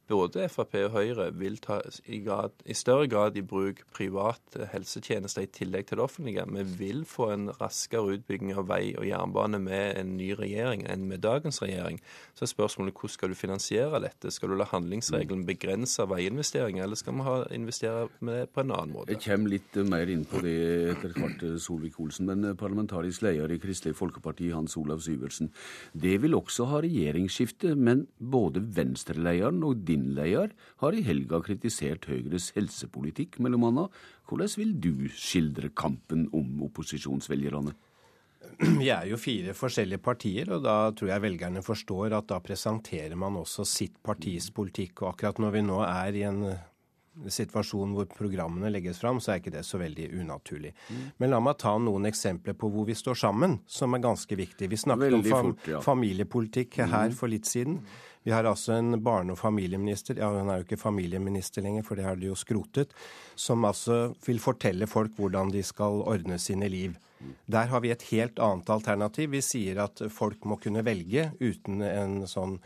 [0.08, 5.46] både Frp og Høyre vil ta i, grad, i, større grad i bruk private helsetjenester
[5.46, 6.46] i tillegg til det offentlige.
[6.58, 11.08] Vi vil få en raskere utbygging av vei og jernbane med en ny regjering enn
[11.10, 12.00] med dagens regjering.
[12.38, 14.32] Så er spørsmålet hvordan skal du finansiere dette?
[14.34, 19.16] Skal du la handlingsregelen begrense veiinvesteringer, eller skal vi investere med på en annen måte?
[19.16, 20.58] Jeg kommer litt mer inn på det
[20.94, 22.28] etter hvert, Solvik-Olsen.
[22.28, 25.52] Men parlamentarisk leder i Kristelig Folkeparti, Hans Olav Syversen.
[25.94, 32.08] Det vil også ha regjeringsskifte, men både Venstre-lederen og din din har i helga kritisert
[32.10, 33.88] Høyres helsepolitikk, mellom anna.
[34.30, 37.74] Hvordan vil du skildre kampen om opposisjonsvelgerne?
[38.58, 43.18] Vi er jo fire forskjellige partier, og da tror jeg velgerne forstår at da presenterer
[43.20, 45.04] man også sitt partis politikk.
[45.04, 46.42] Og akkurat når vi nå er i en
[47.34, 50.74] situasjon hvor programmene legges fram, så er ikke det så veldig unaturlig.
[50.90, 51.06] Mm.
[51.22, 54.70] Men la meg ta noen eksempler på hvor vi står sammen, som er ganske viktig.
[54.70, 55.82] Vi snakket veldig om fam fort, ja.
[55.86, 57.18] familiepolitikk her mm.
[57.18, 57.82] for litt siden.
[58.28, 61.96] Vi har altså en barne- og familieminister, ja hun er jo ikke familieminister lenger, for
[61.96, 62.92] det har de jo skrotet,
[63.40, 66.98] som altså vil fortelle folk hvordan de skal ordne sine liv.
[67.48, 69.32] Der har vi et helt annet alternativ.
[69.32, 72.58] Vi sier at folk må kunne velge uten en sånn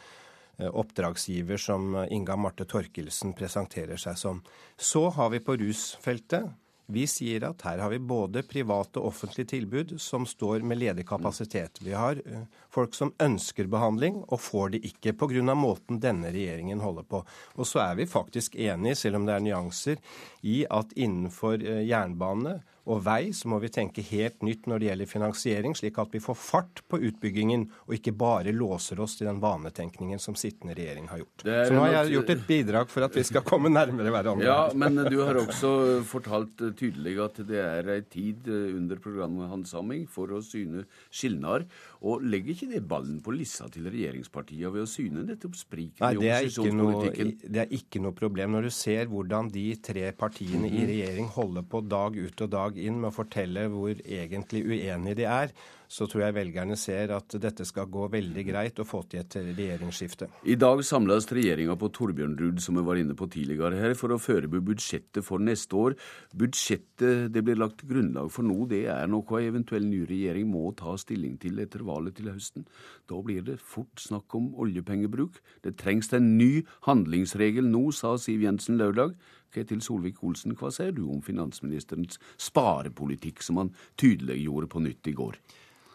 [0.57, 4.41] eh, oppdragsgiver som Inga Marte Torkelsen presenterer seg som.
[4.81, 6.49] Så har vi på rusfeltet
[6.91, 11.05] vi sier at her har vi både private og offentlige tilbud som står med ledig
[11.07, 11.79] kapasitet.
[11.83, 15.55] Vi har eh, folk som ønsker behandling og får det ikke pga.
[15.55, 17.23] måten denne regjeringen holder på.
[17.55, 19.97] Og så er vi faktisk enige, selv om det er nyanser,
[20.41, 22.59] i at innenfor eh, jernbane
[22.89, 26.21] og vei så må vi tenke helt nytt når det gjelder finansiering, slik at vi
[26.23, 31.09] får fart på utbyggingen, og ikke bare låser oss til den vanetenkningen som sittende regjering
[31.11, 31.45] har gjort.
[31.45, 34.47] Så nå har jeg gjort et bidrag for at vi skal komme nærmere hverandre.
[34.47, 35.71] Ja, men du har også
[36.09, 41.67] fortalt tydelig at det er ei tid under programmet handsaming for å syne skilnader.
[42.01, 46.17] Og legger ikke det ballen på lissa til regjeringspartiene ved å syne nettopp spriket i
[46.17, 47.27] opposisjonspolitikken?
[47.29, 48.55] Noe, det er ikke noe problem.
[48.55, 50.79] Når du ser hvordan de tre partiene mm -hmm.
[50.79, 55.15] i regjering holder på dag ut og dag inn med å fortelle hvor egentlig uenige
[55.15, 55.53] de er,
[55.91, 59.35] så tror jeg velgerne ser at dette skal gå veldig greit å få til et
[59.51, 60.29] regjeringsskifte.
[60.47, 64.19] I dag samles regjeringa på Torbjørnrud, som vi var inne på tidligere her, for å
[64.21, 65.97] forberede budsjettet for neste år.
[66.37, 70.71] Budsjettet det blir lagt grunnlag for nå, det er noe ei eventuell ny regjering må
[70.79, 72.67] ta stilling til etter valget til høsten.
[73.11, 75.41] Da blir det fort snakk om oljepengebruk.
[75.65, 79.17] Det trengs en ny handlingsregel nå, sa Siv Jensen lørdag.
[79.51, 85.35] Ketil Solvik-Olsen, hva sier du om finansministerens sparepolitikk, som han tydeliggjorde på nytt i går?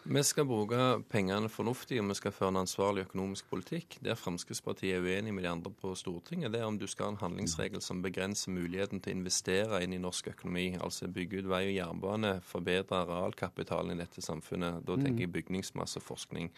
[0.07, 0.77] Vi skal bruke
[1.11, 3.97] pengene fornuftig, og vi skal føre en ansvarlig økonomisk politikk.
[4.05, 7.11] Der Fremskrittspartiet er uenig med de andre på Stortinget, det er om du skal ha
[7.11, 10.69] en handlingsregel som begrenser muligheten til å investere inn i norsk økonomi.
[10.79, 14.79] Altså bygge ut vei og jernbane, forbedre realkapitalen i dette samfunnet.
[14.87, 16.53] Da tenker jeg bygningsmasse og forskning.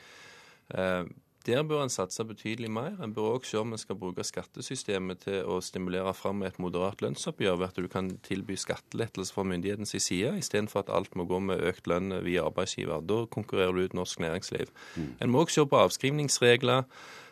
[1.49, 2.99] Der bør en satse betydelig mer.
[3.01, 7.01] En bør òg se om en skal bruke skattesystemet til å stimulere fram et moderat
[7.01, 11.39] lønnsoppgjør ved at du kan tilby skattelettelser fra myndighetens side, istedenfor at alt må gå
[11.41, 13.01] med økt lønn via arbeidsgiver.
[13.01, 14.69] Da konkurrerer du ut norsk næringsliv.
[14.93, 15.09] Mm.
[15.25, 16.85] En må òg se på avskrivningsregler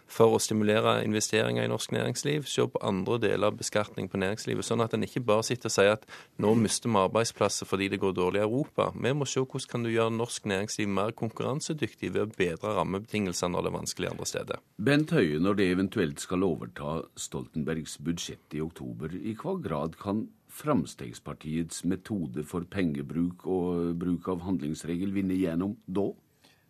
[0.08, 4.66] for å stimulere investeringer i norsk næringsliv, se på andre deler av beskatning på næringslivet,
[4.66, 6.08] sånn at en ikke bare sitter og sier at
[6.42, 8.90] nå mister vi arbeidsplasser fordi det går dårlig i Europa.
[8.96, 13.54] Vi må se hvordan kan du gjøre norsk næringsliv mer konkurransedyktig ved å bedre rammebetingelsene
[13.54, 14.64] når det er vanskelig andre steder.
[14.78, 20.28] Bent Høie, når det eventuelt skal overta Stoltenbergs budsjett i oktober, i hva grad kan
[20.58, 26.08] Fremskrittspartiets metode for pengebruk og bruk av handlingsregel vinne gjennom da?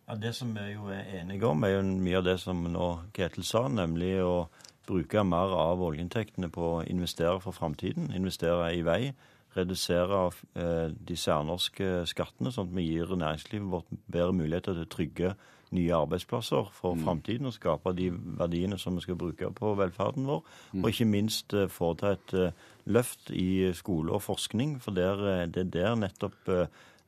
[0.08, 2.86] Ja, Det som vi jo er enige om, er jo mye av det som nå
[3.12, 4.48] Ketil sa, nemlig å
[4.88, 8.08] bruke mer av oljeinntektene på å investere for framtiden.
[8.16, 9.12] Investere i vei.
[9.52, 10.22] Redusere
[10.56, 15.36] eh, de særnorske skattene, sånn at vi gir næringslivet vårt bedre muligheter til å trygge
[15.76, 17.04] nye arbeidsplasser for mm.
[17.04, 20.44] framtiden og skape de verdiene som vi skal bruke på velferden vår.
[20.72, 20.82] Mm.
[20.82, 25.48] Og ikke minst eh, foreta et eh, løft i skole og forskning, for der, eh,
[25.52, 26.54] det er der nettopp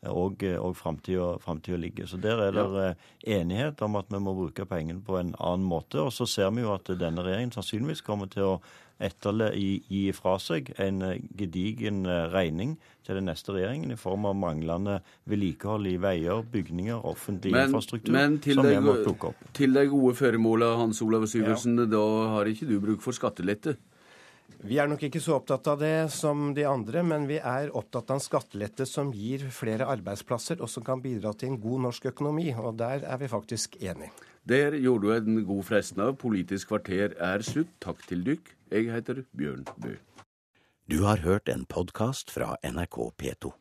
[0.08, 2.06] og, og framtida ligger.
[2.06, 2.90] Så der er det ja.
[2.90, 6.00] Eh, enighet om at vi må bruke pengene på en annen måte.
[6.00, 8.54] Og så ser vi jo at denne regjeringen sannsynligvis kommer til å
[9.00, 14.26] etterle, gi, fra seg en eh, gedigen eh, regning til den neste regjeringen i form
[14.28, 14.98] av manglende
[15.30, 19.46] vedlikehold i veier, bygninger, offentlig men, infrastruktur, men som vi må plukke opp.
[19.56, 21.88] Til det gode føremålet, Hans Olav Syversen, ja.
[21.96, 22.04] da
[22.36, 23.78] har ikke du bruk for skattelette?
[24.60, 28.10] Vi er nok ikke så opptatt av det som de andre, men vi er opptatt
[28.12, 32.10] av en skattelette som gir flere arbeidsplasser, og som kan bidra til en god norsk
[32.12, 32.50] økonomi.
[32.60, 34.12] Og der er vi faktisk enige.
[34.44, 36.18] Der gjorde du en god fresten av.
[36.20, 37.72] Politisk kvarter er slutt.
[37.80, 38.52] Takk til dykk.
[38.70, 39.96] Jeg heter Bjørn Bø.
[40.90, 43.60] Du har hørt en podkast fra NRK P2.